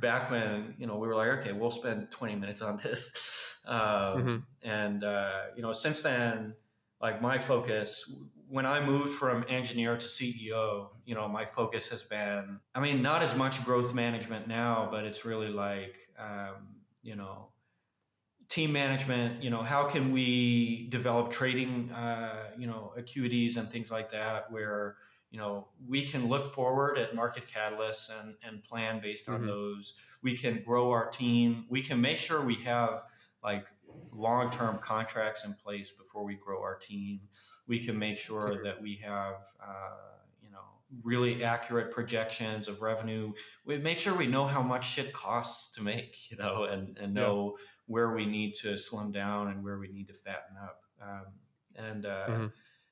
back 0.00 0.30
when 0.30 0.74
you 0.78 0.86
know 0.86 0.96
we 0.96 1.06
were 1.06 1.14
like 1.14 1.28
okay 1.28 1.52
we'll 1.52 1.70
spend 1.70 2.10
20 2.10 2.36
minutes 2.36 2.62
on 2.62 2.76
this 2.78 3.56
um, 3.66 3.78
mm-hmm. 3.78 4.36
and 4.62 5.04
uh, 5.04 5.42
you 5.56 5.62
know 5.62 5.72
since 5.72 6.02
then 6.02 6.54
like 7.00 7.20
my 7.20 7.38
focus 7.38 8.10
when 8.48 8.66
I 8.66 8.84
moved 8.84 9.12
from 9.14 9.44
engineer 9.48 9.96
to 9.96 10.06
CEO, 10.06 10.88
you 11.06 11.14
know, 11.14 11.26
my 11.26 11.44
focus 11.44 11.88
has 11.88 12.02
been, 12.02 12.60
I 12.74 12.80
mean, 12.80 13.02
not 13.02 13.22
as 13.22 13.34
much 13.34 13.64
growth 13.64 13.94
management 13.94 14.46
now, 14.46 14.86
but 14.90 15.04
it's 15.04 15.24
really 15.24 15.48
like, 15.48 15.96
um, 16.18 16.76
you 17.02 17.16
know, 17.16 17.48
team 18.48 18.72
management 18.72 19.42
you 19.42 19.50
know 19.50 19.62
how 19.62 19.84
can 19.84 20.12
we 20.12 20.86
develop 20.90 21.30
trading 21.30 21.90
uh, 21.92 22.50
you 22.58 22.66
know 22.66 22.92
acuities 22.98 23.56
and 23.56 23.70
things 23.70 23.90
like 23.90 24.10
that 24.10 24.50
where 24.50 24.96
you 25.34 25.40
know 25.40 25.66
we 25.88 26.06
can 26.06 26.28
look 26.28 26.52
forward 26.52 26.96
at 26.96 27.16
market 27.16 27.42
catalysts 27.52 28.08
and, 28.20 28.36
and 28.46 28.62
plan 28.62 29.00
based 29.02 29.28
on 29.28 29.40
mm-hmm. 29.40 29.48
those. 29.48 29.94
We 30.22 30.36
can 30.36 30.62
grow 30.64 30.92
our 30.92 31.10
team. 31.10 31.66
We 31.68 31.82
can 31.82 32.00
make 32.00 32.18
sure 32.18 32.40
we 32.40 32.54
have 32.62 33.04
like 33.42 33.66
long-term 34.12 34.78
contracts 34.78 35.44
in 35.44 35.54
place 35.54 35.90
before 35.90 36.22
we 36.24 36.36
grow 36.36 36.62
our 36.62 36.76
team. 36.76 37.20
We 37.66 37.80
can 37.80 37.98
make 37.98 38.16
sure 38.16 38.62
that 38.62 38.80
we 38.80 39.00
have 39.04 39.34
uh, 39.60 40.20
you 40.40 40.52
know 40.52 40.60
really 41.02 41.42
accurate 41.42 41.90
projections 41.90 42.68
of 42.68 42.80
revenue. 42.80 43.32
We 43.66 43.78
make 43.78 43.98
sure 43.98 44.14
we 44.14 44.28
know 44.28 44.46
how 44.46 44.62
much 44.62 44.88
shit 44.88 45.12
costs 45.12 45.74
to 45.74 45.82
make 45.82 46.16
you 46.30 46.36
know 46.36 46.62
and 46.62 46.96
and 46.96 47.12
know 47.12 47.56
yeah 47.58 47.73
where 47.86 48.14
we 48.14 48.26
need 48.26 48.54
to 48.54 48.76
slim 48.76 49.12
down 49.12 49.48
and 49.48 49.62
where 49.62 49.78
we 49.78 49.88
need 49.88 50.06
to 50.06 50.14
fatten 50.14 50.56
up. 50.62 50.80
Um, 51.02 51.26
and 51.76 52.06
uh, 52.06 52.26
mm-hmm. 52.28 52.46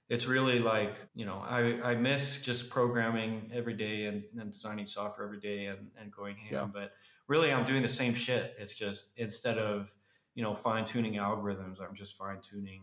it's 0.08 0.26
really 0.26 0.58
like, 0.58 0.96
you 1.14 1.24
know, 1.24 1.42
I, 1.44 1.80
I 1.82 1.94
miss 1.94 2.42
just 2.42 2.68
programming 2.68 3.50
every 3.54 3.74
day 3.74 4.06
and, 4.06 4.22
and 4.38 4.52
designing 4.52 4.86
software 4.86 5.26
every 5.26 5.40
day 5.40 5.66
and, 5.66 5.88
and 5.98 6.12
going 6.12 6.36
ham. 6.36 6.48
Yeah. 6.52 6.66
But 6.72 6.92
really, 7.28 7.52
I'm 7.52 7.64
doing 7.64 7.82
the 7.82 7.88
same 7.88 8.14
shit. 8.14 8.54
It's 8.58 8.74
just 8.74 9.12
instead 9.16 9.58
of, 9.58 9.92
you 10.34 10.42
know, 10.42 10.54
fine 10.54 10.84
tuning 10.84 11.14
algorithms, 11.14 11.80
I'm 11.80 11.94
just 11.94 12.16
fine 12.16 12.38
tuning 12.42 12.82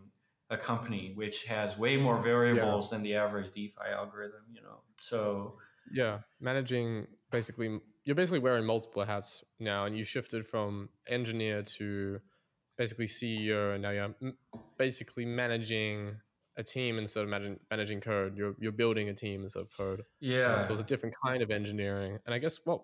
a 0.49 0.57
company 0.57 1.11
which 1.15 1.45
has 1.45 1.77
way 1.77 1.95
more 1.95 2.19
variables 2.19 2.91
yeah. 2.91 2.97
than 2.97 3.03
the 3.03 3.15
average 3.15 3.51
DeFi 3.51 3.91
algorithm, 3.95 4.41
you 4.53 4.61
know. 4.61 4.79
So, 4.99 5.57
yeah, 5.91 6.19
managing 6.39 7.07
basically 7.31 7.79
you're 8.09 8.15
basically 8.15 8.39
wearing 8.39 8.65
multiple 8.65 9.05
hats 9.05 9.43
now, 9.59 9.85
and 9.85 9.95
you 9.95 10.03
shifted 10.03 10.47
from 10.47 10.89
engineer 11.07 11.61
to 11.61 12.19
basically 12.75 13.05
CEO, 13.05 13.75
and 13.75 13.83
now 13.83 13.91
you're 13.91 14.33
basically 14.79 15.25
managing 15.25 16.15
a 16.57 16.63
team 16.63 16.97
instead 16.97 17.21
of 17.21 17.29
managing, 17.29 17.59
managing 17.69 18.01
code. 18.01 18.35
You're 18.35 18.55
you're 18.59 18.71
building 18.71 19.09
a 19.09 19.13
team 19.13 19.43
instead 19.43 19.59
of 19.59 19.69
code. 19.77 20.01
Yeah. 20.19 20.55
Um, 20.55 20.63
so 20.63 20.73
it's 20.73 20.81
a 20.81 20.85
different 20.85 21.13
kind 21.23 21.43
of 21.43 21.51
engineering. 21.51 22.17
And 22.25 22.33
I 22.33 22.39
guess 22.39 22.59
what 22.65 22.81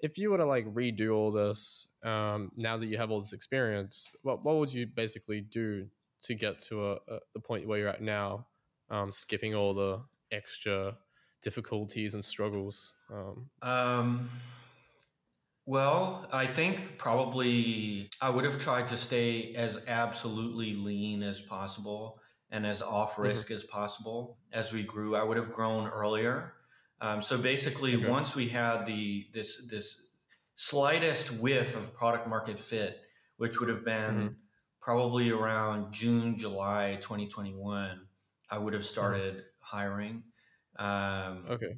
if 0.00 0.18
you 0.18 0.32
were 0.32 0.38
to 0.38 0.44
like 0.44 0.66
redo 0.74 1.14
all 1.14 1.30
this 1.30 1.86
um, 2.02 2.50
now 2.56 2.76
that 2.76 2.86
you 2.86 2.98
have 2.98 3.12
all 3.12 3.20
this 3.20 3.32
experience, 3.32 4.10
what 4.22 4.44
what 4.44 4.56
would 4.56 4.74
you 4.74 4.88
basically 4.88 5.40
do 5.40 5.86
to 6.24 6.34
get 6.34 6.60
to 6.62 6.84
a, 6.84 6.92
a 6.94 7.18
the 7.34 7.40
point 7.40 7.68
where 7.68 7.78
you're 7.78 7.88
at 7.88 8.02
now, 8.02 8.48
um, 8.90 9.12
skipping 9.12 9.54
all 9.54 9.72
the 9.72 10.00
extra 10.32 10.96
difficulties 11.42 12.14
and 12.14 12.24
struggles? 12.24 12.92
Um, 13.12 13.50
um, 13.60 14.30
well, 15.66 16.26
I 16.32 16.46
think 16.46 16.98
probably 16.98 18.08
I 18.20 18.30
would 18.30 18.44
have 18.44 18.58
tried 18.58 18.88
to 18.88 18.96
stay 18.96 19.54
as 19.54 19.78
absolutely 19.86 20.74
lean 20.74 21.22
as 21.22 21.40
possible 21.40 22.18
and 22.50 22.66
as 22.66 22.82
off 22.82 23.12
mm-hmm. 23.12 23.22
risk 23.22 23.46
mm-hmm. 23.46 23.54
as 23.54 23.64
possible 23.64 24.38
as 24.52 24.72
we 24.72 24.82
grew. 24.82 25.14
I 25.14 25.22
would 25.22 25.36
have 25.36 25.52
grown 25.52 25.88
earlier. 25.88 26.54
Um, 27.00 27.22
so 27.22 27.36
basically, 27.36 27.96
okay. 27.96 28.08
once 28.08 28.34
we 28.34 28.48
had 28.48 28.86
the 28.86 29.26
this 29.32 29.66
this 29.68 30.06
slightest 30.54 31.32
whiff 31.32 31.76
of 31.76 31.94
product 31.94 32.28
market 32.28 32.58
fit, 32.58 33.00
which 33.36 33.60
would 33.60 33.68
have 33.68 33.84
been 33.84 34.14
mm-hmm. 34.14 34.28
probably 34.80 35.30
around 35.30 35.92
June, 35.92 36.36
July 36.36 36.98
2021, 37.00 38.00
I 38.50 38.58
would 38.58 38.72
have 38.72 38.82
mm-hmm. 38.82 38.88
started 38.88 39.34
mm-hmm. 39.34 39.42
hiring. 39.58 40.22
Um, 40.78 41.44
okay. 41.50 41.76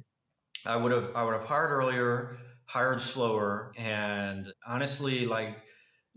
I 0.65 0.75
would 0.75 0.91
have 0.91 1.11
I 1.15 1.23
would 1.23 1.33
have 1.33 1.45
hired 1.45 1.71
earlier 1.71 2.37
hired 2.65 3.01
slower 3.01 3.71
and 3.77 4.51
honestly 4.67 5.25
like 5.25 5.61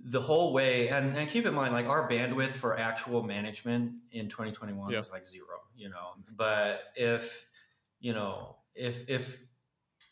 the 0.02 0.20
whole 0.20 0.52
way 0.52 0.88
and, 0.88 1.16
and 1.16 1.28
keep 1.28 1.44
in 1.44 1.54
mind 1.54 1.74
like 1.74 1.86
our 1.86 2.08
bandwidth 2.08 2.54
for 2.54 2.78
actual 2.78 3.22
management 3.22 3.92
in 4.12 4.28
2021 4.28 4.90
yeah. 4.90 4.98
was 4.98 5.10
like 5.10 5.26
zero 5.26 5.46
you 5.76 5.88
know 5.88 6.14
but 6.36 6.84
if 6.96 7.46
you 8.00 8.12
know 8.12 8.56
if 8.74 9.08
if 9.10 9.40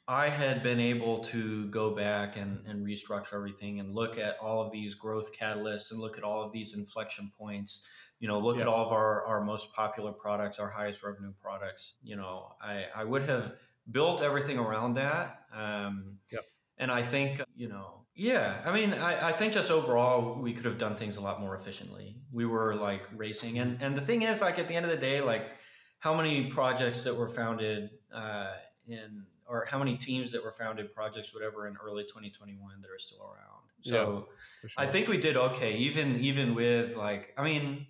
i 0.08 0.28
had 0.28 0.62
been 0.62 0.80
able 0.80 1.18
to 1.18 1.66
go 1.68 1.94
back 1.94 2.36
and, 2.36 2.66
and 2.66 2.84
restructure 2.84 3.34
everything 3.34 3.80
and 3.80 3.94
look 3.94 4.18
at 4.18 4.36
all 4.38 4.60
of 4.60 4.70
these 4.72 4.94
growth 4.94 5.30
catalysts 5.36 5.92
and 5.92 6.00
look 6.00 6.18
at 6.18 6.24
all 6.24 6.42
of 6.42 6.52
these 6.52 6.74
inflection 6.74 7.30
points 7.38 7.82
you 8.18 8.28
know 8.28 8.38
look 8.38 8.56
yeah. 8.56 8.62
at 8.62 8.68
all 8.68 8.84
of 8.84 8.92
our, 8.92 9.24
our 9.26 9.44
most 9.44 9.72
popular 9.74 10.12
products 10.12 10.58
our 10.58 10.70
highest 10.70 11.02
revenue 11.02 11.32
products 11.40 11.94
you 12.02 12.16
know 12.16 12.52
i 12.62 12.84
i 12.94 13.04
would 13.04 13.22
have 13.22 13.54
built 13.90 14.22
everything 14.22 14.58
around 14.58 14.94
that. 14.94 15.40
Um, 15.52 16.18
yep. 16.30 16.44
And 16.78 16.90
I 16.90 17.02
think, 17.02 17.40
you 17.54 17.68
know, 17.68 18.04
yeah, 18.14 18.56
I 18.64 18.72
mean, 18.72 18.94
I, 18.94 19.28
I 19.28 19.32
think 19.32 19.52
just 19.52 19.70
overall, 19.70 20.40
we 20.40 20.52
could 20.52 20.64
have 20.64 20.78
done 20.78 20.96
things 20.96 21.16
a 21.16 21.20
lot 21.20 21.40
more 21.40 21.54
efficiently. 21.54 22.16
We 22.32 22.46
were 22.46 22.74
like 22.74 23.02
racing. 23.14 23.58
And, 23.58 23.80
and 23.82 23.94
the 23.94 24.00
thing 24.00 24.22
is, 24.22 24.40
like, 24.40 24.58
at 24.58 24.68
the 24.68 24.74
end 24.74 24.86
of 24.86 24.90
the 24.90 24.96
day, 24.96 25.20
like, 25.20 25.50
how 25.98 26.14
many 26.14 26.46
projects 26.46 27.04
that 27.04 27.14
were 27.14 27.28
founded 27.28 27.90
uh, 28.14 28.52
in, 28.86 29.24
or 29.46 29.66
how 29.70 29.78
many 29.78 29.96
teams 29.96 30.32
that 30.32 30.42
were 30.42 30.52
founded, 30.52 30.94
projects, 30.94 31.34
whatever, 31.34 31.66
in 31.66 31.76
early 31.84 32.04
2021 32.04 32.80
that 32.80 32.88
are 32.88 32.98
still 32.98 33.22
around? 33.22 33.55
So 33.86 34.28
yeah, 34.62 34.68
sure. 34.68 34.84
I 34.84 34.86
think 34.86 35.08
we 35.08 35.18
did 35.18 35.36
okay, 35.36 35.76
even 35.76 36.16
even 36.20 36.54
with 36.54 36.96
like, 36.96 37.32
I 37.38 37.44
mean, 37.44 37.86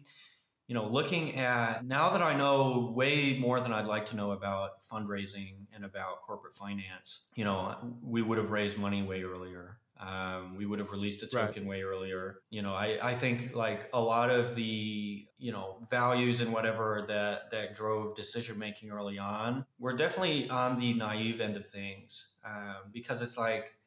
you 0.67 0.75
know, 0.75 0.87
looking 0.89 1.37
at 1.37 1.85
now 1.85 2.11
that 2.11 2.23
I 2.23 2.37
know 2.37 2.93
way 2.95 3.39
more 3.39 3.61
than 3.61 3.73
I'd 3.73 3.87
like 3.87 4.07
to 4.07 4.17
know 4.17 4.33
about 4.33 4.83
fundraising 4.91 5.67
and 5.75 5.85
about 5.85 6.23
corporate 6.23 6.57
finance, 6.57 7.23
you 7.35 7.45
know, 7.45 7.77
we 8.03 8.23
would 8.23 8.39
have 8.39 8.51
raised 8.51 8.79
money 8.79 9.03
way 9.03 9.23
earlier. 9.23 9.79
Um, 9.99 10.57
we 10.59 10.67
would 10.67 10.79
have 10.79 10.91
released 10.91 11.23
a 11.23 11.27
token 11.27 11.63
right. 11.63 11.71
way 11.71 11.83
earlier. 11.83 12.41
You 12.51 12.61
know, 12.61 12.75
I, 12.75 12.99
I 13.03 13.15
think 13.15 13.55
like 13.55 13.89
a 13.95 14.01
lot 14.01 14.29
of 14.29 14.55
the, 14.55 15.27
you 15.39 15.53
know, 15.53 15.79
values 15.89 16.43
and 16.43 16.53
whatever 16.53 17.03
that, 17.09 17.51
that 17.51 17.75
drove 17.75 18.15
decision 18.15 18.59
making 18.59 18.91
early 18.91 19.19
on, 19.19 19.65
we're 19.79 19.97
definitely 19.97 20.51
on 20.51 20.77
the 20.77 20.93
naive 20.93 21.41
end 21.41 21.57
of 21.57 21.67
things 21.67 22.29
um, 22.45 22.91
because 22.93 23.23
it's 23.23 23.39
like, 23.39 23.79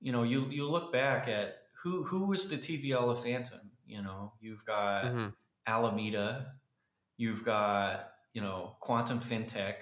you 0.00 0.12
know, 0.12 0.22
you, 0.22 0.46
you 0.50 0.68
look 0.68 0.92
back 0.92 1.28
at 1.28 1.58
who, 1.82 2.02
who 2.04 2.26
was 2.26 2.48
the 2.48 2.56
TVL 2.56 3.10
of 3.10 3.22
Fantom? 3.22 3.70
You 3.86 4.02
know, 4.02 4.32
you've 4.40 4.64
got, 4.64 5.04
mm-hmm 5.04 5.28
Alameda, 5.66 6.52
you've 7.16 7.44
got 7.44 8.10
you 8.32 8.40
know 8.40 8.76
Quantum 8.80 9.20
FinTech, 9.20 9.74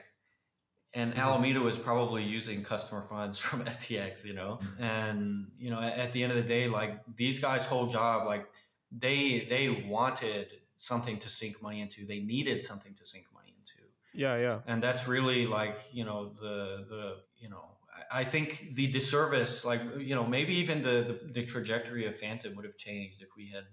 and 0.95 1.13
mm-hmm. 1.13 1.21
Alameda 1.21 1.61
was 1.61 1.79
probably 1.79 2.23
using 2.23 2.63
customer 2.63 3.05
funds 3.09 3.39
from 3.45 3.65
FTX, 3.65 4.25
you 4.25 4.35
know, 4.35 4.59
mm-hmm. 4.63 4.83
and 4.83 5.47
you 5.59 5.71
know 5.71 5.81
at 5.81 6.13
the 6.13 6.23
end 6.23 6.33
of 6.33 6.39
the 6.39 6.45
day, 6.45 6.69
like 6.69 7.01
these 7.17 7.39
guys' 7.39 7.67
whole 7.67 7.87
job, 7.87 8.27
like 8.27 8.47
they 8.91 9.47
they 9.49 9.87
wanted 9.89 10.49
something 10.77 11.19
to 11.19 11.29
sink 11.29 11.63
money 11.63 11.81
into, 11.81 12.07
they 12.07 12.21
needed 12.21 12.63
something 12.63 12.95
to 12.95 13.05
sink 13.05 13.27
money 13.33 13.55
into. 13.59 13.89
Yeah, 14.15 14.37
yeah, 14.37 14.61
and 14.67 14.83
that's 14.83 15.07
really 15.07 15.47
like 15.47 15.81
you 15.93 16.05
know 16.05 16.33
the 16.33 16.87
the 16.89 17.17
you 17.37 17.51
know 17.51 17.74
I 18.15 18.23
think 18.23 18.69
the 18.75 18.87
disservice, 18.87 19.65
like 19.65 19.83
you 19.99 20.15
know, 20.15 20.25
maybe 20.25 20.55
even 20.55 20.83
the, 20.83 21.19
the, 21.25 21.33
the 21.33 21.45
trajectory 21.45 22.07
of 22.07 22.15
Fantom 22.15 22.55
would 22.55 22.65
have 22.65 22.77
changed 22.77 23.21
if 23.23 23.29
we 23.37 23.51
had 23.51 23.65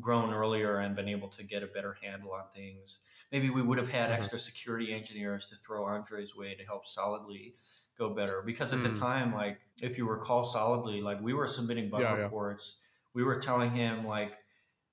grown 0.00 0.32
earlier 0.32 0.78
and 0.78 0.94
been 0.94 1.08
able 1.08 1.28
to 1.30 1.42
get 1.42 1.64
a 1.64 1.66
better 1.66 1.96
handle 2.00 2.32
on 2.32 2.44
things. 2.54 3.00
Maybe 3.32 3.50
we 3.50 3.60
would 3.60 3.76
have 3.76 3.88
had 3.88 4.10
mm-hmm. 4.10 4.20
extra 4.20 4.38
security 4.38 4.94
engineers 4.94 5.46
to 5.46 5.56
throw 5.56 5.84
Andre's 5.84 6.36
way 6.36 6.54
to 6.54 6.64
help 6.64 6.86
Solidly 6.86 7.54
go 7.98 8.14
better. 8.14 8.40
Because 8.46 8.72
at 8.72 8.78
mm. 8.78 8.94
the 8.94 9.00
time, 9.00 9.34
like 9.34 9.58
if 9.82 9.98
you 9.98 10.08
recall 10.08 10.44
Solidly, 10.44 11.00
like 11.00 11.20
we 11.20 11.34
were 11.34 11.48
submitting 11.48 11.90
bug 11.90 12.02
yeah, 12.02 12.14
reports, 12.14 12.76
yeah. 12.78 12.86
we 13.14 13.24
were 13.24 13.40
telling 13.40 13.72
him 13.72 14.06
like 14.06 14.38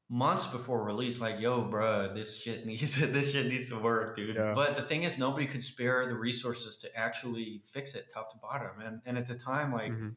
months 0.10 0.46
before 0.48 0.84
release, 0.84 1.20
like, 1.20 1.40
yo, 1.40 1.62
bro, 1.62 2.14
this 2.14 2.38
shit 2.38 2.66
needs 2.68 2.96
this 2.98 3.32
shit 3.32 3.48
needs 3.48 3.70
to 3.70 3.80
work, 3.80 4.16
dude. 4.16 4.36
Yeah. 4.36 4.54
But 4.54 4.76
the 4.76 4.82
thing 4.82 5.04
is 5.04 5.18
nobody 5.18 5.46
could 5.46 5.64
spare 5.64 6.08
the 6.08 6.16
resources 6.16 6.78
to 6.78 6.96
actually 6.96 7.62
fix 7.66 7.96
it 7.96 8.08
top 8.14 8.32
to 8.32 8.38
bottom. 8.38 8.82
And 8.84 9.02
and 9.06 9.18
at 9.18 9.26
the 9.26 9.36
time, 9.36 9.74
like 9.74 9.92
mm-hmm. 9.92 10.10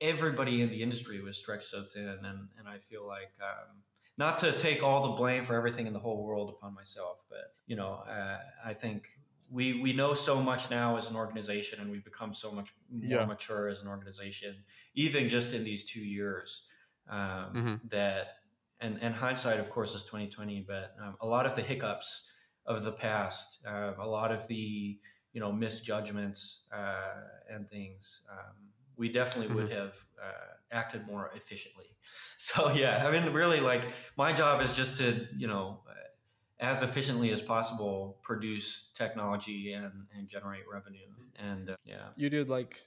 everybody 0.00 0.62
in 0.62 0.70
the 0.70 0.82
industry 0.82 1.20
was 1.20 1.36
stretched 1.36 1.68
so 1.68 1.82
thin 1.82 2.08
and, 2.08 2.48
and 2.58 2.68
I 2.68 2.78
feel 2.78 3.06
like 3.06 3.32
um, 3.42 3.82
not 4.20 4.38
to 4.38 4.52
take 4.52 4.82
all 4.82 5.10
the 5.10 5.16
blame 5.16 5.44
for 5.44 5.54
everything 5.54 5.86
in 5.86 5.92
the 5.92 5.98
whole 5.98 6.22
world 6.22 6.50
upon 6.50 6.74
myself, 6.74 7.22
but 7.30 7.54
you 7.66 7.76
know, 7.76 8.02
uh, 8.06 8.38
I 8.64 8.74
think 8.74 9.08
we 9.50 9.80
we 9.80 9.92
know 9.94 10.12
so 10.14 10.42
much 10.42 10.70
now 10.70 10.96
as 10.96 11.08
an 11.08 11.16
organization, 11.16 11.80
and 11.80 11.90
we've 11.90 12.04
become 12.04 12.34
so 12.34 12.52
much 12.52 12.68
more 12.90 13.20
yeah. 13.20 13.24
mature 13.24 13.68
as 13.68 13.80
an 13.80 13.88
organization, 13.88 14.56
even 14.94 15.28
just 15.28 15.54
in 15.54 15.64
these 15.64 15.84
two 15.84 16.00
years. 16.00 16.64
Um, 17.08 17.18
mm-hmm. 17.18 17.74
That 17.88 18.39
and 18.80 18.98
and 19.02 19.14
hindsight, 19.14 19.60
of 19.60 19.70
course, 19.70 19.94
is 19.94 20.02
twenty 20.04 20.28
twenty, 20.28 20.64
but 20.66 20.94
um, 21.02 21.16
a 21.20 21.26
lot 21.26 21.46
of 21.46 21.54
the 21.54 21.62
hiccups 21.62 22.24
of 22.66 22.84
the 22.84 22.92
past, 22.92 23.58
uh, 23.66 23.92
a 23.98 24.06
lot 24.06 24.32
of 24.32 24.46
the 24.48 24.98
you 25.32 25.40
know 25.40 25.52
misjudgments 25.52 26.66
uh, 26.74 27.52
and 27.52 27.68
things, 27.68 28.22
um, 28.30 28.54
we 28.96 29.08
definitely 29.08 29.46
mm-hmm. 29.46 29.56
would 29.56 29.72
have 29.72 29.94
uh, 30.22 30.54
acted 30.72 31.06
more 31.06 31.30
efficiently. 31.34 31.86
So 32.42 32.72
yeah, 32.72 33.06
I 33.06 33.10
mean, 33.10 33.34
really, 33.34 33.60
like 33.60 33.84
my 34.16 34.32
job 34.32 34.62
is 34.62 34.72
just 34.72 34.96
to 34.96 35.26
you 35.36 35.46
know, 35.46 35.82
as 36.58 36.82
efficiently 36.82 37.30
as 37.32 37.42
possible, 37.42 38.18
produce 38.22 38.90
technology 38.94 39.74
and 39.74 39.92
and 40.16 40.26
generate 40.26 40.62
revenue. 40.72 41.10
And 41.38 41.70
uh, 41.70 41.76
yeah, 41.84 42.08
you 42.16 42.30
did 42.30 42.48
like. 42.48 42.78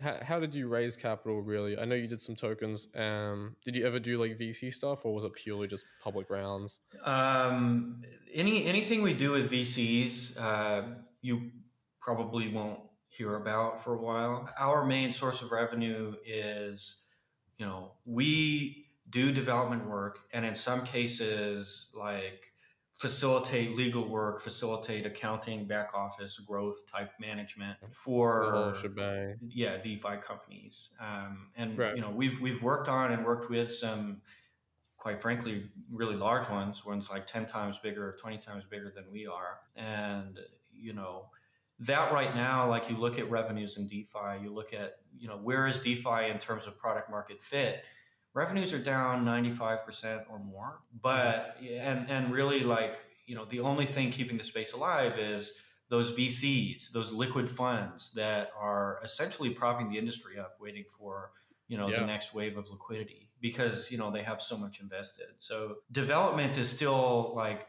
How, 0.00 0.18
how 0.22 0.40
did 0.40 0.54
you 0.54 0.68
raise 0.68 0.96
capital 0.96 1.40
really? 1.40 1.78
I 1.78 1.84
know 1.84 1.94
you 1.94 2.06
did 2.06 2.20
some 2.20 2.36
tokens. 2.36 2.88
Um, 2.94 3.56
did 3.64 3.76
you 3.76 3.86
ever 3.86 3.98
do 3.98 4.18
like 4.18 4.38
VC 4.38 4.72
stuff 4.72 5.04
or 5.04 5.14
was 5.14 5.24
it 5.24 5.32
purely 5.34 5.68
just 5.68 5.84
public 6.02 6.30
rounds? 6.30 6.80
Um, 7.04 8.02
any 8.32 8.64
anything 8.66 9.02
we 9.02 9.14
do 9.14 9.32
with 9.32 9.50
VCs, 9.50 10.40
uh, 10.40 10.82
you 11.22 11.50
probably 12.00 12.48
won't 12.48 12.80
hear 13.08 13.36
about 13.36 13.82
for 13.82 13.94
a 13.94 14.00
while. 14.00 14.48
Our 14.58 14.84
main 14.84 15.12
source 15.12 15.42
of 15.42 15.52
revenue 15.52 16.14
is 16.24 17.00
you 17.60 17.66
know, 17.66 17.92
we 18.06 18.86
do 19.10 19.32
development 19.32 19.86
work 19.86 20.20
and 20.32 20.46
in 20.46 20.54
some 20.54 20.82
cases 20.82 21.90
like 21.92 22.49
facilitate 23.00 23.74
legal 23.74 24.06
work, 24.06 24.42
facilitate 24.42 25.06
accounting, 25.06 25.66
back 25.66 25.94
office, 25.94 26.38
growth 26.38 26.86
type 26.86 27.10
management 27.18 27.78
for 27.92 28.74
yeah 29.48 29.78
DeFi 29.78 30.18
companies. 30.20 30.90
Um, 31.00 31.48
and 31.56 31.78
right. 31.78 31.96
you 31.96 32.02
know 32.02 32.10
we've 32.10 32.38
we've 32.42 32.62
worked 32.62 32.88
on 32.88 33.10
and 33.10 33.24
worked 33.24 33.48
with 33.48 33.72
some, 33.72 34.20
quite 34.98 35.22
frankly, 35.22 35.70
really 35.90 36.14
large 36.14 36.50
ones. 36.50 36.84
Ones 36.84 37.08
like 37.08 37.26
ten 37.26 37.46
times 37.46 37.78
bigger, 37.82 38.18
twenty 38.20 38.36
times 38.36 38.64
bigger 38.70 38.92
than 38.94 39.04
we 39.10 39.26
are. 39.26 39.60
And 39.76 40.38
you 40.70 40.92
know 40.92 41.30
that 41.78 42.12
right 42.12 42.34
now, 42.34 42.68
like 42.68 42.90
you 42.90 42.98
look 42.98 43.18
at 43.18 43.30
revenues 43.30 43.78
in 43.78 43.86
DeFi, 43.86 44.42
you 44.42 44.52
look 44.52 44.74
at, 44.74 44.96
you 45.18 45.26
know, 45.26 45.38
where 45.38 45.66
is 45.66 45.80
DeFi 45.80 46.28
in 46.30 46.38
terms 46.38 46.66
of 46.66 46.76
product 46.76 47.10
market 47.10 47.42
fit? 47.42 47.82
Revenues 48.34 48.72
are 48.72 48.78
down 48.78 49.24
95% 49.24 50.24
or 50.30 50.38
more. 50.38 50.80
But, 51.02 51.56
and, 51.62 52.08
and 52.08 52.32
really 52.32 52.60
like, 52.60 52.96
you 53.26 53.34
know, 53.34 53.44
the 53.44 53.60
only 53.60 53.86
thing 53.86 54.10
keeping 54.10 54.36
the 54.36 54.44
space 54.44 54.72
alive 54.72 55.18
is 55.18 55.52
those 55.88 56.12
VCs, 56.12 56.92
those 56.92 57.12
liquid 57.12 57.50
funds 57.50 58.12
that 58.14 58.50
are 58.58 59.00
essentially 59.02 59.50
propping 59.50 59.90
the 59.90 59.98
industry 59.98 60.38
up, 60.38 60.56
waiting 60.60 60.84
for, 60.96 61.32
you 61.66 61.76
know, 61.76 61.88
yeah. 61.88 62.00
the 62.00 62.06
next 62.06 62.32
wave 62.34 62.56
of 62.56 62.68
liquidity 62.70 63.28
because, 63.40 63.90
you 63.90 63.98
know, 63.98 64.10
they 64.10 64.22
have 64.22 64.40
so 64.40 64.56
much 64.56 64.80
invested. 64.80 65.26
So 65.40 65.76
development 65.90 66.58
is 66.58 66.68
still 66.68 67.32
like 67.34 67.66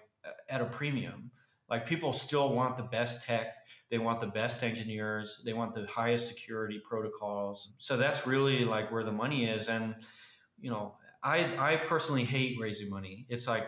at 0.49 0.62
a 0.62 0.66
premium 0.66 1.32
Like 1.70 1.86
people 1.88 2.12
still 2.14 2.53
want 2.53 2.78
the 2.78 2.84
best 2.84 3.24
tech, 3.24 3.55
they 3.89 3.97
want 3.97 4.20
the 4.20 4.28
best 4.28 4.62
engineers, 4.62 5.41
they 5.45 5.53
want 5.53 5.74
the 5.74 5.88
highest 5.88 6.28
security 6.28 6.82
protocols. 6.84 7.74
So 7.78 7.95
that's 7.97 8.28
really 8.28 8.66
like 8.66 8.91
where 8.91 9.03
the 9.03 9.12
money 9.12 9.45
is. 9.45 9.70
And 9.70 9.95
you 10.62 10.70
know, 10.70 10.95
I 11.24 11.74
I 11.74 11.78
personally 11.78 12.26
hate 12.26 12.57
raising 12.59 12.89
money. 12.89 13.26
It's 13.30 13.47
like 13.47 13.68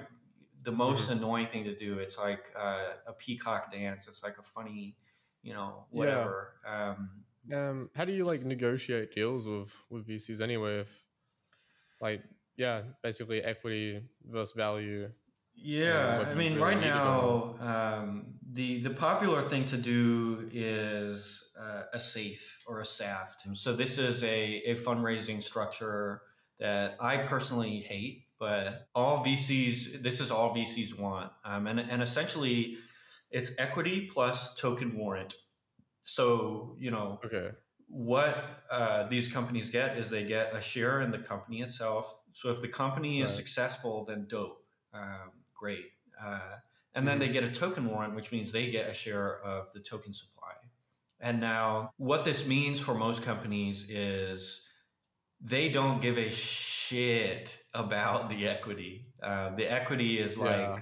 the 0.64 0.72
most 0.72 1.10
mm-hmm. 1.10 1.20
annoying 1.20 1.48
thing 1.48 1.64
to 1.66 1.76
do. 1.76 2.00
It's 2.00 2.18
like 2.18 2.52
uh, 2.58 2.86
a 3.08 3.14
peacock 3.14 3.72
dance. 3.72 4.08
It's 4.08 4.24
like 4.24 4.38
a 4.38 4.44
funny, 4.44 4.96
you 5.42 5.54
know, 5.54 5.86
whatever. 5.90 6.54
Yeah. 6.66 6.90
Um, 6.90 7.10
um, 7.54 7.90
how 7.96 8.06
do 8.06 8.14
you 8.14 8.24
like 8.24 8.44
negotiate 8.44 9.14
deals 9.14 9.46
with 9.46 9.76
with 9.90 10.08
VCs 10.08 10.42
anyway? 10.42 10.80
If 10.80 11.04
like, 12.00 12.24
yeah, 12.58 12.82
basically 13.02 13.42
equity 13.42 14.02
versus 14.26 14.54
value. 14.54 15.10
Yeah, 15.56 16.26
I 16.28 16.34
mean, 16.34 16.58
right 16.60 16.80
now, 16.80 17.56
um, 17.60 18.26
the 18.52 18.82
the 18.82 18.90
popular 18.90 19.42
thing 19.42 19.66
to 19.66 19.78
do 19.78 20.50
is 20.52 21.52
uh, 21.60 21.84
a 21.94 22.00
safe 22.00 22.64
or 22.68 22.80
a 22.80 22.86
SAFT. 22.86 23.48
So 23.54 23.74
this 23.74 23.98
is 23.98 24.24
a, 24.24 24.62
a 24.66 24.76
fundraising 24.76 25.44
structure 25.44 26.22
that 26.60 26.98
I 27.00 27.18
personally 27.18 27.80
hate, 27.80 28.26
but 28.40 28.88
all 28.94 29.24
VCs, 29.24 30.02
this 30.02 30.20
is 30.20 30.32
all 30.32 30.54
VCs 30.54 30.98
want. 30.98 31.32
Um, 31.46 31.68
and, 31.68 31.80
and 31.80 32.02
essentially, 32.02 32.78
it's 33.32 33.52
equity 33.58 34.10
plus 34.12 34.56
token 34.56 34.98
warrant. 34.98 35.36
So, 36.06 36.76
you 36.80 36.92
know, 36.92 37.20
okay. 37.26 37.50
what 37.88 38.38
uh, 38.70 39.08
these 39.08 39.28
companies 39.28 39.70
get 39.70 39.98
is 39.98 40.10
they 40.10 40.24
get 40.24 40.56
a 40.56 40.62
share 40.62 41.02
in 41.02 41.12
the 41.12 41.20
company 41.20 41.62
itself. 41.62 42.14
So 42.34 42.50
if 42.50 42.62
the 42.62 42.68
company 42.68 43.22
is 43.22 43.34
successful, 43.34 44.06
then 44.06 44.26
dope, 44.28 44.64
um, 44.94 45.32
great. 45.56 45.86
Uh, 46.22 46.40
and 46.96 47.08
then 47.08 47.20
mm-hmm. 47.20 47.28
they 47.28 47.34
get 47.34 47.44
a 47.44 47.52
token 47.52 47.88
warrant, 47.88 48.16
which 48.16 48.32
means 48.32 48.52
they 48.52 48.70
get 48.70 48.90
a 48.90 48.94
share 48.94 49.40
of 49.42 49.72
the 49.74 49.80
token 49.80 50.14
supply. 50.14 50.52
And 51.20 51.40
now, 51.40 51.92
what 51.98 52.26
this 52.26 52.46
means 52.46 52.80
for 52.80 52.94
most 52.94 53.24
companies 53.24 53.90
is 53.90 54.68
they 55.44 55.68
don't 55.68 56.02
give 56.02 56.18
a 56.18 56.32
shit 56.32 57.58
about 57.74 58.30
the 58.30 58.48
equity. 58.48 59.08
Uh, 59.22 59.54
the 59.56 59.70
equity 59.70 60.18
is 60.18 60.38
like 60.38 60.58
yeah. 60.58 60.80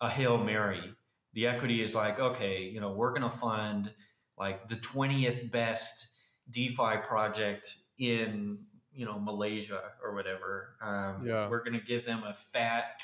a 0.00 0.08
hail 0.08 0.38
mary. 0.38 0.94
The 1.34 1.48
equity 1.48 1.82
is 1.82 1.94
like, 1.94 2.20
okay, 2.20 2.62
you 2.62 2.80
know, 2.80 2.92
we're 2.92 3.10
going 3.10 3.28
to 3.28 3.36
fund 3.36 3.92
like 4.38 4.68
the 4.68 4.76
twentieth 4.76 5.50
best 5.50 6.08
DeFi 6.50 6.98
project 7.06 7.74
in 7.98 8.58
you 8.92 9.04
know 9.04 9.18
Malaysia 9.18 9.82
or 10.02 10.14
whatever. 10.14 10.76
Um, 10.80 11.26
yeah. 11.26 11.48
We're 11.48 11.64
going 11.64 11.78
to 11.78 11.84
give 11.84 12.06
them 12.06 12.22
a 12.24 12.32
fat 12.32 13.00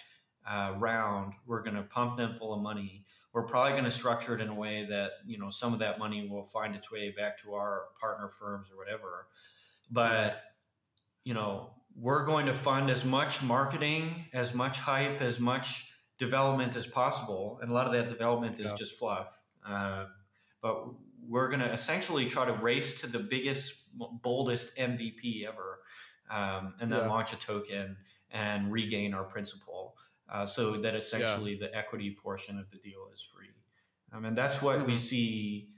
uh, 0.49 0.75
round. 0.79 1.35
We're 1.47 1.63
going 1.63 1.77
to 1.77 1.83
pump 1.83 2.17
them 2.17 2.37
full 2.37 2.55
of 2.55 2.63
money. 2.63 3.05
We're 3.33 3.45
probably 3.47 3.73
going 3.73 3.85
to 3.85 3.91
structure 3.91 4.35
it 4.35 4.41
in 4.41 4.49
a 4.49 4.55
way 4.55 4.87
that 4.89 5.13
you 5.27 5.39
know 5.39 5.51
some 5.51 5.73
of 5.73 5.81
that 5.81 5.99
money 5.99 6.29
will 6.29 6.45
find 6.45 6.77
its 6.77 6.93
way 6.93 7.11
back 7.11 7.43
to 7.43 7.55
our 7.55 7.87
partner 8.01 8.29
firms 8.29 8.71
or 8.71 8.79
whatever. 8.79 9.27
But 9.91 10.41
you 11.25 11.35
know, 11.35 11.71
we're 11.97 12.25
going 12.25 12.47
to 12.47 12.55
fund 12.55 12.91
as 12.91 13.05
much 13.05 13.43
marketing, 13.43 14.27
as 14.33 14.55
much 14.55 14.79
hype, 14.79 15.21
as 15.21 15.39
much 15.39 15.93
development 16.19 16.77
as 16.77 16.87
possible. 16.87 17.59
And 17.61 17.71
a 17.71 17.75
lot 17.75 17.87
of 17.87 17.93
that 17.93 18.09
development 18.09 18.59
is 18.59 18.71
yeah. 18.71 18.77
just 18.77 18.99
fluff. 18.99 19.39
Uh, 19.67 20.07
but 20.61 20.87
we're 21.27 21.49
going 21.49 21.61
to 21.61 21.71
essentially 21.73 22.27
try 22.27 22.47
to 22.47 22.53
race 22.53 23.01
to 23.01 23.07
the 23.07 23.19
biggest, 23.19 23.75
boldest 24.23 24.77
MVP 24.77 25.47
ever, 25.47 25.81
um, 26.31 26.75
and 26.81 26.91
then 26.91 27.01
yeah. 27.01 27.09
launch 27.09 27.33
a 27.33 27.37
token 27.39 27.97
and 28.31 28.73
regain 28.73 29.15
our 29.15 29.25
principal. 29.25 29.97
Uh, 30.33 30.47
so 30.47 30.79
that 30.79 30.95
essentially 30.95 31.53
yeah. 31.53 31.69
the 31.69 31.77
equity 31.77 32.17
portion 32.23 32.59
of 32.59 32.71
the 32.71 32.79
deal 32.79 33.09
is 33.13 33.21
free. 33.21 33.49
Um, 34.13 34.25
and 34.25 34.37
that's 34.37 34.63
what 34.63 34.79
mm-hmm. 34.79 34.93
we 34.93 34.99
see 34.99 35.69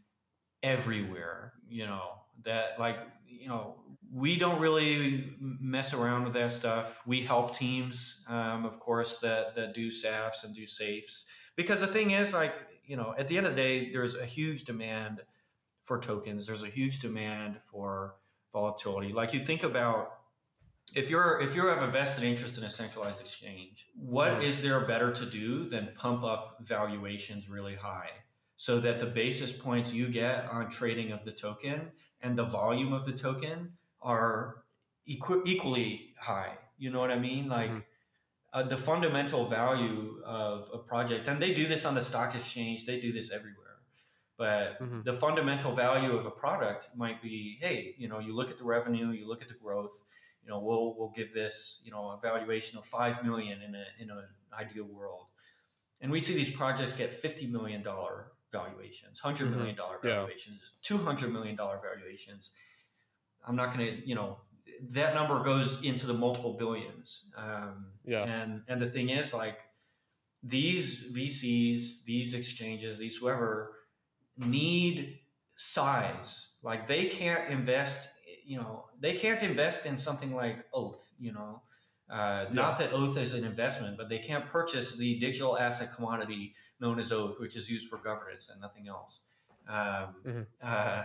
everywhere, 0.62 1.54
you 1.68 1.86
know, 1.86 2.10
that 2.44 2.78
like, 2.78 2.98
you 3.26 3.48
know, 3.48 3.76
we 4.14 4.36
don't 4.36 4.60
really 4.60 5.34
mess 5.40 5.92
around 5.92 6.22
with 6.22 6.34
that 6.34 6.52
stuff. 6.52 7.02
We 7.04 7.22
help 7.22 7.52
teams, 7.52 8.22
um, 8.28 8.64
of 8.64 8.78
course, 8.78 9.18
that 9.18 9.56
that 9.56 9.74
do 9.74 9.90
SAFs 9.90 10.44
and 10.44 10.54
do 10.54 10.68
safes. 10.68 11.24
Because 11.56 11.80
the 11.80 11.88
thing 11.88 12.12
is, 12.12 12.32
like 12.32 12.54
you 12.86 12.96
know, 12.96 13.14
at 13.18 13.26
the 13.26 13.36
end 13.36 13.46
of 13.46 13.56
the 13.56 13.60
day, 13.60 13.90
there's 13.90 14.14
a 14.14 14.24
huge 14.24 14.64
demand 14.64 15.22
for 15.80 15.98
tokens. 15.98 16.46
There's 16.46 16.62
a 16.62 16.68
huge 16.68 17.00
demand 17.00 17.56
for 17.66 18.14
volatility. 18.52 19.12
Like 19.12 19.34
you 19.34 19.40
think 19.40 19.64
about 19.64 20.12
if 20.94 21.10
you're 21.10 21.40
if 21.40 21.56
you 21.56 21.66
have 21.66 21.82
a 21.82 21.88
vested 21.88 22.22
interest 22.22 22.56
in 22.56 22.62
a 22.62 22.70
centralized 22.70 23.20
exchange, 23.20 23.88
what 23.96 24.44
is 24.44 24.62
there 24.62 24.78
better 24.86 25.10
to 25.10 25.26
do 25.26 25.68
than 25.68 25.88
pump 25.96 26.22
up 26.22 26.58
valuations 26.62 27.48
really 27.48 27.74
high? 27.74 28.10
so 28.56 28.78
that 28.78 29.00
the 29.00 29.06
basis 29.06 29.52
points 29.52 29.92
you 29.92 30.08
get 30.08 30.48
on 30.48 30.70
trading 30.70 31.10
of 31.10 31.24
the 31.24 31.32
token 31.32 31.90
and 32.20 32.38
the 32.38 32.44
volume 32.44 32.92
of 32.92 33.04
the 33.04 33.12
token 33.12 33.72
are 34.04 34.64
equ- 35.08 35.42
equally 35.46 36.14
high. 36.20 36.52
You 36.78 36.90
know 36.90 37.00
what 37.00 37.10
I 37.10 37.18
mean? 37.18 37.48
Like 37.48 37.70
mm-hmm. 37.70 37.78
uh, 38.52 38.62
the 38.64 38.76
fundamental 38.76 39.46
value 39.46 40.22
of 40.24 40.68
a 40.72 40.78
project, 40.78 41.28
and 41.28 41.40
they 41.40 41.54
do 41.54 41.66
this 41.66 41.84
on 41.84 41.94
the 41.94 42.02
stock 42.02 42.34
exchange, 42.34 42.86
they 42.86 43.00
do 43.00 43.12
this 43.12 43.32
everywhere. 43.32 43.60
But 44.36 44.80
mm-hmm. 44.80 45.02
the 45.04 45.12
fundamental 45.12 45.74
value 45.74 46.16
of 46.16 46.26
a 46.26 46.30
product 46.30 46.88
might 46.96 47.22
be, 47.22 47.56
hey, 47.60 47.94
you 47.96 48.08
know, 48.08 48.18
you 48.18 48.34
look 48.34 48.50
at 48.50 48.58
the 48.58 48.64
revenue, 48.64 49.10
you 49.10 49.28
look 49.28 49.42
at 49.42 49.48
the 49.48 49.54
growth. 49.54 49.98
You 50.42 50.50
know, 50.50 50.60
we'll 50.60 50.94
we'll 50.98 51.12
give 51.16 51.32
this, 51.32 51.80
you 51.84 51.90
know, 51.90 52.10
a 52.10 52.18
valuation 52.20 52.78
of 52.78 52.84
five 52.84 53.24
million 53.24 53.62
in 53.62 53.74
a 53.74 53.84
in 53.98 54.10
an 54.10 54.24
ideal 54.52 54.84
world, 54.84 55.26
and 56.02 56.12
we 56.12 56.20
see 56.20 56.34
these 56.34 56.50
projects 56.50 56.92
get 56.92 57.12
fifty 57.12 57.46
million 57.46 57.80
dollar 57.82 58.32
valuations, 58.52 59.20
hundred 59.20 59.48
mm-hmm. 59.48 59.56
million 59.56 59.76
dollar 59.76 59.98
valuations, 60.02 60.74
yeah. 60.74 60.78
two 60.82 60.98
hundred 60.98 61.32
million 61.32 61.56
dollar 61.56 61.80
valuations 61.82 62.50
I'm 63.46 63.56
not 63.56 63.74
going 63.74 63.86
to, 63.86 64.08
you 64.08 64.14
know, 64.14 64.38
that 64.90 65.14
number 65.14 65.42
goes 65.42 65.82
into 65.82 66.06
the 66.06 66.14
multiple 66.14 66.54
billions. 66.54 67.24
Um, 67.36 67.86
yeah. 68.04 68.24
And 68.24 68.62
and 68.68 68.80
the 68.80 68.90
thing 68.90 69.10
is, 69.10 69.32
like, 69.32 69.60
these 70.42 71.08
VCs, 71.12 72.04
these 72.04 72.34
exchanges, 72.34 72.98
these 72.98 73.16
whoever 73.16 73.72
need 74.36 75.18
size. 75.56 76.48
Like, 76.62 76.86
they 76.86 77.06
can't 77.06 77.50
invest. 77.50 78.08
You 78.46 78.58
know, 78.58 78.86
they 79.00 79.14
can't 79.14 79.42
invest 79.42 79.86
in 79.86 79.96
something 79.96 80.34
like 80.34 80.66
Oath. 80.72 81.10
You 81.18 81.32
know, 81.32 81.62
uh, 82.10 82.16
yeah. 82.16 82.46
not 82.52 82.78
that 82.78 82.92
Oath 82.92 83.16
is 83.16 83.34
an 83.34 83.44
investment, 83.44 83.96
but 83.96 84.08
they 84.08 84.18
can't 84.18 84.46
purchase 84.46 84.96
the 84.96 85.18
digital 85.18 85.56
asset 85.58 85.94
commodity 85.94 86.54
known 86.80 86.98
as 86.98 87.12
Oath, 87.12 87.40
which 87.40 87.56
is 87.56 87.68
used 87.70 87.88
for 87.88 87.98
governance 87.98 88.50
and 88.50 88.60
nothing 88.60 88.88
else. 88.88 89.20
Um, 89.68 90.14
mm-hmm. 90.26 90.40
uh, 90.62 91.04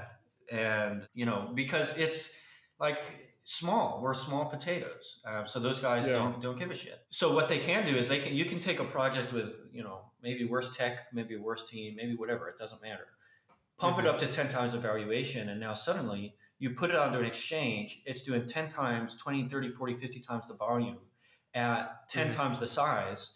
and 0.52 1.08
you 1.14 1.26
know 1.26 1.52
because 1.56 1.98
it's 1.98 2.38
like 2.80 3.00
small 3.44 4.00
we're 4.02 4.14
small 4.14 4.46
potatoes 4.46 5.22
uh, 5.28 5.44
so 5.44 5.60
those 5.60 5.80
guys 5.80 6.08
yeah. 6.08 6.14
don't 6.14 6.40
don't 6.42 6.58
give 6.58 6.70
a 6.70 6.76
shit 6.76 7.00
so 7.10 7.34
what 7.34 7.50
they 7.50 7.58
can 7.58 7.86
do 7.86 7.96
is 7.96 8.08
they 8.08 8.20
can 8.20 8.34
you 8.34 8.46
can 8.46 8.60
take 8.60 8.80
a 8.80 8.86
project 8.86 9.34
with 9.34 9.70
you 9.74 9.84
know 9.84 10.02
maybe 10.22 10.46
worse 10.46 10.76
tech 10.76 11.08
maybe 11.14 11.36
a 11.36 11.42
worse 11.42 11.68
team 11.68 11.96
maybe 11.96 12.16
whatever 12.16 12.48
it 12.48 12.58
doesn't 12.58 12.82
matter 12.82 13.08
pump 13.78 13.98
mm-hmm. 13.98 14.06
it 14.06 14.10
up 14.10 14.20
to 14.20 14.28
10 14.28 14.50
times 14.50 14.74
the 14.74 14.78
valuation 14.78 15.50
and 15.50 15.60
now 15.60 15.74
suddenly 15.74 16.36
you 16.60 16.72
put 16.72 16.90
it 16.90 16.96
onto 16.96 17.18
an 17.18 17.26
exchange 17.26 18.02
it's 18.06 18.22
doing 18.22 18.46
10 18.46 18.70
times 18.70 19.16
20 19.16 19.50
30 19.50 19.72
40 19.72 19.96
50 19.96 20.20
times 20.20 20.48
the 20.48 20.54
volume 20.54 20.98
at 21.56 22.08
10 22.10 22.28
mm-hmm. 22.28 22.38
times 22.38 22.60
the 22.60 22.68
size 22.68 23.34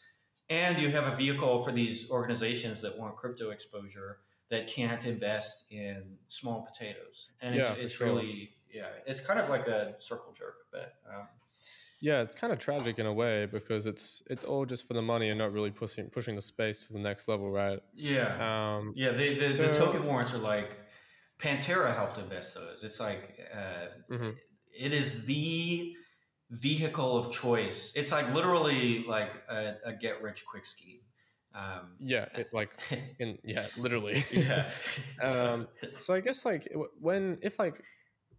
and 0.50 0.78
you 0.78 0.90
have 0.90 1.12
a 1.12 1.16
vehicle 1.16 1.64
for 1.64 1.72
these 1.72 2.12
organizations 2.12 2.82
that 2.82 2.98
want 2.98 3.16
crypto 3.16 3.50
exposure 3.50 4.20
that 4.54 4.68
can't 4.68 5.04
invest 5.08 5.66
in 5.72 6.04
small 6.28 6.62
potatoes. 6.62 7.30
And 7.42 7.56
it's, 7.56 7.68
yeah, 7.68 7.76
it's 7.84 7.96
sure. 7.96 8.08
really, 8.08 8.52
yeah, 8.72 8.86
it's 9.08 9.20
kind 9.20 9.40
of 9.40 9.50
like 9.50 9.68
a 9.68 9.96
circle 10.00 10.32
jerk, 10.38 10.68
but. 10.72 10.94
Um, 11.10 11.28
yeah, 12.02 12.22
it's 12.22 12.36
kind 12.36 12.54
of 12.54 12.60
tragic 12.60 13.00
in 13.00 13.06
a 13.06 13.14
way 13.14 13.46
because 13.46 13.86
it's 13.86 14.24
it's 14.30 14.44
all 14.44 14.66
just 14.66 14.86
for 14.86 14.94
the 14.94 15.02
money 15.02 15.30
and 15.30 15.38
not 15.38 15.54
really 15.54 15.72
pushing 15.72 16.10
pushing 16.10 16.36
the 16.36 16.42
space 16.42 16.88
to 16.88 16.94
the 16.94 17.00
next 17.00 17.30
level, 17.30 17.50
right? 17.50 17.80
Yeah, 17.96 18.76
um, 18.76 18.92
yeah. 18.94 19.14
They, 19.14 19.36
the, 19.36 19.54
so, 19.54 19.68
the 19.68 19.74
token 19.74 20.06
warrants 20.06 20.34
are 20.34 20.40
like 20.40 20.78
Pantera 21.40 21.96
helped 21.96 22.18
invest 22.18 22.56
those. 22.56 22.84
It's 22.84 23.00
like 23.00 23.40
uh, 23.56 24.14
mm-hmm. 24.14 24.32
it 24.78 24.92
is 24.92 25.24
the 25.24 25.96
vehicle 26.52 27.18
of 27.18 27.32
choice. 27.32 27.94
It's 27.96 28.12
like 28.12 28.34
literally 28.34 29.06
like 29.06 29.32
a, 29.50 29.76
a 29.86 29.94
get 29.94 30.22
rich 30.22 30.46
quick 30.46 30.66
scheme. 30.66 31.00
Um, 31.56 31.92
yeah, 32.00 32.26
it, 32.36 32.50
like 32.54 32.72
in 33.20 33.38
yeah, 33.44 33.68
literally. 33.78 34.24
yeah. 34.32 34.70
um, 35.22 35.68
so 36.00 36.14
I 36.14 36.20
guess 36.20 36.46
like 36.46 36.68
when 37.00 37.38
if 37.42 37.60
like 37.60 37.82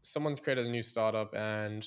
someone 0.02 0.36
created 0.36 0.66
a 0.66 0.70
new 0.70 0.82
startup 0.82 1.34
and 1.34 1.86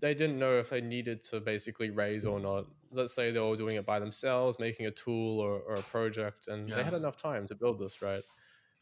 they 0.00 0.14
didn't 0.14 0.38
know 0.38 0.58
if 0.58 0.70
they 0.70 0.80
needed 0.80 1.22
to 1.24 1.40
basically 1.40 1.90
raise 1.90 2.24
or 2.24 2.38
not. 2.38 2.66
Let's 2.92 3.12
say 3.12 3.32
they 3.32 3.40
were 3.40 3.56
doing 3.56 3.74
it 3.74 3.84
by 3.84 3.98
themselves, 3.98 4.58
making 4.60 4.86
a 4.86 4.90
tool 4.92 5.40
or, 5.40 5.58
or 5.60 5.74
a 5.74 5.82
project, 5.82 6.46
and 6.46 6.68
yeah. 6.68 6.76
they 6.76 6.84
had 6.84 6.94
enough 6.94 7.16
time 7.16 7.48
to 7.48 7.56
build 7.56 7.80
this, 7.80 8.00
right? 8.00 8.22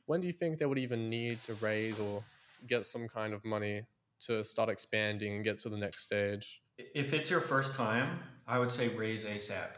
When 0.04 0.20
do 0.20 0.26
you 0.26 0.34
think 0.34 0.58
they 0.58 0.66
would 0.66 0.78
even 0.78 1.08
need 1.08 1.42
to 1.44 1.54
raise 1.54 1.98
or 1.98 2.22
get 2.66 2.84
some 2.84 3.08
kind 3.08 3.32
of 3.32 3.42
money 3.42 3.84
to 4.26 4.44
start 4.44 4.68
expanding 4.68 5.36
and 5.36 5.44
get 5.44 5.58
to 5.60 5.70
the 5.70 5.78
next 5.78 6.00
stage? 6.02 6.60
If 6.76 7.14
it's 7.14 7.30
your 7.30 7.40
first 7.40 7.74
time, 7.74 8.18
I 8.46 8.58
would 8.58 8.72
say 8.72 8.88
raise 8.88 9.24
ASAP 9.24 9.70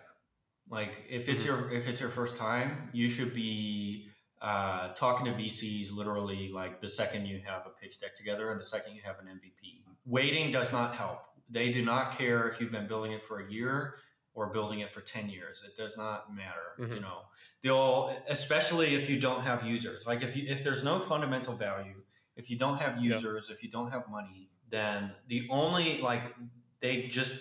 Like 0.68 1.04
if 1.08 1.28
it's 1.28 1.42
Mhm. 1.42 1.46
your 1.46 1.72
if 1.72 1.88
it's 1.88 2.00
your 2.00 2.10
first 2.10 2.36
time, 2.36 2.90
you 2.92 3.10
should 3.10 3.34
be 3.34 4.08
uh, 4.40 4.92
talking 4.94 5.24
to 5.26 5.32
VCs 5.32 5.90
literally 5.92 6.50
like 6.52 6.80
the 6.82 6.88
second 6.88 7.24
you 7.24 7.40
have 7.40 7.66
a 7.66 7.70
pitch 7.70 7.98
deck 8.00 8.14
together 8.14 8.50
and 8.50 8.60
the 8.60 8.64
second 8.64 8.94
you 8.94 9.00
have 9.02 9.18
an 9.18 9.26
MVP. 9.28 9.82
Waiting 10.04 10.50
does 10.50 10.70
not 10.70 10.94
help. 10.94 11.20
They 11.48 11.72
do 11.72 11.82
not 11.82 12.12
care 12.12 12.46
if 12.48 12.60
you've 12.60 12.70
been 12.72 12.86
building 12.86 13.12
it 13.12 13.22
for 13.22 13.40
a 13.40 13.50
year 13.50 13.96
or 14.34 14.48
building 14.52 14.80
it 14.80 14.90
for 14.90 15.00
10 15.00 15.30
years. 15.30 15.62
It 15.66 15.76
does 15.76 15.96
not 15.96 16.34
matter, 16.34 16.74
you 16.78 16.86
Mhm. 16.86 17.00
know. 17.00 17.22
They'll 17.62 18.22
especially 18.28 18.94
if 18.94 19.08
you 19.08 19.18
don't 19.18 19.40
have 19.42 19.64
users. 19.64 20.04
Like 20.06 20.22
if 20.22 20.36
you 20.36 20.44
if 20.46 20.62
there's 20.62 20.84
no 20.84 20.98
fundamental 21.00 21.56
value, 21.56 22.02
if 22.36 22.50
you 22.50 22.58
don't 22.58 22.76
have 22.78 22.96
Yeah. 23.02 23.14
users, 23.14 23.48
if 23.48 23.62
you 23.62 23.70
don't 23.70 23.90
have 23.92 24.08
money, 24.10 24.50
then 24.68 25.14
the 25.28 25.46
only 25.48 26.00
like 26.02 26.34
they 26.80 27.06
just 27.06 27.40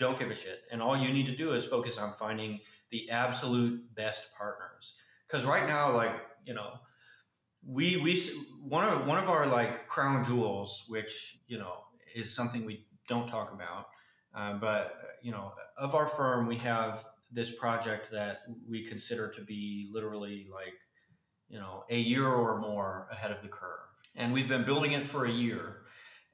don't 0.00 0.18
give 0.18 0.30
a 0.30 0.34
shit. 0.34 0.62
And 0.72 0.82
all 0.82 0.96
you 0.96 1.12
need 1.12 1.26
to 1.26 1.36
do 1.36 1.52
is 1.52 1.64
focus 1.64 1.98
on 1.98 2.14
finding 2.14 2.58
the 2.90 3.08
absolute 3.10 3.94
best 3.94 4.34
partners. 4.36 4.96
Because 5.26 5.46
right 5.46 5.68
now, 5.68 5.94
like 5.94 6.16
you 6.44 6.54
know, 6.54 6.72
we 7.64 7.98
we 7.98 8.20
one 8.62 8.88
of 8.88 9.06
one 9.06 9.22
of 9.22 9.28
our 9.28 9.46
like 9.46 9.86
crown 9.86 10.24
jewels, 10.24 10.84
which 10.88 11.38
you 11.46 11.58
know 11.58 11.74
is 12.16 12.34
something 12.34 12.64
we 12.64 12.86
don't 13.06 13.28
talk 13.28 13.52
about, 13.52 13.86
uh, 14.34 14.54
but 14.54 14.96
you 15.22 15.30
know, 15.30 15.52
of 15.78 15.94
our 15.94 16.06
firm, 16.06 16.46
we 16.46 16.56
have 16.56 17.04
this 17.30 17.52
project 17.52 18.10
that 18.10 18.40
we 18.68 18.84
consider 18.84 19.28
to 19.28 19.42
be 19.42 19.88
literally 19.92 20.48
like 20.52 20.74
you 21.48 21.58
know 21.58 21.84
a 21.90 21.98
year 21.98 22.26
or 22.26 22.58
more 22.58 23.06
ahead 23.12 23.30
of 23.30 23.42
the 23.42 23.48
curve, 23.48 23.86
and 24.16 24.32
we've 24.32 24.48
been 24.48 24.64
building 24.64 24.92
it 24.92 25.06
for 25.06 25.26
a 25.26 25.30
year. 25.30 25.82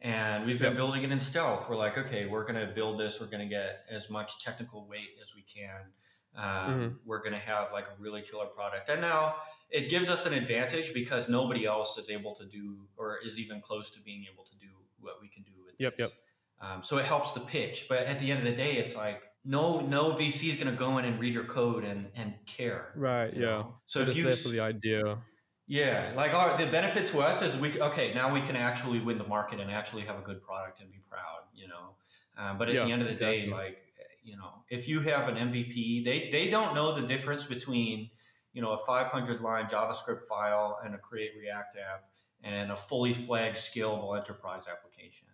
And 0.00 0.44
we've 0.46 0.58
been 0.58 0.68
Yep. 0.72 0.76
building 0.76 1.02
it 1.04 1.10
in 1.10 1.18
stealth. 1.20 1.68
We're 1.68 1.76
like, 1.76 1.96
okay, 1.96 2.26
we're 2.26 2.44
going 2.44 2.66
to 2.66 2.72
build 2.72 2.98
this. 2.98 3.18
We're 3.20 3.26
going 3.26 3.40
to 3.40 3.46
get 3.48 3.84
as 3.90 4.10
much 4.10 4.42
technical 4.44 4.86
weight 4.86 5.10
as 5.22 5.34
we 5.34 5.42
can. 5.42 5.92
Um, 6.36 7.00
We're 7.06 7.20
going 7.20 7.32
to 7.32 7.38
have 7.38 7.72
like 7.72 7.86
a 7.86 7.94
really 7.98 8.20
killer 8.20 8.44
product. 8.46 8.90
And 8.90 9.00
now 9.00 9.36
it 9.70 9.88
gives 9.88 10.10
us 10.10 10.26
an 10.26 10.34
advantage 10.34 10.92
because 10.92 11.30
nobody 11.30 11.64
else 11.64 11.96
is 11.96 12.10
able 12.10 12.34
to 12.34 12.44
do 12.44 12.76
or 12.98 13.18
is 13.24 13.38
even 13.38 13.62
close 13.62 13.88
to 13.92 14.00
being 14.02 14.26
able 14.30 14.44
to 14.44 14.54
do 14.58 14.66
what 15.00 15.14
we 15.22 15.28
can 15.28 15.44
do 15.44 15.52
with 15.64 15.74
Yep, 15.78 15.96
this. 15.96 16.14
Um, 16.60 16.82
so 16.82 16.98
it 16.98 17.06
helps 17.06 17.32
the 17.32 17.40
pitch, 17.40 17.86
but 17.88 18.00
at 18.00 18.18
the 18.18 18.30
end 18.30 18.40
of 18.40 18.44
the 18.44 18.54
day, 18.54 18.76
it's 18.76 18.94
like 18.94 19.22
no 19.46 19.80
no 19.80 20.12
VC 20.12 20.48
is 20.50 20.56
going 20.56 20.70
to 20.70 20.78
go 20.78 20.98
in 20.98 21.04
and 21.06 21.18
read 21.18 21.32
your 21.32 21.44
code 21.44 21.84
and 21.84 22.10
and 22.16 22.34
care. 22.46 22.92
Right. 22.96 23.32
you 23.32 23.40
Yeah. 23.40 23.46
know? 23.46 23.74
So 23.86 24.00
So 24.00 24.00
if 24.00 24.06
just 24.08 24.18
you 24.18 24.24
there 24.24 24.36
for 24.36 24.48
the 24.50 24.60
idea. 24.60 25.18
Yeah, 25.66 26.12
like 26.14 26.32
our 26.32 26.56
the 26.56 26.66
benefit 26.70 27.08
to 27.08 27.20
us 27.20 27.42
is 27.42 27.56
we 27.56 27.80
okay 27.80 28.12
now 28.14 28.32
we 28.32 28.40
can 28.40 28.56
actually 28.56 29.00
win 29.00 29.18
the 29.18 29.26
market 29.26 29.60
and 29.60 29.70
actually 29.70 30.02
have 30.02 30.18
a 30.18 30.22
good 30.22 30.42
product 30.42 30.80
and 30.80 30.90
be 30.90 30.98
proud, 31.08 31.40
you 31.54 31.68
know. 31.68 31.96
Um, 32.36 32.58
but 32.58 32.68
at 32.68 32.74
Yeah, 32.74 32.84
the 32.84 32.92
end 32.92 33.02
of 33.02 33.08
the 33.08 33.14
day, 33.14 33.46
like 33.46 33.78
you 34.22 34.36
know, 34.36 34.64
if 34.68 34.88
you 34.88 35.00
have 35.00 35.28
an 35.28 35.36
MVP, 35.36 36.04
they 36.04 36.28
they 36.30 36.48
don't 36.48 36.74
know 36.74 36.92
the 36.98 37.06
difference 37.06 37.44
between 37.44 38.10
you 38.52 38.62
know 38.62 38.72
a 38.72 38.78
500 38.78 39.40
line 39.40 39.66
JavaScript 39.66 40.24
file 40.24 40.78
and 40.84 40.94
a 40.94 40.98
Create 40.98 41.32
React 41.36 41.76
app 41.78 42.04
and 42.42 42.70
a 42.70 42.76
fully 42.76 43.14
flagged 43.14 43.56
scalable 43.56 44.16
enterprise 44.16 44.66
application. 44.68 45.28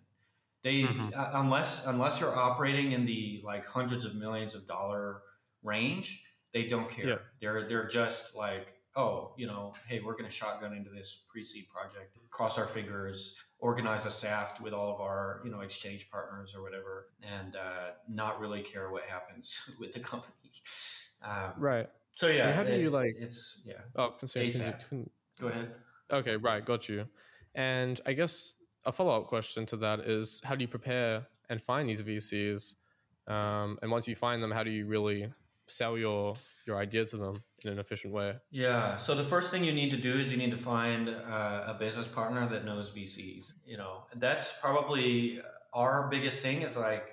They 0.63 0.83
Mhm. 0.85 1.15
uh, 1.15 1.31
unless 1.35 1.87
unless 1.87 2.21
you're 2.21 2.35
operating 2.37 2.93
in 2.93 3.05
the 3.05 3.41
like 3.45 3.67
hundreds 3.67 4.05
of 4.05 4.15
millions 4.15 4.55
of 4.55 4.67
dollar 4.67 5.23
range, 5.63 6.25
they 6.53 6.67
don't 6.67 6.89
care. 6.89 7.07
Yeah. 7.09 7.19
They're 7.41 7.69
they're 7.69 7.89
just 7.89 8.35
like, 8.37 8.75
oh, 8.97 9.33
you 9.37 9.47
know, 9.47 9.73
hey, 9.89 10.01
we're 10.05 10.13
going 10.13 10.25
to 10.27 10.31
shotgun 10.31 10.75
into 10.75 10.91
this 10.91 11.23
pre-seed 11.29 11.67
project, 11.69 12.17
cross 12.31 12.59
our 12.59 12.67
fingers, 12.67 13.35
organize 13.59 14.07
a 14.07 14.11
SAFT 14.11 14.61
with 14.61 14.73
all 14.73 14.93
of 14.95 15.01
our 15.01 15.41
you 15.45 15.51
know 15.51 15.61
exchange 15.61 16.11
partners 16.11 16.55
or 16.57 16.63
whatever, 16.63 17.09
and 17.23 17.57
uh, 17.57 17.91
not 18.09 18.41
really 18.41 18.63
care 18.63 18.91
what 18.91 19.03
happens 19.05 19.61
with 19.81 19.93
the 19.93 20.01
company. 20.01 20.35
Um, 21.25 21.53
Right. 21.59 21.89
So 22.15 22.27
yeah, 22.29 22.49
And 22.49 22.55
how 22.55 22.63
do 22.65 22.73
it- 22.73 22.81
you, 22.81 22.91
like- 22.91 23.17
It's 23.19 23.63
yeah. 23.65 23.81
Oh, 23.97 24.15
ASAP. 24.23 25.09
Go 25.41 25.49
ahead. 25.49 25.75
Okay, 26.11 26.37
right, 26.37 26.63
got 26.65 26.89
you. 26.89 27.07
And 27.55 28.01
I 28.05 28.13
guess 28.13 28.55
a 28.85 28.93
follow 28.93 29.19
up 29.19 29.29
question 29.29 29.65
to 29.67 29.77
that 29.79 30.01
is 30.01 30.41
how 30.45 30.55
do 30.55 30.63
you 30.63 30.69
prepare 30.69 31.27
and 31.49 31.63
find 31.63 31.89
these 31.89 32.03
VCs? 32.03 32.75
Um, 33.27 33.79
and 33.81 33.91
once 33.91 34.07
you 34.09 34.15
find 34.15 34.43
them, 34.43 34.51
how 34.51 34.63
do 34.63 34.71
you 34.71 34.85
really 34.87 35.33
sell 35.69 35.97
your 35.97 36.35
your 36.67 36.77
idea 36.77 37.05
to 37.05 37.17
them 37.17 37.43
in 37.65 37.73
an 37.73 37.79
efficient 37.79 38.13
way? 38.13 38.35
Yeah. 38.51 38.97
So 38.97 39.15
the 39.15 39.25
first 39.25 39.51
thing 39.51 39.65
you 39.65 39.73
need 39.73 39.91
to 39.91 39.97
do 39.97 40.13
is 40.13 40.31
you 40.31 40.37
need 40.37 40.51
to 40.51 40.57
find 40.57 41.09
uh, 41.09 41.65
a 41.67 41.77
business 41.79 42.07
partner 42.07 42.49
that 42.49 42.65
knows 42.65 42.91
VCs. 42.91 43.53
You 43.67 43.77
know, 43.77 44.05
that's 44.17 44.53
probably 44.61 45.41
our 45.73 46.09
biggest 46.09 46.43
thing. 46.43 46.63
Is 46.63 46.77
like, 46.77 47.11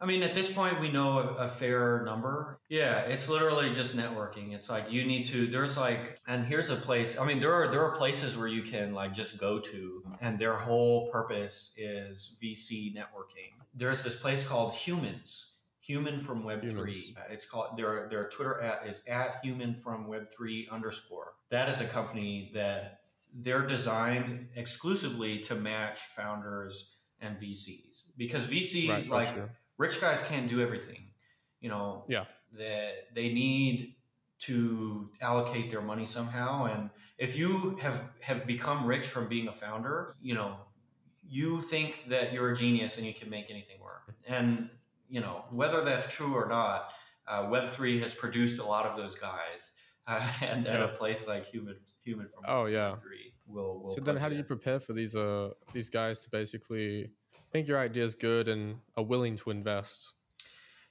I 0.00 0.06
mean, 0.06 0.22
at 0.22 0.34
this 0.34 0.52
point, 0.52 0.80
we 0.80 0.90
know 0.90 1.18
a, 1.18 1.44
a 1.44 1.48
fair 1.48 2.02
number. 2.04 2.60
Yeah, 2.68 3.00
it's 3.00 3.28
literally 3.28 3.72
just 3.72 3.96
networking. 3.96 4.52
It's 4.52 4.70
like 4.70 4.90
you 4.90 5.04
need 5.04 5.24
to. 5.26 5.46
There's 5.46 5.76
like, 5.76 6.20
and 6.26 6.44
here's 6.44 6.70
a 6.70 6.76
place. 6.76 7.18
I 7.18 7.24
mean, 7.24 7.40
there 7.40 7.52
are 7.52 7.68
there 7.68 7.84
are 7.84 7.94
places 7.96 8.36
where 8.36 8.48
you 8.48 8.62
can 8.62 8.94
like 8.94 9.14
just 9.14 9.38
go 9.38 9.58
to, 9.58 10.02
and 10.20 10.38
their 10.38 10.54
whole 10.54 11.10
purpose 11.10 11.72
is 11.76 12.36
VC 12.42 12.94
networking. 12.94 13.52
There's 13.74 14.04
this 14.04 14.16
place 14.16 14.46
called 14.46 14.74
Humans. 14.74 15.53
Human 15.86 16.18
from 16.20 16.44
Web 16.44 16.62
Humans. 16.62 16.80
three. 16.80 17.16
Uh, 17.18 17.32
It's 17.32 17.44
called 17.44 17.76
their 17.76 18.08
their 18.08 18.28
Twitter 18.28 18.60
at 18.60 18.86
is 18.86 19.02
at 19.06 19.40
Human 19.42 19.74
from 19.74 20.06
Web 20.06 20.30
three 20.30 20.68
underscore. 20.70 21.34
That 21.50 21.68
is 21.68 21.80
a 21.80 21.86
company 21.86 22.50
that 22.54 23.00
they're 23.34 23.66
designed 23.66 24.48
exclusively 24.56 25.40
to 25.40 25.54
match 25.54 26.00
founders 26.00 26.96
and 27.20 27.38
VCs 27.38 28.04
because 28.16 28.44
VC 28.44 28.88
Right, 28.88 29.08
like 29.08 29.34
rich 29.78 30.00
guys 30.00 30.20
can't 30.22 30.48
do 30.48 30.60
everything. 30.60 31.02
You 31.60 31.70
know, 31.70 32.04
Yeah. 32.08 32.24
They, 32.52 32.92
they 33.14 33.32
need 33.32 33.96
to 34.40 35.10
allocate 35.20 35.70
their 35.70 35.80
money 35.82 36.06
somehow. 36.06 36.66
And 36.66 36.90
if 37.18 37.34
you 37.36 37.76
have, 37.82 38.10
have 38.22 38.46
become 38.46 38.86
rich 38.86 39.06
from 39.08 39.28
being 39.28 39.48
a 39.48 39.52
founder, 39.52 40.14
you 40.20 40.34
know, 40.34 40.56
you 41.26 41.60
think 41.60 42.04
that 42.08 42.32
you're 42.32 42.52
a 42.52 42.56
genius 42.56 42.96
and 42.98 43.06
you 43.06 43.14
can 43.14 43.28
make 43.30 43.50
anything 43.50 43.80
work. 43.82 44.14
And, 44.28 44.70
you 45.08 45.20
know, 45.20 45.44
whether 45.50 45.84
that's 45.84 46.12
true 46.12 46.34
or 46.34 46.48
not, 46.48 46.92
uh, 47.26 47.42
Web3 47.44 48.02
has 48.02 48.14
produced 48.14 48.60
a 48.60 48.64
lot 48.64 48.86
of 48.86 48.96
those 48.96 49.14
guys. 49.14 49.72
Uh, 50.06 50.20
and 50.42 50.68
at 50.68 50.82
a 50.82 50.88
place 50.88 51.26
like 51.26 51.46
Human, 51.46 51.76
Human 52.02 52.28
from 52.28 52.44
Oh, 52.46 52.66
yeah. 52.66 52.90
Web3 52.90 53.32
will, 53.46 53.80
will 53.80 53.90
So 53.90 54.02
then, 54.02 54.18
how 54.18 54.28
do 54.28 54.36
you 54.36 54.44
prepare 54.44 54.78
for 54.78 54.92
these 54.92 55.16
uh 55.16 55.52
these 55.72 55.88
guys 55.88 56.18
to 56.18 56.28
basically 56.28 57.08
think 57.52 57.68
your 57.68 57.78
idea 57.78 58.04
is 58.04 58.14
good 58.14 58.46
and 58.46 58.76
are 58.98 59.02
willing 59.02 59.34
to 59.36 59.50
invest? 59.50 60.12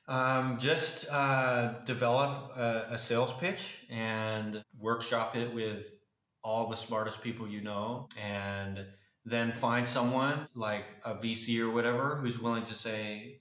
Um, 0.08 0.58
just 0.60 1.08
uh, 1.10 1.76
develop 1.86 2.58
a, 2.58 2.88
a 2.92 2.98
sales 2.98 3.34
pitch 3.34 3.86
and 3.90 4.64
workshop 4.80 5.36
it 5.36 5.54
with 5.54 5.96
all 6.44 6.68
the 6.68 6.76
smartest 6.76 7.22
people 7.22 7.48
you 7.48 7.62
know, 7.62 8.10
and 8.22 8.86
then 9.26 9.54
find 9.54 9.88
someone 9.88 10.48
like 10.56 10.86
a 11.06 11.16
VC 11.16 11.60
or 11.60 11.70
whatever 11.70 12.18
who's 12.18 12.40
willing 12.40 12.66
to 12.66 12.74
say, 12.74 13.40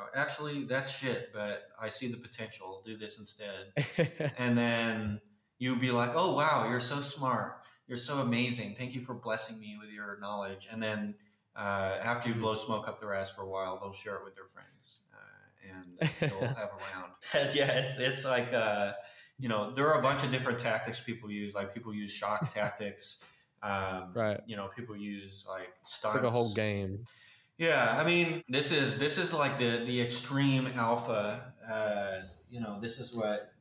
know, 0.00 0.06
actually 0.20 0.64
that's 0.64 0.90
shit, 0.90 1.30
but 1.32 1.64
I 1.80 1.88
see 1.88 2.08
the 2.08 2.16
potential. 2.16 2.82
Do 2.84 2.96
this 2.96 3.18
instead, 3.18 3.72
and 4.38 4.56
then 4.56 5.20
you 5.58 5.76
be 5.76 5.90
like, 5.90 6.12
oh 6.14 6.34
wow, 6.34 6.68
you're 6.68 6.80
so 6.80 7.00
smart, 7.00 7.62
you're 7.86 7.98
so 7.98 8.18
amazing. 8.18 8.74
Thank 8.76 8.94
you 8.94 9.02
for 9.02 9.14
blessing 9.14 9.58
me 9.60 9.76
with 9.80 9.90
your 9.90 10.18
knowledge, 10.20 10.68
and 10.70 10.82
then. 10.82 11.14
Uh, 11.56 11.98
after 12.00 12.28
you 12.28 12.36
Mhm. 12.36 12.40
blow 12.42 12.54
smoke 12.54 12.86
up 12.86 13.00
their 13.00 13.12
ass 13.12 13.28
for 13.28 13.42
a 13.42 13.48
while, 13.48 13.76
they'll 13.80 13.92
share 13.92 14.14
it 14.14 14.24
with 14.24 14.36
their 14.36 14.46
friends, 14.46 15.00
uh, 15.12 15.68
and 15.68 15.98
they'll 16.20 16.54
have 16.54 16.70
around. 16.70 17.12
yeah, 17.54 17.72
it's 17.80 17.98
it's 17.98 18.24
like 18.24 18.52
uh, 18.52 18.92
you 19.36 19.48
know 19.48 19.72
there 19.72 19.88
are 19.92 19.98
a 19.98 20.02
bunch 20.02 20.22
of 20.22 20.30
different 20.30 20.60
tactics 20.60 21.00
people 21.00 21.28
use. 21.28 21.52
Like 21.52 21.74
people 21.74 21.92
use 21.92 22.12
shock 22.12 22.54
tactics. 22.54 23.18
Um, 23.64 24.12
right. 24.14 24.40
You 24.46 24.56
know, 24.56 24.68
people 24.74 24.96
use 24.96 25.44
like 25.48 25.70
It's 25.82 26.04
like 26.04 26.22
a 26.22 26.30
whole 26.30 26.54
game. 26.54 27.04
Yeah, 27.60 27.94
I 28.00 28.04
mean, 28.04 28.42
this 28.48 28.72
is 28.72 28.96
this 28.96 29.18
is 29.18 29.34
like 29.34 29.58
the 29.58 29.84
the 29.84 30.00
extreme 30.00 30.66
alpha. 30.68 31.52
Uh, 31.70 32.26
you 32.48 32.58
know, 32.58 32.80
this 32.80 32.98
is 32.98 33.14
what 33.14 33.52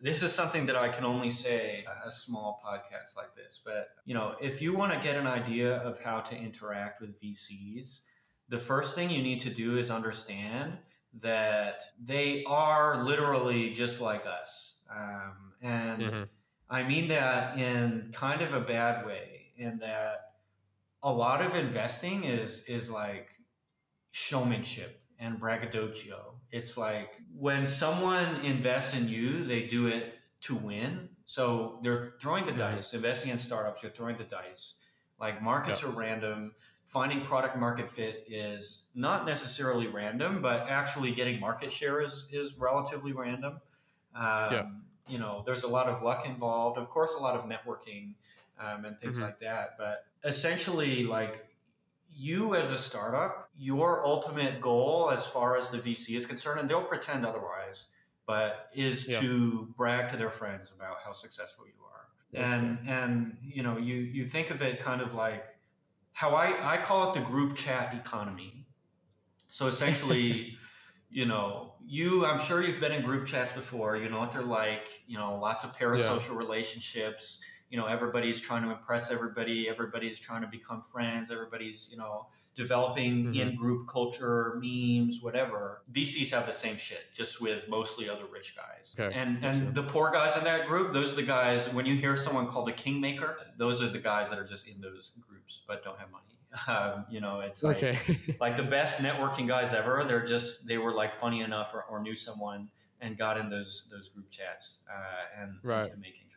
this 0.00 0.24
is 0.24 0.32
something 0.32 0.66
that 0.66 0.74
I 0.74 0.88
can 0.88 1.04
only 1.04 1.30
say 1.30 1.84
a 2.04 2.10
small 2.10 2.60
podcast 2.66 3.16
like 3.16 3.36
this. 3.36 3.60
But 3.64 3.90
you 4.06 4.14
know, 4.14 4.34
if 4.40 4.60
you 4.60 4.74
want 4.74 4.92
to 4.92 4.98
get 4.98 5.14
an 5.16 5.28
idea 5.28 5.76
of 5.76 6.00
how 6.02 6.18
to 6.22 6.36
interact 6.36 7.00
with 7.00 7.20
VCs, 7.20 8.00
the 8.48 8.58
first 8.58 8.96
thing 8.96 9.08
you 9.08 9.22
need 9.22 9.38
to 9.42 9.50
do 9.50 9.78
is 9.78 9.88
understand 9.88 10.76
that 11.20 11.84
they 12.02 12.42
are 12.48 13.04
literally 13.04 13.72
just 13.72 14.00
like 14.00 14.26
us, 14.26 14.78
um, 14.90 15.52
and 15.62 16.02
Mhm. 16.02 16.28
I 16.68 16.82
mean 16.82 17.06
that 17.06 17.56
in 17.56 18.10
kind 18.12 18.42
of 18.42 18.52
a 18.52 18.60
bad 18.60 19.06
way, 19.06 19.52
in 19.56 19.78
that 19.78 20.32
a 21.04 21.12
lot 21.12 21.40
of 21.40 21.54
investing 21.54 22.24
is 22.24 22.64
is 22.64 22.90
like 22.90 23.33
showmanship 24.14 25.00
and 25.18 25.40
braggadocio. 25.40 26.34
It's 26.52 26.76
like 26.76 27.16
when 27.36 27.66
someone 27.66 28.36
invests 28.44 28.94
in 28.94 29.08
you, 29.08 29.42
they 29.42 29.66
do 29.66 29.88
it 29.88 30.14
to 30.42 30.54
win. 30.54 31.08
So 31.24 31.80
they're 31.82 32.12
throwing 32.20 32.46
the 32.46 32.52
dice, 32.52 32.94
investing 32.94 33.32
in 33.32 33.40
startups, 33.40 33.82
you're 33.82 33.90
throwing 33.90 34.16
the 34.16 34.22
dice. 34.22 34.74
Like 35.18 35.42
markets 35.42 35.82
are 35.82 35.88
random. 35.88 36.52
Finding 36.84 37.22
product 37.22 37.56
market 37.56 37.90
fit 37.90 38.24
is 38.28 38.84
not 38.94 39.26
necessarily 39.26 39.88
random, 39.88 40.40
but 40.40 40.68
actually 40.68 41.10
getting 41.10 41.40
market 41.40 41.72
share 41.72 42.00
is, 42.00 42.26
is 42.30 42.56
relatively 42.56 43.10
random. 43.10 43.54
Um, 44.14 44.22
yeah. 44.52 44.66
You 45.08 45.18
know, 45.18 45.42
there's 45.44 45.64
a 45.64 45.68
lot 45.68 45.88
of 45.88 46.02
luck 46.02 46.24
involved. 46.24 46.78
Of 46.78 46.88
course, 46.88 47.14
a 47.18 47.20
lot 47.20 47.34
of 47.34 47.46
networking 47.46 48.14
um, 48.60 48.84
and 48.84 48.96
things 48.96 49.16
mm-hmm. 49.16 49.24
like 49.24 49.40
that. 49.40 49.76
But 49.76 50.04
essentially, 50.22 51.02
like 51.04 51.46
you 52.16 52.54
as 52.54 52.70
a 52.70 52.78
startup, 52.78 53.48
your 53.58 54.04
ultimate 54.04 54.60
goal 54.60 55.10
as 55.12 55.26
far 55.26 55.56
as 55.56 55.70
the 55.70 55.78
VC 55.78 56.16
is 56.16 56.26
concerned, 56.26 56.60
and 56.60 56.68
they'll 56.68 56.82
pretend 56.82 57.26
otherwise, 57.26 57.86
but 58.26 58.70
is 58.74 59.08
yeah. 59.08 59.20
to 59.20 59.74
brag 59.76 60.10
to 60.10 60.16
their 60.16 60.30
friends 60.30 60.70
about 60.74 60.96
how 61.04 61.12
successful 61.12 61.66
you 61.66 61.72
are. 61.84 62.44
And 62.46 62.78
and 62.88 63.36
you 63.42 63.62
know, 63.62 63.78
you 63.78 63.96
you 63.96 64.26
think 64.26 64.50
of 64.50 64.60
it 64.62 64.80
kind 64.80 65.00
of 65.00 65.14
like 65.14 65.56
how 66.12 66.34
I, 66.34 66.74
I 66.74 66.78
call 66.78 67.10
it 67.10 67.14
the 67.14 67.24
group 67.24 67.54
chat 67.54 67.94
economy. 67.94 68.66
So 69.50 69.66
essentially, 69.66 70.56
you 71.10 71.26
know, 71.26 71.74
you 71.84 72.26
I'm 72.26 72.40
sure 72.40 72.62
you've 72.62 72.80
been 72.80 72.92
in 72.92 73.02
group 73.02 73.26
chats 73.26 73.52
before, 73.52 73.96
you 73.96 74.08
know 74.08 74.18
what 74.18 74.32
they're 74.32 74.42
like, 74.42 74.88
you 75.06 75.16
know, 75.16 75.38
lots 75.38 75.62
of 75.62 75.76
parasocial 75.76 76.32
yeah. 76.32 76.38
relationships 76.38 77.40
you 77.70 77.78
know 77.78 77.86
everybody's 77.86 78.40
trying 78.40 78.62
to 78.62 78.70
impress 78.70 79.10
everybody 79.10 79.68
everybody's 79.68 80.18
trying 80.18 80.42
to 80.42 80.46
become 80.48 80.82
friends 80.82 81.30
everybody's 81.30 81.88
you 81.90 81.96
know 81.96 82.26
developing 82.54 83.24
mm-hmm. 83.24 83.34
in-group 83.34 83.88
culture 83.88 84.60
memes 84.62 85.20
whatever 85.22 85.82
vcs 85.92 86.30
have 86.30 86.46
the 86.46 86.52
same 86.52 86.76
shit 86.76 87.06
just 87.14 87.40
with 87.40 87.68
mostly 87.68 88.08
other 88.08 88.26
rich 88.32 88.54
guys 88.56 88.94
okay. 88.98 89.14
and 89.16 89.44
and 89.44 89.62
sure. 89.62 89.72
the 89.72 89.82
poor 89.82 90.10
guys 90.10 90.36
in 90.36 90.44
that 90.44 90.66
group 90.66 90.92
those 90.92 91.12
are 91.12 91.16
the 91.16 91.22
guys 91.22 91.66
when 91.72 91.86
you 91.86 91.96
hear 91.96 92.16
someone 92.16 92.46
called 92.46 92.68
a 92.68 92.72
kingmaker 92.72 93.38
those 93.58 93.82
are 93.82 93.88
the 93.88 93.98
guys 93.98 94.30
that 94.30 94.38
are 94.38 94.46
just 94.46 94.68
in 94.68 94.80
those 94.80 95.12
groups 95.26 95.62
but 95.66 95.82
don't 95.82 95.98
have 95.98 96.10
money 96.10 96.24
um, 96.68 97.04
you 97.10 97.20
know 97.20 97.40
it's 97.40 97.64
like 97.64 97.82
okay. 97.82 97.98
like 98.40 98.56
the 98.56 98.62
best 98.62 99.00
networking 99.00 99.48
guys 99.48 99.72
ever 99.72 100.04
they're 100.06 100.24
just 100.24 100.68
they 100.68 100.78
were 100.78 100.92
like 100.92 101.12
funny 101.12 101.40
enough 101.40 101.74
or, 101.74 101.82
or 101.90 102.00
knew 102.00 102.14
someone 102.14 102.68
and 103.00 103.18
got 103.18 103.36
in 103.36 103.50
those 103.50 103.88
those 103.90 104.08
group 104.08 104.30
chats 104.30 104.80
uh, 104.88 105.42
and, 105.42 105.58
right. 105.62 105.90
introductions 105.92 106.33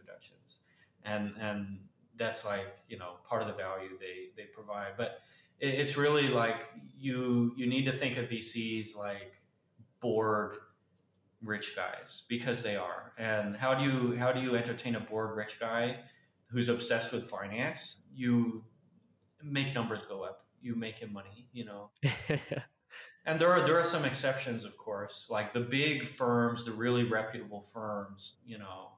and 1.07 1.33
and 1.39 1.79
that's 2.17 2.45
like 2.45 2.65
you 2.89 2.97
know 2.97 3.13
part 3.27 3.41
of 3.41 3.47
the 3.47 3.53
value 3.53 3.97
they 3.99 4.29
they 4.35 4.47
provide. 4.47 4.91
But 4.97 5.21
it, 5.59 5.73
it's 5.75 5.97
really 5.97 6.27
like 6.27 6.57
you 6.97 7.53
you 7.55 7.67
need 7.67 7.85
to 7.85 7.91
think 7.91 8.17
of 8.17 8.25
vcs 8.29 8.95
like 8.95 9.33
bored 9.99 10.57
rich 11.43 11.75
guys 11.75 12.23
because 12.27 12.61
they 12.61 12.75
are. 12.75 13.13
And 13.17 13.55
how 13.55 13.73
do 13.73 13.83
you 13.83 14.15
how 14.17 14.31
do 14.31 14.41
you 14.41 14.55
entertain 14.55 14.95
a 14.95 14.99
bored 14.99 15.35
rich 15.35 15.59
guy 15.59 15.99
who's 16.51 16.69
obsessed 16.69 17.11
with 17.11 17.29
finance? 17.29 17.97
You 18.13 18.63
make 19.43 19.73
numbers 19.73 20.01
go 20.07 20.23
up. 20.23 20.45
You 20.61 20.75
make 20.75 20.97
him 20.97 21.13
money 21.13 21.47
you 21.53 21.65
know? 21.65 21.89
And 23.27 23.41
there 23.41 23.49
are 23.49 23.65
there 23.65 23.77
are 23.77 23.83
some 23.83 24.05
exceptions 24.05 24.63
of 24.63 24.77
course. 24.77 25.27
Like 25.29 25.51
the 25.51 25.59
big 25.59 26.07
firms 26.07 26.63
the 26.63 26.71
really 26.71 27.03
reputable 27.03 27.61
firms 27.61 28.37
you 28.45 28.57
know 28.57 28.91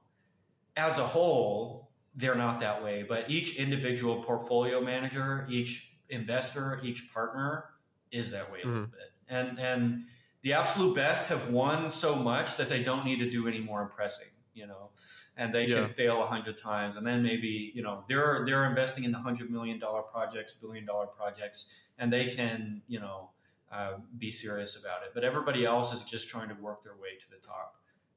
as 0.76 0.98
a 0.98 1.06
whole 1.06 1.89
they're 2.14 2.34
not 2.34 2.60
that 2.60 2.82
way. 2.82 3.04
But 3.08 3.30
each 3.30 3.56
individual 3.56 4.22
portfolio 4.22 4.80
manager, 4.80 5.46
each 5.50 5.92
investor, 6.08 6.80
each 6.82 7.12
partner 7.12 7.66
is 8.10 8.30
that 8.32 8.50
way 8.50 8.60
a 8.62 8.66
little 8.66 8.82
mm-hmm. 8.82 8.90
bit. 8.90 9.12
And 9.28 9.58
and 9.58 10.02
the 10.42 10.54
absolute 10.54 10.94
best 10.94 11.26
have 11.28 11.50
won 11.50 11.90
so 11.90 12.16
much 12.16 12.56
that 12.56 12.68
they 12.68 12.82
don't 12.82 13.04
need 13.04 13.18
to 13.18 13.30
do 13.30 13.46
any 13.46 13.60
more 13.60 13.82
impressing, 13.82 14.28
you 14.54 14.66
know, 14.66 14.90
and 15.36 15.54
they 15.54 15.66
yeah. 15.66 15.76
can 15.76 15.88
fail 15.88 16.22
a 16.22 16.26
hundred 16.26 16.56
times, 16.58 16.96
and 16.96 17.06
then 17.06 17.22
maybe 17.22 17.72
you 17.74 17.82
know 17.82 18.04
they're 18.08 18.44
they're 18.44 18.64
investing 18.64 19.04
in 19.04 19.12
the 19.12 19.18
hundred 19.18 19.50
million 19.50 19.78
dollar 19.78 20.02
projects, 20.02 20.54
billion 20.54 20.84
dollar 20.84 21.06
projects, 21.06 21.72
and 21.98 22.12
they 22.12 22.26
can 22.26 22.82
you 22.88 23.00
know 23.00 23.30
uh, 23.70 23.92
be 24.18 24.30
serious 24.30 24.76
about 24.76 25.02
it. 25.04 25.10
But 25.14 25.24
everybody 25.24 25.64
else 25.64 25.94
is 25.94 26.02
just 26.02 26.28
trying 26.28 26.48
to 26.48 26.54
work 26.54 26.82
their 26.82 26.94
way 26.94 27.16
to 27.20 27.30
the 27.30 27.36
top. 27.36 27.76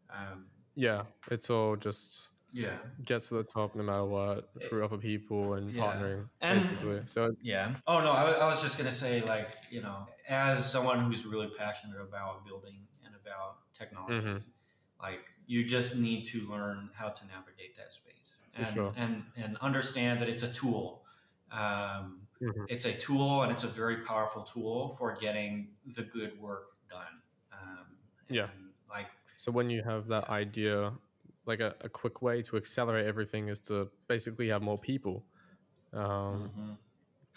Um, 0.09 0.45
yeah, 0.75 1.03
it's 1.29 1.49
all 1.49 1.75
just 1.75 2.29
yeah 2.53 2.77
get 3.03 3.23
to 3.23 3.33
the 3.35 3.43
top 3.43 3.75
no 3.75 3.83
matter 3.83 4.05
what 4.05 4.49
through 4.69 4.85
other 4.85 4.97
people 4.97 5.55
and 5.55 5.71
yeah. 5.71 5.83
partnering 5.83 6.29
and 6.41 6.61
basically. 6.61 7.01
so 7.05 7.35
yeah 7.41 7.71
oh 7.87 7.99
no 7.99 8.11
I, 8.11 8.25
I 8.25 8.45
was 8.45 8.61
just 8.61 8.77
gonna 8.77 8.91
say 8.91 9.23
like 9.23 9.47
you 9.71 9.81
know 9.81 10.07
as 10.29 10.69
someone 10.71 10.99
who's 10.99 11.25
really 11.25 11.49
passionate 11.57 11.99
about 11.99 12.45
building 12.45 12.79
and 13.03 13.15
about 13.15 13.57
technology 13.73 14.27
mm-hmm. 14.27 14.37
like 15.01 15.25
you 15.47 15.65
just 15.65 15.97
need 15.97 16.25
to 16.25 16.41
learn 16.41 16.89
how 16.93 17.09
to 17.09 17.25
navigate 17.27 17.75
that 17.75 17.91
space 17.91 18.13
and 18.55 18.67
sure. 18.67 18.93
and 18.95 19.23
and 19.35 19.57
understand 19.61 20.19
that 20.19 20.29
it's 20.29 20.43
a 20.43 20.51
tool 20.51 21.01
um, 21.51 22.21
mm-hmm. 22.41 22.65
it's 22.67 22.85
a 22.85 22.93
tool 22.93 23.41
and 23.41 23.51
it's 23.51 23.63
a 23.63 23.67
very 23.67 23.97
powerful 23.97 24.43
tool 24.43 24.95
for 24.99 25.15
getting 25.15 25.69
the 25.95 26.03
good 26.03 26.39
work 26.39 26.67
done 26.87 27.01
um, 27.51 27.85
yeah 28.29 28.47
like 28.89 29.07
so 29.37 29.51
when 29.51 29.71
you 29.71 29.81
have 29.83 30.07
that 30.07 30.29
idea 30.29 30.93
like 31.45 31.59
a, 31.59 31.75
a 31.81 31.89
quick 31.89 32.21
way 32.21 32.41
to 32.43 32.57
accelerate 32.57 33.05
everything 33.05 33.49
is 33.49 33.59
to 33.61 33.89
basically 34.07 34.49
have 34.49 34.61
more 34.61 34.77
people. 34.77 35.25
Because 35.91 36.35
um, 36.35 36.51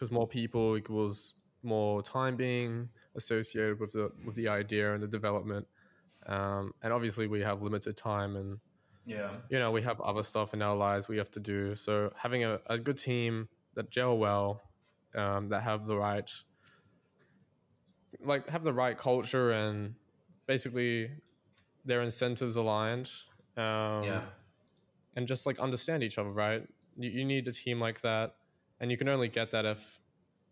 mm-hmm. 0.00 0.14
more 0.14 0.26
people 0.26 0.76
equals 0.76 1.34
more 1.62 2.02
time 2.02 2.36
being 2.36 2.88
associated 3.16 3.80
with 3.80 3.92
the 3.92 4.10
with 4.24 4.36
the 4.36 4.48
idea 4.48 4.94
and 4.94 5.02
the 5.02 5.08
development. 5.08 5.66
Um, 6.26 6.72
and 6.82 6.92
obviously 6.92 7.26
we 7.26 7.40
have 7.40 7.62
limited 7.62 7.96
time 7.96 8.36
and 8.36 8.58
yeah. 9.04 9.30
you 9.48 9.58
know 9.58 9.70
we 9.70 9.82
have 9.82 10.00
other 10.00 10.22
stuff 10.22 10.54
in 10.54 10.62
our 10.62 10.76
lives 10.76 11.08
we 11.08 11.18
have 11.18 11.30
to 11.32 11.40
do. 11.40 11.74
So 11.74 12.12
having 12.16 12.44
a, 12.44 12.60
a 12.66 12.78
good 12.78 12.98
team 12.98 13.48
that 13.74 13.90
gel 13.90 14.16
well 14.16 14.62
um, 15.14 15.48
that 15.50 15.62
have 15.62 15.86
the 15.86 15.96
right 15.96 16.30
like 18.24 18.48
have 18.48 18.64
the 18.64 18.72
right 18.72 18.96
culture 18.96 19.50
and 19.50 19.94
basically 20.46 21.10
their 21.84 22.02
incentives 22.02 22.56
aligned 22.56 23.10
um, 23.56 24.04
yeah. 24.04 24.22
And 25.14 25.26
just 25.26 25.46
like 25.46 25.58
understand 25.58 26.02
each 26.02 26.18
other, 26.18 26.30
right? 26.30 26.62
You, 26.96 27.10
you 27.10 27.24
need 27.24 27.48
a 27.48 27.52
team 27.52 27.80
like 27.80 28.00
that, 28.02 28.34
and 28.80 28.90
you 28.90 28.96
can 28.96 29.08
only 29.08 29.28
get 29.28 29.50
that 29.52 29.64
if 29.64 30.00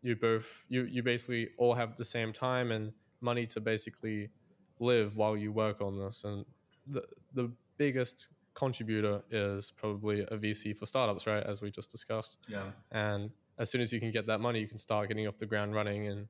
you 0.02 0.16
both 0.16 0.46
you 0.68 0.84
you 0.84 1.02
basically 1.02 1.48
all 1.58 1.74
have 1.74 1.96
the 1.96 2.04
same 2.04 2.32
time 2.32 2.70
and 2.70 2.92
money 3.20 3.46
to 3.46 3.60
basically 3.60 4.30
live 4.78 5.16
while 5.16 5.36
you 5.36 5.52
work 5.52 5.80
on 5.80 5.98
this. 5.98 6.24
And 6.24 6.44
the 6.86 7.02
the 7.34 7.50
biggest 7.76 8.28
contributor 8.54 9.22
is 9.30 9.70
probably 9.70 10.20
a 10.20 10.36
VC 10.36 10.76
for 10.76 10.86
startups, 10.86 11.26
right? 11.26 11.42
As 11.42 11.60
we 11.60 11.70
just 11.70 11.90
discussed. 11.90 12.38
Yeah. 12.48 12.70
And 12.92 13.30
as 13.58 13.70
soon 13.70 13.80
as 13.80 13.92
you 13.92 14.00
can 14.00 14.10
get 14.10 14.26
that 14.26 14.40
money, 14.40 14.60
you 14.60 14.68
can 14.68 14.78
start 14.78 15.08
getting 15.08 15.26
off 15.26 15.38
the 15.38 15.46
ground 15.46 15.74
running 15.74 16.06
and 16.06 16.28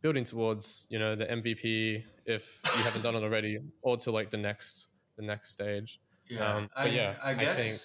building 0.00 0.24
towards, 0.24 0.86
you 0.90 0.98
know, 0.98 1.14
the 1.14 1.26
MVP 1.26 2.04
if 2.26 2.60
you 2.64 2.82
haven't 2.82 3.02
done 3.02 3.14
it 3.14 3.22
already, 3.22 3.58
or 3.82 3.96
to 3.98 4.10
like 4.10 4.30
the 4.30 4.36
next 4.36 4.88
the 5.16 5.22
next 5.22 5.50
stage. 5.50 6.00
Yeah, 6.28 6.54
um, 6.54 6.70
I, 6.76 6.86
yeah, 6.86 7.14
I 7.22 7.34
guess 7.34 7.58
I 7.58 7.62
think, 7.62 7.80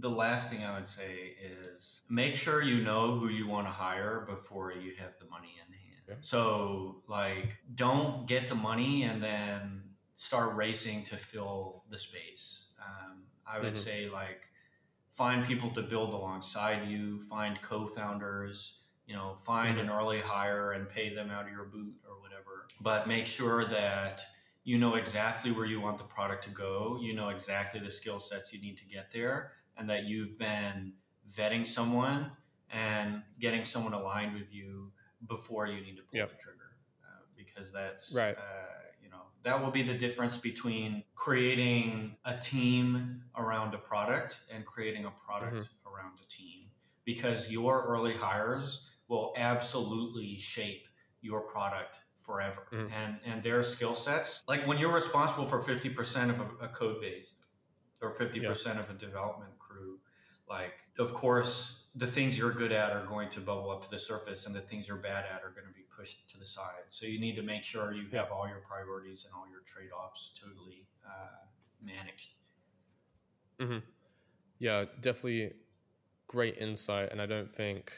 the 0.00 0.10
last 0.10 0.50
thing 0.50 0.64
I 0.64 0.74
would 0.74 0.88
say 0.88 1.34
is 1.42 2.02
make 2.08 2.36
sure 2.36 2.62
you 2.62 2.82
know 2.82 3.18
who 3.18 3.28
you 3.28 3.46
want 3.46 3.66
to 3.66 3.72
hire 3.72 4.24
before 4.28 4.72
you 4.72 4.92
have 4.98 5.18
the 5.18 5.26
money 5.26 5.54
in 5.66 5.72
hand. 5.72 6.02
Yeah. 6.08 6.14
So, 6.20 7.02
like, 7.06 7.58
don't 7.74 8.26
get 8.26 8.48
the 8.48 8.54
money 8.54 9.02
and 9.02 9.22
then 9.22 9.82
start 10.14 10.54
racing 10.56 11.04
to 11.04 11.16
fill 11.16 11.84
the 11.90 11.98
space. 11.98 12.66
Um, 12.80 13.24
I 13.46 13.58
would 13.58 13.74
mm-hmm. 13.74 13.82
say, 13.82 14.08
like, 14.08 14.50
find 15.14 15.44
people 15.44 15.70
to 15.70 15.82
build 15.82 16.14
alongside 16.14 16.88
you, 16.88 17.20
find 17.22 17.60
co 17.60 17.86
founders, 17.86 18.74
you 19.06 19.14
know, 19.14 19.34
find 19.34 19.78
mm-hmm. 19.78 19.88
an 19.88 19.94
early 19.94 20.20
hire 20.20 20.72
and 20.72 20.88
pay 20.88 21.14
them 21.14 21.30
out 21.30 21.46
of 21.46 21.52
your 21.52 21.64
boot 21.64 21.94
or 22.08 22.20
whatever. 22.20 22.68
But 22.80 23.08
make 23.08 23.26
sure 23.26 23.64
that 23.64 24.22
you 24.68 24.76
know 24.76 24.96
exactly 24.96 25.50
where 25.50 25.64
you 25.64 25.80
want 25.80 25.96
the 25.96 26.04
product 26.04 26.44
to 26.44 26.50
go 26.50 26.98
you 27.00 27.14
know 27.14 27.30
exactly 27.30 27.80
the 27.80 27.90
skill 27.90 28.20
sets 28.20 28.52
you 28.52 28.60
need 28.60 28.76
to 28.76 28.84
get 28.84 29.10
there 29.10 29.52
and 29.78 29.88
that 29.88 30.04
you've 30.04 30.38
been 30.38 30.92
vetting 31.34 31.66
someone 31.66 32.30
and 32.70 33.22
getting 33.40 33.64
someone 33.64 33.94
aligned 33.94 34.34
with 34.34 34.54
you 34.54 34.92
before 35.26 35.66
you 35.66 35.80
need 35.80 35.96
to 35.96 36.02
pull 36.02 36.18
yep. 36.18 36.28
the 36.28 36.36
trigger 36.36 36.72
uh, 37.02 37.22
because 37.34 37.72
that's 37.72 38.12
right 38.14 38.36
uh, 38.36 38.42
you 39.02 39.08
know 39.08 39.22
that 39.42 39.58
will 39.58 39.70
be 39.70 39.82
the 39.82 39.94
difference 39.94 40.36
between 40.36 41.02
creating 41.14 42.14
a 42.26 42.36
team 42.36 43.22
around 43.38 43.72
a 43.72 43.78
product 43.78 44.40
and 44.54 44.66
creating 44.66 45.06
a 45.06 45.12
product 45.26 45.56
mm-hmm. 45.56 45.94
around 45.94 46.18
a 46.22 46.28
team 46.28 46.66
because 47.06 47.48
your 47.48 47.86
early 47.86 48.12
hires 48.12 48.90
will 49.08 49.32
absolutely 49.38 50.36
shape 50.36 50.86
your 51.22 51.40
product 51.40 52.00
forever 52.28 52.66
mm. 52.70 52.90
and 53.02 53.16
and 53.24 53.42
their 53.42 53.64
skill 53.64 53.94
sets 53.94 54.42
like 54.46 54.66
when 54.66 54.76
you're 54.76 54.92
responsible 54.92 55.46
for 55.46 55.62
50% 55.62 56.28
of 56.28 56.40
a, 56.40 56.66
a 56.66 56.68
code 56.68 57.00
base 57.00 57.32
or 58.02 58.14
50% 58.14 58.42
yeah. 58.42 58.78
of 58.78 58.90
a 58.90 58.92
development 58.92 59.58
crew 59.58 59.98
like 60.46 60.74
of 60.98 61.14
course 61.14 61.86
the 61.94 62.06
things 62.06 62.36
you're 62.36 62.52
good 62.52 62.70
at 62.70 62.92
are 62.92 63.06
going 63.06 63.30
to 63.30 63.40
bubble 63.40 63.70
up 63.70 63.82
to 63.82 63.90
the 63.90 63.98
surface 63.98 64.44
and 64.44 64.54
the 64.54 64.60
things 64.60 64.86
you're 64.86 64.98
bad 64.98 65.24
at 65.24 65.42
are 65.42 65.52
going 65.56 65.66
to 65.66 65.72
be 65.72 65.86
pushed 65.96 66.28
to 66.28 66.38
the 66.38 66.44
side 66.44 66.84
so 66.90 67.06
you 67.06 67.18
need 67.18 67.34
to 67.34 67.42
make 67.42 67.64
sure 67.64 67.94
you 67.94 68.04
have 68.12 68.30
all 68.30 68.46
your 68.46 68.60
priorities 68.68 69.24
and 69.24 69.32
all 69.34 69.48
your 69.50 69.62
trade-offs 69.64 70.32
totally 70.38 70.86
uh, 71.06 71.46
managed 71.82 72.32
mm-hmm. 73.58 73.78
yeah 74.58 74.84
definitely 75.00 75.54
great 76.26 76.58
insight 76.58 77.10
and 77.10 77.22
i 77.22 77.26
don't 77.26 77.54
think 77.56 77.90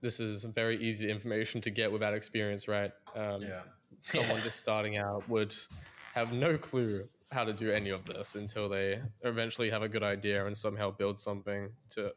this 0.00 0.20
is 0.20 0.44
very 0.44 0.82
easy 0.82 1.10
information 1.10 1.60
to 1.62 1.70
get 1.70 1.90
without 1.90 2.14
experience, 2.14 2.68
right? 2.68 2.92
Um, 3.16 3.42
yeah. 3.42 3.60
Someone 4.02 4.40
just 4.42 4.58
starting 4.58 4.96
out 4.96 5.28
would 5.28 5.54
have 6.14 6.32
no 6.32 6.56
clue 6.56 7.08
how 7.30 7.44
to 7.44 7.52
do 7.52 7.70
any 7.70 7.90
of 7.90 8.04
this 8.04 8.36
until 8.36 8.68
they 8.68 9.00
eventually 9.22 9.70
have 9.70 9.82
a 9.82 9.88
good 9.88 10.02
idea 10.02 10.46
and 10.46 10.56
somehow 10.56 10.90
build 10.90 11.18
something 11.18 11.68
to 11.90 12.10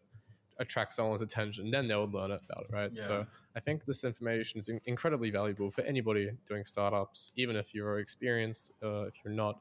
attract 0.59 0.93
someone's 0.93 1.21
attention. 1.21 1.71
Then 1.71 1.87
they'll 1.87 2.09
learn 2.09 2.31
about 2.31 2.65
it, 2.65 2.67
right? 2.69 2.91
Yeah. 2.93 3.03
So 3.03 3.25
I 3.55 3.59
think 3.59 3.85
this 3.85 4.03
information 4.03 4.59
is 4.59 4.69
in- 4.69 4.79
incredibly 4.85 5.31
valuable 5.31 5.71
for 5.71 5.81
anybody 5.81 6.31
doing 6.47 6.63
startups, 6.63 7.33
even 7.35 7.55
if 7.55 7.73
you're 7.73 7.99
experienced, 7.99 8.71
uh, 8.83 9.03
if 9.03 9.15
you're 9.25 9.33
not. 9.33 9.59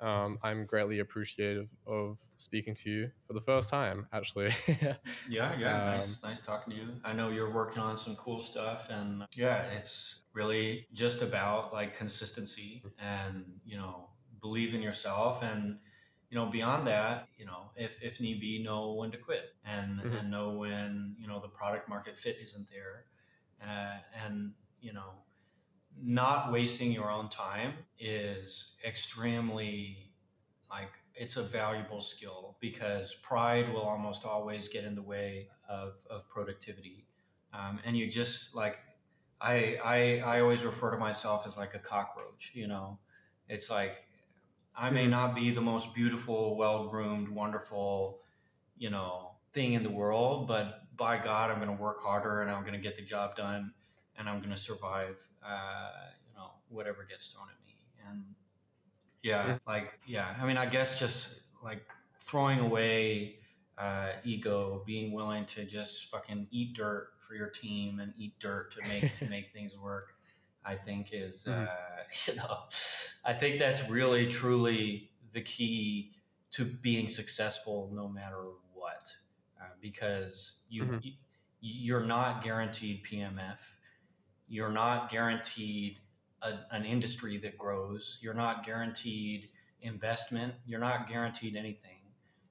Um, 0.00 0.38
I'm 0.42 0.66
greatly 0.66 0.98
appreciative 1.00 1.68
of 1.86 2.18
speaking 2.36 2.74
to 2.76 2.90
you 2.90 3.10
for 3.26 3.32
the 3.32 3.40
first 3.40 3.70
time, 3.70 4.06
actually. 4.12 4.50
Yeah, 5.28 5.58
yeah, 5.58 5.72
Um, 5.72 5.84
nice, 5.84 6.22
nice 6.22 6.40
talking 6.40 6.72
to 6.72 6.78
you. 6.78 6.88
I 7.04 7.12
know 7.12 7.30
you're 7.30 7.50
working 7.52 7.82
on 7.82 7.98
some 7.98 8.14
cool 8.16 8.40
stuff, 8.40 8.86
and 8.90 9.24
yeah, 9.34 9.62
it's 9.64 10.20
really 10.32 10.86
just 10.92 11.20
about 11.22 11.72
like 11.72 11.96
consistency 11.96 12.86
and 12.98 13.44
you 13.64 13.76
know 13.76 14.10
believe 14.40 14.72
in 14.74 14.82
yourself, 14.82 15.42
and 15.42 15.80
you 16.30 16.36
know 16.38 16.46
beyond 16.46 16.86
that, 16.86 17.28
you 17.36 17.44
know 17.44 17.70
if 17.74 18.00
if 18.02 18.20
need 18.20 18.40
be, 18.40 18.62
know 18.62 18.92
when 18.94 19.10
to 19.10 19.18
quit, 19.18 19.56
and 19.64 20.00
Mhm. 20.00 20.18
and 20.20 20.30
know 20.30 20.50
when 20.52 21.16
you 21.18 21.26
know 21.26 21.40
the 21.40 21.48
product 21.48 21.88
market 21.88 22.16
fit 22.16 22.36
isn't 22.40 22.70
there, 22.70 23.06
uh, 23.60 23.98
and 24.24 24.52
you 24.80 24.92
know 24.92 25.10
not 26.02 26.52
wasting 26.52 26.92
your 26.92 27.10
own 27.10 27.28
time 27.28 27.74
is 27.98 28.74
extremely 28.86 30.10
like 30.70 30.90
it's 31.14 31.36
a 31.36 31.42
valuable 31.42 32.02
skill 32.02 32.56
because 32.60 33.14
pride 33.22 33.72
will 33.72 33.82
almost 33.82 34.24
always 34.24 34.68
get 34.68 34.84
in 34.84 34.94
the 34.94 35.02
way 35.02 35.48
of, 35.68 35.94
of 36.10 36.28
productivity 36.28 37.06
um, 37.54 37.80
and 37.84 37.96
you 37.96 38.10
just 38.10 38.54
like 38.54 38.78
I, 39.40 39.78
I 39.84 40.18
i 40.36 40.40
always 40.40 40.64
refer 40.64 40.90
to 40.92 40.98
myself 40.98 41.46
as 41.46 41.56
like 41.56 41.74
a 41.74 41.78
cockroach 41.78 42.52
you 42.54 42.66
know 42.68 42.98
it's 43.48 43.70
like 43.70 43.98
i 44.76 44.90
may 44.90 45.06
Mhm. 45.06 45.10
not 45.10 45.34
be 45.34 45.50
the 45.50 45.60
most 45.60 45.94
beautiful 45.94 46.56
well-groomed 46.56 47.28
wonderful 47.28 48.22
you 48.78 48.90
know 48.90 49.32
thing 49.52 49.74
in 49.74 49.82
the 49.82 49.90
world 49.90 50.48
but 50.48 50.82
by 50.96 51.18
god 51.18 51.50
i'm 51.50 51.58
going 51.58 51.74
to 51.76 51.82
work 51.82 51.98
harder 52.02 52.42
and 52.42 52.50
i'm 52.50 52.62
going 52.62 52.74
to 52.74 52.80
get 52.80 52.96
the 52.96 53.04
job 53.04 53.36
done 53.36 53.72
and 54.18 54.28
i'm 54.28 54.38
going 54.40 54.50
to 54.52 54.56
survive 54.58 55.16
uh, 55.44 55.90
you 56.28 56.34
know 56.36 56.50
whatever 56.68 57.04
gets 57.08 57.30
thrown 57.30 57.46
at 57.48 57.66
me 57.66 57.76
and 58.08 58.24
yeah 59.22 59.44
Mhm. 59.46 59.60
like 59.66 59.98
yeah 60.06 60.34
i 60.40 60.46
mean 60.46 60.56
i 60.56 60.66
guess 60.66 60.98
just 60.98 61.40
like 61.62 61.82
throwing 62.20 62.58
away 62.60 63.38
uh, 63.78 64.12
ego 64.24 64.82
being 64.86 65.12
willing 65.12 65.44
to 65.44 65.64
just 65.64 66.06
fucking 66.06 66.46
eat 66.50 66.74
dirt 66.74 67.08
for 67.18 67.34
your 67.34 67.48
team 67.50 68.00
and 68.00 68.12
eat 68.16 68.38
dirt 68.40 68.72
to 68.72 68.88
make 68.88 69.10
make 69.28 69.50
things 69.50 69.76
work 69.76 70.14
i 70.64 70.74
think 70.74 71.10
is 71.12 71.46
Mhm. 71.48 71.68
uh, 71.68 72.02
you 72.26 72.34
know 72.36 72.58
i 73.24 73.32
think 73.32 73.58
that's 73.58 73.88
really 73.88 74.28
truly 74.30 75.10
the 75.32 75.40
key 75.42 76.12
to 76.52 76.64
being 76.64 77.08
successful 77.08 77.90
no 77.92 78.08
matter 78.08 78.44
what 78.72 79.04
uh, 79.60 79.64
because 79.80 80.56
you 80.68 80.84
Mhm. 80.84 81.00
y- 81.04 81.16
you're 81.60 82.06
not 82.06 82.42
guaranteed 82.42 83.04
pmf 83.04 83.58
you're 84.48 84.70
not 84.70 85.10
guaranteed 85.10 85.98
a, 86.42 86.54
an 86.70 86.84
industry 86.84 87.36
that 87.38 87.58
grows. 87.58 88.18
You're 88.20 88.34
not 88.34 88.64
guaranteed 88.64 89.48
investment. 89.82 90.54
You're 90.66 90.80
not 90.80 91.08
guaranteed 91.08 91.56
anything 91.56 91.90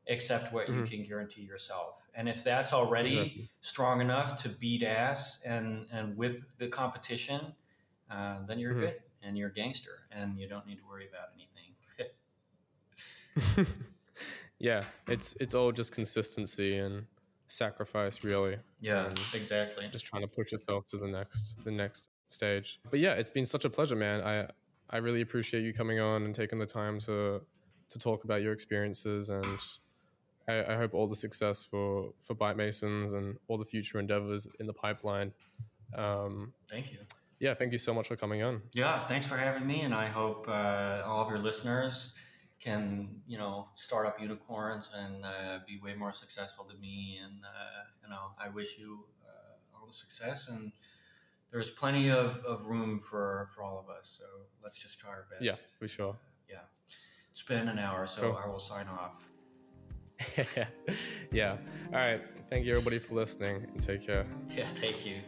except 0.07 0.53
what 0.53 0.69
you 0.69 0.73
Mhm. 0.73 0.89
can 0.89 1.03
guarantee 1.03 1.41
yourself. 1.41 2.07
And 2.13 2.29
if 2.29 2.43
that's 2.43 2.73
already 2.73 3.17
Exactly. 3.17 3.49
strong 3.61 4.01
enough 4.01 4.35
to 4.43 4.49
beat 4.49 4.83
ass 4.83 5.39
and, 5.43 5.87
and 5.91 6.15
whip 6.15 6.43
the 6.57 6.67
competition, 6.67 7.55
uh, 8.09 8.43
then 8.45 8.59
you're 8.59 8.73
Mhm. 8.73 8.79
good 8.79 9.01
and 9.23 9.37
you're 9.37 9.49
a 9.49 9.53
gangster 9.53 10.07
and 10.11 10.39
you 10.39 10.47
don't 10.47 10.67
need 10.67 10.77
to 10.77 10.85
worry 10.87 11.07
about 11.07 11.29
anything. 11.35 11.73
yeah, 14.59 14.83
it's 15.07 15.35
it's 15.39 15.53
all 15.53 15.71
just 15.71 15.93
consistency 15.93 16.77
and 16.77 17.05
sacrifice, 17.47 18.23
really. 18.23 18.57
yeah, 18.81 19.05
Um, 19.05 19.13
exactly. 19.33 19.87
just 19.91 20.05
trying 20.05 20.21
to 20.23 20.27
push 20.27 20.51
yourself 20.51 20.87
to 20.87 20.97
the 20.97 21.07
next 21.07 21.55
the 21.63 21.71
next 21.71 22.09
stage. 22.29 22.79
But 22.89 22.99
yeah, 22.99 23.13
it's 23.13 23.29
been 23.29 23.45
such 23.45 23.65
a 23.65 23.69
pleasure, 23.69 23.95
man. 23.95 24.21
I 24.21 24.47
I 24.89 24.97
really 24.97 25.21
appreciate 25.21 25.61
you 25.63 25.73
coming 25.73 25.99
on 25.99 26.23
and 26.23 26.33
taking 26.35 26.59
the 26.59 26.65
time 26.65 26.99
to 27.01 27.41
to 27.89 27.99
talk 27.99 28.23
about 28.23 28.41
your 28.41 28.51
experiences 28.53 29.29
and 29.29 29.59
I, 30.47 30.73
I 30.73 30.75
hope 30.77 30.93
all 30.93 31.07
the 31.07 31.15
success 31.15 31.63
for 31.63 32.13
for 32.21 32.35
Byte 32.35 32.55
Masons 32.57 33.13
and 33.13 33.37
all 33.47 33.57
the 33.57 33.65
future 33.65 33.99
endeavors 33.99 34.47
in 34.59 34.67
the 34.67 34.73
pipeline. 34.73 35.31
Um, 35.95 36.53
Thank 36.69 36.91
you. 36.91 36.99
yeah, 37.39 37.53
thank 37.53 37.71
you 37.71 37.77
so 37.77 37.93
much 37.93 38.07
for 38.07 38.15
coming 38.15 38.41
on. 38.43 38.61
Yeah, 38.73 39.07
thanks 39.07 39.27
for 39.27 39.37
having 39.37 39.65
me, 39.65 39.81
and 39.81 39.93
I 39.93 40.07
hope 40.07 40.47
uh, 40.47 41.01
all 41.05 41.21
of 41.23 41.29
your 41.29 41.39
listeners 41.39 42.13
can, 42.65 43.21
you 43.27 43.37
know, 43.37 43.67
start 43.75 44.07
up 44.07 44.19
unicorns 44.19 44.89
and 44.97 45.23
uh, 45.23 45.59
be 45.67 45.79
way 45.81 45.93
more 45.93 46.11
successful 46.11 46.65
than 46.67 46.81
me. 46.81 47.19
And 47.23 47.45
uh, 47.45 47.83
you 48.03 48.09
know, 48.09 48.31
I 48.43 48.49
wish 48.49 48.79
you 48.79 49.05
uh, 49.23 49.77
all 49.79 49.87
the 49.87 49.93
success, 49.93 50.47
and 50.49 50.71
there's 51.51 51.69
plenty 51.69 52.09
of, 52.09 52.43
of 52.43 52.65
room 52.65 52.99
for 52.99 53.47
for 53.55 53.63
all 53.63 53.79
of 53.79 53.95
us. 53.95 54.17
So 54.19 54.25
let's 54.63 54.77
just 54.77 54.99
try 54.99 55.11
our 55.11 55.27
best. 55.29 55.43
Yeah, 55.43 55.55
for 55.77 55.87
sure. 55.87 56.15
Yeah, 56.49 56.65
it's 57.31 57.43
been 57.43 57.67
an 57.67 57.77
hour, 57.77 58.07
so 58.07 58.21
Cool. 58.21 58.39
I 58.43 58.47
will 58.47 58.59
sign 58.59 58.87
off. 58.87 59.23
yeah. 61.31 61.57
All 61.93 61.99
right. 61.99 62.23
Thank 62.49 62.65
you 62.65 62.71
everybody 62.71 62.99
for 62.99 63.13
listening 63.13 63.67
and 63.73 63.81
take 63.81 64.05
care. 64.05 64.25
Yeah, 64.55 64.65
thank 64.79 65.05
you. 65.05 65.21